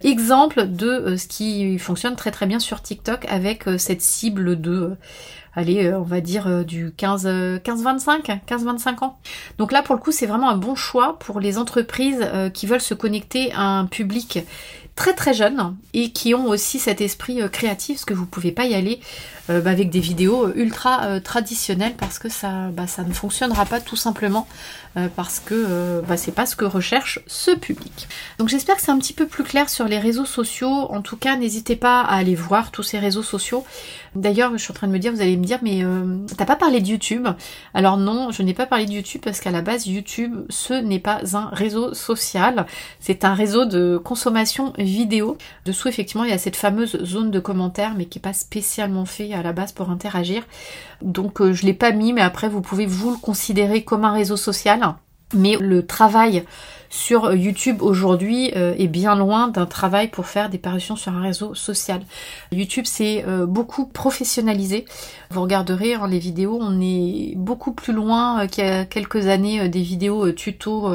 exemple 0.02 0.66
de 0.66 0.86
euh, 0.86 1.16
ce 1.16 1.26
qui 1.26 1.78
fonctionne 1.78 2.16
très 2.16 2.30
très 2.30 2.46
bien 2.46 2.58
sur 2.58 2.82
TikTok 2.82 3.24
avec 3.28 3.66
euh, 3.66 3.78
cette 3.78 4.02
cible 4.02 4.60
de 4.60 4.72
euh, 4.72 4.94
allez, 5.54 5.92
on 5.92 6.02
va 6.02 6.20
dire 6.20 6.64
du 6.64 6.92
15 6.96 7.26
15-25, 7.26 8.40
15-25 8.46 9.04
ans. 9.04 9.18
Donc 9.58 9.72
là 9.72 9.82
pour 9.82 9.96
le 9.96 10.00
coup, 10.00 10.12
c'est 10.12 10.26
vraiment 10.26 10.50
un 10.50 10.56
bon 10.56 10.76
choix 10.76 11.18
pour 11.18 11.40
les 11.40 11.58
entreprises 11.58 12.24
qui 12.54 12.66
veulent 12.66 12.80
se 12.80 12.94
connecter 12.94 13.50
à 13.52 13.62
un 13.62 13.86
public 13.86 14.40
très 14.94 15.14
très 15.14 15.34
jeune 15.34 15.76
et 15.94 16.12
qui 16.12 16.32
ont 16.32 16.46
aussi 16.46 16.78
cet 16.78 17.00
esprit 17.00 17.40
créatif 17.50 17.96
parce 17.96 18.04
que 18.04 18.14
vous 18.14 18.26
pouvez 18.26 18.52
pas 18.52 18.66
y 18.66 18.74
aller 18.74 19.00
bah, 19.48 19.70
avec 19.70 19.90
des 19.90 20.00
vidéos 20.00 20.52
ultra 20.54 21.20
traditionnelles 21.20 21.94
parce 21.96 22.18
que 22.18 22.28
ça 22.28 22.68
bah, 22.72 22.86
ça 22.86 23.02
ne 23.02 23.12
fonctionnera 23.12 23.64
pas 23.64 23.80
tout 23.80 23.96
simplement 23.96 24.46
euh, 24.96 25.08
parce 25.14 25.38
que 25.38 25.54
euh, 25.54 26.00
bah, 26.02 26.16
c'est 26.16 26.32
pas 26.32 26.46
ce 26.46 26.56
que 26.56 26.64
recherche 26.64 27.20
ce 27.26 27.50
public. 27.50 28.08
Donc 28.38 28.48
j'espère 28.48 28.76
que 28.76 28.82
c'est 28.82 28.90
un 28.90 28.98
petit 28.98 29.12
peu 29.12 29.26
plus 29.26 29.44
clair 29.44 29.68
sur 29.68 29.86
les 29.86 29.98
réseaux 29.98 30.24
sociaux. 30.24 30.68
En 30.90 31.02
tout 31.02 31.16
cas, 31.16 31.36
n'hésitez 31.36 31.76
pas 31.76 32.00
à 32.00 32.16
aller 32.16 32.34
voir 32.34 32.70
tous 32.70 32.82
ces 32.82 32.98
réseaux 32.98 33.22
sociaux. 33.22 33.64
D'ailleurs, 34.14 34.52
je 34.52 34.56
suis 34.56 34.72
en 34.72 34.74
train 34.74 34.86
de 34.86 34.92
me 34.92 34.98
dire, 34.98 35.12
vous 35.12 35.20
allez 35.20 35.36
me 35.36 35.44
dire, 35.44 35.58
mais 35.62 35.84
euh, 35.84 36.16
t'as 36.36 36.46
pas 36.46 36.56
parlé 36.56 36.80
de 36.80 36.88
YouTube? 36.88 37.28
Alors 37.74 37.98
non, 37.98 38.32
je 38.32 38.42
n'ai 38.42 38.54
pas 38.54 38.66
parlé 38.66 38.86
de 38.86 38.92
YouTube 38.92 39.20
parce 39.22 39.40
qu'à 39.40 39.50
la 39.50 39.60
base, 39.60 39.86
YouTube, 39.86 40.34
ce 40.48 40.72
n'est 40.72 40.98
pas 40.98 41.20
un 41.34 41.50
réseau 41.52 41.94
social. 41.94 42.66
C'est 42.98 43.24
un 43.24 43.34
réseau 43.34 43.66
de 43.66 44.00
consommation 44.02 44.72
vidéo. 44.78 45.36
Dessous, 45.66 45.88
effectivement, 45.88 46.24
il 46.24 46.30
y 46.30 46.34
a 46.34 46.38
cette 46.38 46.56
fameuse 46.56 47.04
zone 47.04 47.30
de 47.30 47.40
commentaires, 47.40 47.94
mais 47.96 48.06
qui 48.06 48.18
n'est 48.18 48.22
pas 48.22 48.32
spécialement 48.32 49.04
fait 49.04 49.34
à 49.38 49.42
la 49.42 49.52
base 49.52 49.72
pour 49.72 49.90
interagir. 49.90 50.42
Donc 51.02 51.42
je 51.42 51.64
l'ai 51.64 51.74
pas 51.74 51.92
mis, 51.92 52.12
mais 52.12 52.20
après, 52.20 52.48
vous 52.48 52.60
pouvez 52.60 52.86
vous 52.86 53.12
le 53.12 53.16
considérer 53.16 53.82
comme 53.82 54.04
un 54.04 54.12
réseau 54.12 54.36
social. 54.36 54.94
Mais 55.34 55.56
le 55.60 55.84
travail 55.84 56.44
sur 56.90 57.34
YouTube 57.34 57.82
aujourd'hui 57.82 58.50
euh, 58.56 58.74
est 58.78 58.86
bien 58.86 59.14
loin 59.14 59.48
d'un 59.48 59.66
travail 59.66 60.08
pour 60.08 60.26
faire 60.26 60.48
des 60.48 60.58
parutions 60.58 60.96
sur 60.96 61.12
un 61.12 61.20
réseau 61.20 61.54
social. 61.54 62.00
YouTube 62.50 62.86
c'est 62.86 63.24
euh, 63.26 63.44
beaucoup 63.44 63.86
professionnalisé. 63.86 64.86
Vous 65.30 65.42
regarderez 65.42 65.94
hein, 65.94 66.08
les 66.08 66.18
vidéos, 66.18 66.58
on 66.60 66.80
est 66.80 67.34
beaucoup 67.36 67.72
plus 67.72 67.92
loin 67.92 68.44
euh, 68.44 68.46
qu'il 68.46 68.64
y 68.64 68.68
a 68.68 68.84
quelques 68.86 69.26
années 69.26 69.68
des 69.68 69.82
vidéos 69.82 70.32
tuto 70.32 70.88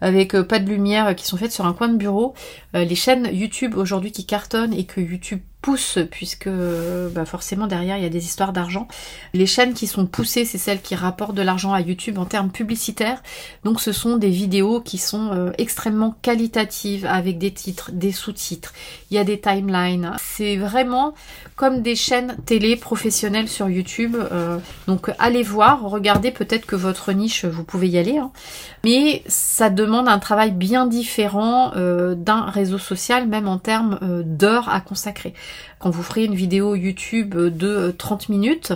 avec 0.00 0.36
pas 0.42 0.58
de 0.58 0.68
lumière 0.68 1.14
qui 1.14 1.26
sont 1.26 1.36
faites 1.36 1.52
sur 1.52 1.66
un 1.66 1.72
coin 1.72 1.88
de 1.88 1.96
bureau. 1.96 2.34
les 2.74 2.94
chaînes 2.94 3.28
YouTube 3.32 3.76
aujourd'hui 3.76 4.12
qui 4.12 4.26
cartonnent 4.26 4.74
et 4.74 4.84
que 4.84 5.00
YouTube 5.00 5.40
pousse 5.60 5.98
puisque 6.10 6.48
bah 6.48 7.24
forcément 7.24 7.66
derrière 7.66 7.96
il 7.96 8.02
y 8.02 8.06
a 8.06 8.10
des 8.10 8.24
histoires 8.24 8.52
d'argent. 8.52 8.86
Les 9.34 9.46
chaînes 9.46 9.74
qui 9.74 9.86
sont 9.86 10.06
poussées, 10.06 10.44
c'est 10.44 10.58
celles 10.58 10.80
qui 10.80 10.94
rapportent 10.94 11.34
de 11.34 11.42
l'argent 11.42 11.72
à 11.72 11.80
YouTube 11.80 12.18
en 12.18 12.24
termes 12.24 12.50
publicitaires. 12.50 13.22
Donc 13.64 13.80
ce 13.80 13.92
sont 13.92 14.16
des 14.16 14.30
vidéos 14.30 14.80
qui 14.80 14.98
sont 14.98 15.30
euh, 15.32 15.50
extrêmement 15.58 16.14
qualitatives 16.22 17.06
avec 17.06 17.38
des 17.38 17.50
titres, 17.50 17.90
des 17.92 18.12
sous-titres. 18.12 18.72
Il 19.10 19.16
y 19.16 19.18
a 19.18 19.24
des 19.24 19.40
timelines. 19.40 20.12
C'est 20.18 20.56
vraiment 20.56 21.14
comme 21.56 21.82
des 21.82 21.96
chaînes 21.96 22.36
télé 22.46 22.76
professionnelles 22.76 23.48
sur 23.48 23.68
YouTube. 23.68 24.16
Euh, 24.16 24.58
donc 24.86 25.10
allez 25.18 25.42
voir, 25.42 25.82
regardez 25.82 26.30
peut-être 26.30 26.66
que 26.66 26.76
votre 26.76 27.12
niche, 27.12 27.44
vous 27.44 27.64
pouvez 27.64 27.88
y 27.88 27.98
aller. 27.98 28.18
Hein. 28.18 28.30
Mais 28.84 29.22
ça 29.26 29.70
demande 29.70 30.08
un 30.08 30.18
travail 30.18 30.52
bien 30.52 30.86
différent 30.86 31.72
euh, 31.76 32.14
d'un 32.14 32.42
réseau 32.42 32.78
social, 32.78 33.26
même 33.26 33.48
en 33.48 33.58
termes 33.58 33.98
d'heures 34.24 34.68
à 34.68 34.80
consacrer. 34.80 35.34
Quand 35.78 35.90
vous 35.90 36.02
ferez 36.02 36.24
une 36.24 36.34
vidéo 36.34 36.74
YouTube 36.74 37.34
de 37.36 37.94
30 37.96 38.22
euh, 38.22 38.32
minutes, 38.32 38.72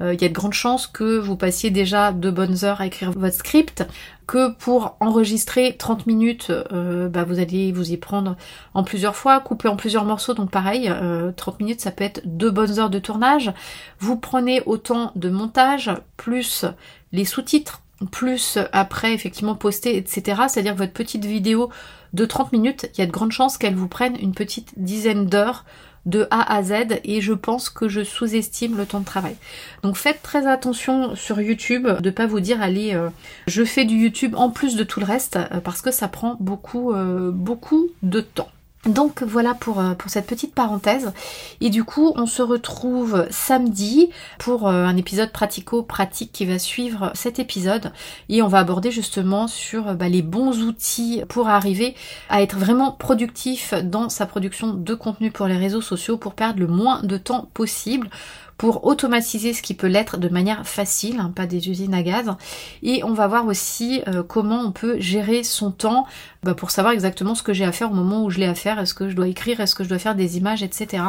euh, 0.00 0.14
il 0.14 0.22
y 0.22 0.24
a 0.24 0.28
de 0.28 0.32
grandes 0.32 0.54
chances 0.54 0.86
que 0.86 1.18
vous 1.18 1.36
passiez 1.36 1.70
déjà 1.70 2.12
de 2.12 2.30
bonnes 2.30 2.64
heures 2.64 2.80
à 2.80 2.86
écrire 2.86 3.12
votre 3.12 3.36
script, 3.36 3.84
que 4.26 4.52
pour 4.52 4.96
enregistrer 5.00 5.76
30 5.76 6.06
minutes, 6.06 6.50
euh, 6.50 7.08
bah, 7.08 7.24
vous 7.24 7.38
allez 7.38 7.72
vous 7.72 7.92
y 7.92 7.96
prendre 7.96 8.36
en 8.74 8.84
plusieurs 8.84 9.16
fois, 9.16 9.38
couper 9.40 9.68
en 9.68 9.76
plusieurs 9.76 10.04
morceaux, 10.04 10.34
donc 10.34 10.50
pareil, 10.50 10.90
30 11.36 11.60
minutes 11.60 11.80
ça 11.80 11.90
peut 11.90 12.04
être 12.04 12.22
deux 12.24 12.50
bonnes 12.50 12.78
heures 12.78 12.90
de 12.90 12.98
tournage. 12.98 13.52
Vous 13.98 14.16
prenez 14.16 14.62
autant 14.66 15.12
de 15.14 15.28
montage, 15.28 15.90
plus 16.16 16.64
les 17.12 17.24
sous-titres, 17.24 17.82
plus 18.10 18.58
après 18.72 19.14
effectivement 19.14 19.54
poster, 19.54 19.96
etc. 19.96 20.42
C'est-à-dire 20.48 20.72
que 20.72 20.78
votre 20.78 20.92
petite 20.92 21.24
vidéo 21.24 21.70
de 22.12 22.24
30 22.24 22.52
minutes, 22.52 22.90
il 22.94 23.00
y 23.00 23.02
a 23.02 23.06
de 23.06 23.12
grandes 23.12 23.32
chances 23.32 23.58
qu'elle 23.58 23.74
vous 23.74 23.88
prenne 23.88 24.16
une 24.20 24.34
petite 24.34 24.72
dizaine 24.76 25.26
d'heures 25.26 25.64
de 26.06 26.26
A 26.30 26.54
à 26.56 26.62
Z 26.62 27.00
et 27.04 27.20
je 27.20 27.32
pense 27.32 27.68
que 27.68 27.88
je 27.88 28.02
sous-estime 28.02 28.76
le 28.76 28.86
temps 28.86 29.00
de 29.00 29.04
travail. 29.04 29.36
Donc 29.82 29.96
faites 29.96 30.22
très 30.22 30.46
attention 30.46 31.14
sur 31.14 31.40
YouTube 31.40 31.86
de 31.86 32.10
pas 32.10 32.26
vous 32.26 32.40
dire 32.40 32.62
allez 32.62 32.94
euh, 32.94 33.10
je 33.46 33.64
fais 33.64 33.84
du 33.84 33.96
YouTube 33.96 34.34
en 34.36 34.50
plus 34.50 34.76
de 34.76 34.84
tout 34.84 35.00
le 35.00 35.06
reste 35.06 35.36
euh, 35.36 35.60
parce 35.60 35.82
que 35.82 35.90
ça 35.90 36.08
prend 36.08 36.36
beaucoup 36.40 36.92
euh, 36.92 37.30
beaucoup 37.30 37.88
de 38.02 38.20
temps. 38.20 38.48
Donc 38.86 39.22
voilà 39.22 39.54
pour, 39.54 39.80
euh, 39.80 39.94
pour 39.94 40.10
cette 40.10 40.26
petite 40.26 40.54
parenthèse. 40.54 41.12
Et 41.60 41.70
du 41.70 41.84
coup, 41.84 42.12
on 42.16 42.26
se 42.26 42.42
retrouve 42.42 43.26
samedi 43.30 44.10
pour 44.38 44.68
euh, 44.68 44.84
un 44.84 44.96
épisode 44.96 45.32
pratico-pratique 45.32 46.32
qui 46.32 46.46
va 46.46 46.58
suivre 46.58 47.10
cet 47.14 47.38
épisode. 47.38 47.92
Et 48.28 48.42
on 48.42 48.48
va 48.48 48.58
aborder 48.58 48.90
justement 48.90 49.48
sur 49.48 49.94
bah, 49.94 50.08
les 50.08 50.22
bons 50.22 50.62
outils 50.62 51.22
pour 51.28 51.48
arriver 51.48 51.94
à 52.28 52.42
être 52.42 52.56
vraiment 52.56 52.92
productif 52.92 53.74
dans 53.74 54.08
sa 54.08 54.26
production 54.26 54.72
de 54.72 54.94
contenu 54.94 55.30
pour 55.30 55.46
les 55.46 55.56
réseaux 55.56 55.80
sociaux 55.80 56.16
pour 56.16 56.34
perdre 56.34 56.60
le 56.60 56.66
moins 56.66 57.02
de 57.02 57.16
temps 57.16 57.48
possible 57.54 58.08
pour 58.56 58.86
automatiser 58.86 59.52
ce 59.52 59.62
qui 59.62 59.74
peut 59.74 59.86
l'être 59.86 60.16
de 60.16 60.28
manière 60.28 60.66
facile, 60.66 61.20
hein, 61.20 61.32
pas 61.34 61.46
des 61.46 61.68
usines 61.68 61.94
à 61.94 62.02
gaz. 62.02 62.34
Et 62.82 63.04
on 63.04 63.12
va 63.12 63.26
voir 63.26 63.46
aussi 63.46 64.02
euh, 64.08 64.22
comment 64.22 64.60
on 64.60 64.72
peut 64.72 64.98
gérer 64.98 65.42
son 65.42 65.70
temps 65.70 66.06
bah, 66.42 66.54
pour 66.54 66.70
savoir 66.70 66.94
exactement 66.94 67.34
ce 67.34 67.42
que 67.42 67.52
j'ai 67.52 67.64
à 67.64 67.72
faire 67.72 67.90
au 67.90 67.94
moment 67.94 68.24
où 68.24 68.30
je 68.30 68.38
l'ai 68.38 68.46
à 68.46 68.54
faire, 68.54 68.78
est-ce 68.78 68.94
que 68.94 69.08
je 69.08 69.16
dois 69.16 69.28
écrire, 69.28 69.60
est-ce 69.60 69.74
que 69.74 69.84
je 69.84 69.88
dois 69.88 69.98
faire 69.98 70.14
des 70.14 70.38
images, 70.38 70.62
etc. 70.62 71.02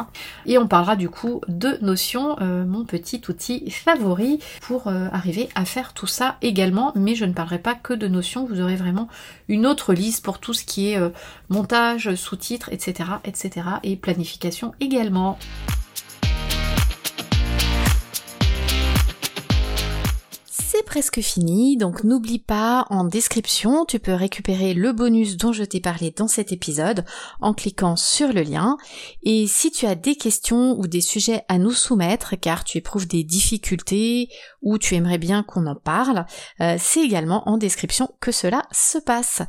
Et 0.46 0.58
on 0.58 0.68
parlera 0.68 0.96
du 0.96 1.10
coup 1.10 1.42
de 1.48 1.78
Notion, 1.82 2.38
euh, 2.42 2.66
mon 2.66 2.84
petit 2.84 3.22
outil 3.30 3.70
favori 3.72 4.40
pour 4.62 4.88
euh, 4.88 5.08
arriver 5.12 5.48
à 5.56 5.64
faire 5.64 5.94
tout 5.94 6.08
ça 6.08 6.38
également, 6.42 6.92
mais 6.96 7.16
je 7.16 7.26
ne 7.26 7.34
parlerai 7.34 7.60
pas 7.60 7.76
que 7.76 7.94
de 7.94 8.08
Notion, 8.08 8.46
vous 8.46 8.62
aurez 8.62 8.76
vraiment 8.76 9.08
une 9.48 9.66
autre 9.66 9.94
liste 9.94 10.24
pour 10.24 10.40
tout 10.40 10.54
ce 10.54 10.66
qui 10.66 10.92
est 10.92 11.00
montage, 11.50 12.16
sous-titres, 12.16 12.70
etc., 12.72 13.10
etc. 13.24 13.68
et 13.84 13.96
planification 13.96 14.74
également. 14.80 15.38
Presque 20.86 21.22
fini, 21.22 21.78
donc 21.78 22.04
n'oublie 22.04 22.40
pas, 22.40 22.86
en 22.90 23.04
description, 23.04 23.86
tu 23.86 24.00
peux 24.00 24.14
récupérer 24.14 24.74
le 24.74 24.92
bonus 24.92 25.38
dont 25.38 25.54
je 25.54 25.64
t'ai 25.64 25.80
parlé 25.80 26.12
dans 26.12 26.28
cet 26.28 26.52
épisode 26.52 27.06
en 27.42 27.54
cliquant 27.54 27.96
sur 27.96 28.34
le 28.34 28.42
lien. 28.42 28.78
Et 29.24 29.48
si 29.48 29.72
tu 29.72 29.86
as 29.86 29.96
des 29.96 30.16
questions 30.16 30.78
ou 30.78 30.88
des 30.88 31.02
sujets 31.02 31.44
à 31.48 31.58
nous 31.58 31.72
soumettre, 31.72 32.36
car 32.40 32.64
tu 32.64 32.78
éprouves 32.78 33.08
des 33.08 33.24
difficultés 33.24 34.30
ou 34.62 34.78
tu 34.78 34.96
aimerais 34.96 35.18
bien 35.18 35.44
qu'on 35.44 35.68
en 35.68 35.76
parle, 35.76 36.26
euh, 36.62 36.76
c'est 36.80 37.02
également 37.02 37.48
en 37.48 37.58
description 37.58 38.10
que 38.20 38.32
cela 38.32 38.64
se 38.72 38.98
passe. 38.98 39.42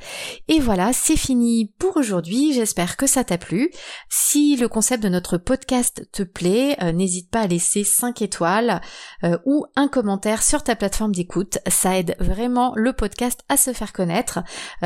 Et 0.48 0.60
voilà, 0.60 0.92
c'est 0.92 1.16
fini 1.16 1.72
pour 1.78 1.96
aujourd'hui, 1.96 2.52
j'espère 2.52 2.96
que 2.96 3.06
ça 3.06 3.24
t'a 3.24 3.38
plu. 3.38 3.70
Si 4.08 4.56
le 4.56 4.68
concept 4.68 5.02
de 5.02 5.08
notre 5.08 5.38
podcast 5.38 6.08
te 6.12 6.22
plaît, 6.22 6.76
euh, 6.82 6.92
n'hésite 6.92 7.30
pas 7.30 7.40
à 7.40 7.46
laisser 7.46 7.84
5 7.84 8.22
étoiles 8.22 8.80
euh, 9.24 9.38
ou 9.44 9.66
un 9.76 9.88
commentaire 9.88 10.42
sur 10.42 10.62
ta 10.62 10.76
plateforme 10.76 11.12
d'écoute. 11.12 11.58
Ça 11.68 11.98
aide 11.98 12.14
vraiment 12.20 12.72
le 12.76 12.92
podcast 12.92 13.40
à 13.48 13.56
se 13.56 13.72
faire 13.72 13.92
connaître. 13.92 14.40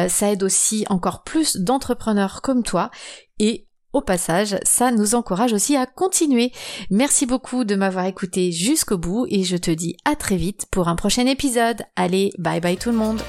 Ça 0.08 0.30
aide 0.30 0.42
aussi 0.42 0.84
encore 0.88 1.22
plus 1.22 1.56
d'entrepreneurs 1.56 2.42
comme 2.42 2.62
toi. 2.62 2.90
Et 3.38 3.66
au 3.92 4.00
passage, 4.00 4.56
ça 4.64 4.90
nous 4.90 5.14
encourage 5.14 5.52
aussi 5.52 5.76
à 5.76 5.86
continuer. 5.86 6.52
Merci 6.90 7.26
beaucoup 7.26 7.64
de 7.64 7.74
m'avoir 7.74 8.06
écouté 8.06 8.52
jusqu'au 8.52 8.98
bout 8.98 9.26
et 9.28 9.44
je 9.44 9.56
te 9.56 9.70
dis 9.70 9.96
à 10.04 10.16
très 10.16 10.36
vite 10.36 10.66
pour 10.70 10.88
un 10.88 10.96
prochain 10.96 11.26
épisode. 11.26 11.82
Allez, 11.96 12.32
bye 12.38 12.60
bye 12.60 12.76
tout 12.76 12.90
le 12.90 12.96
monde. 12.96 13.20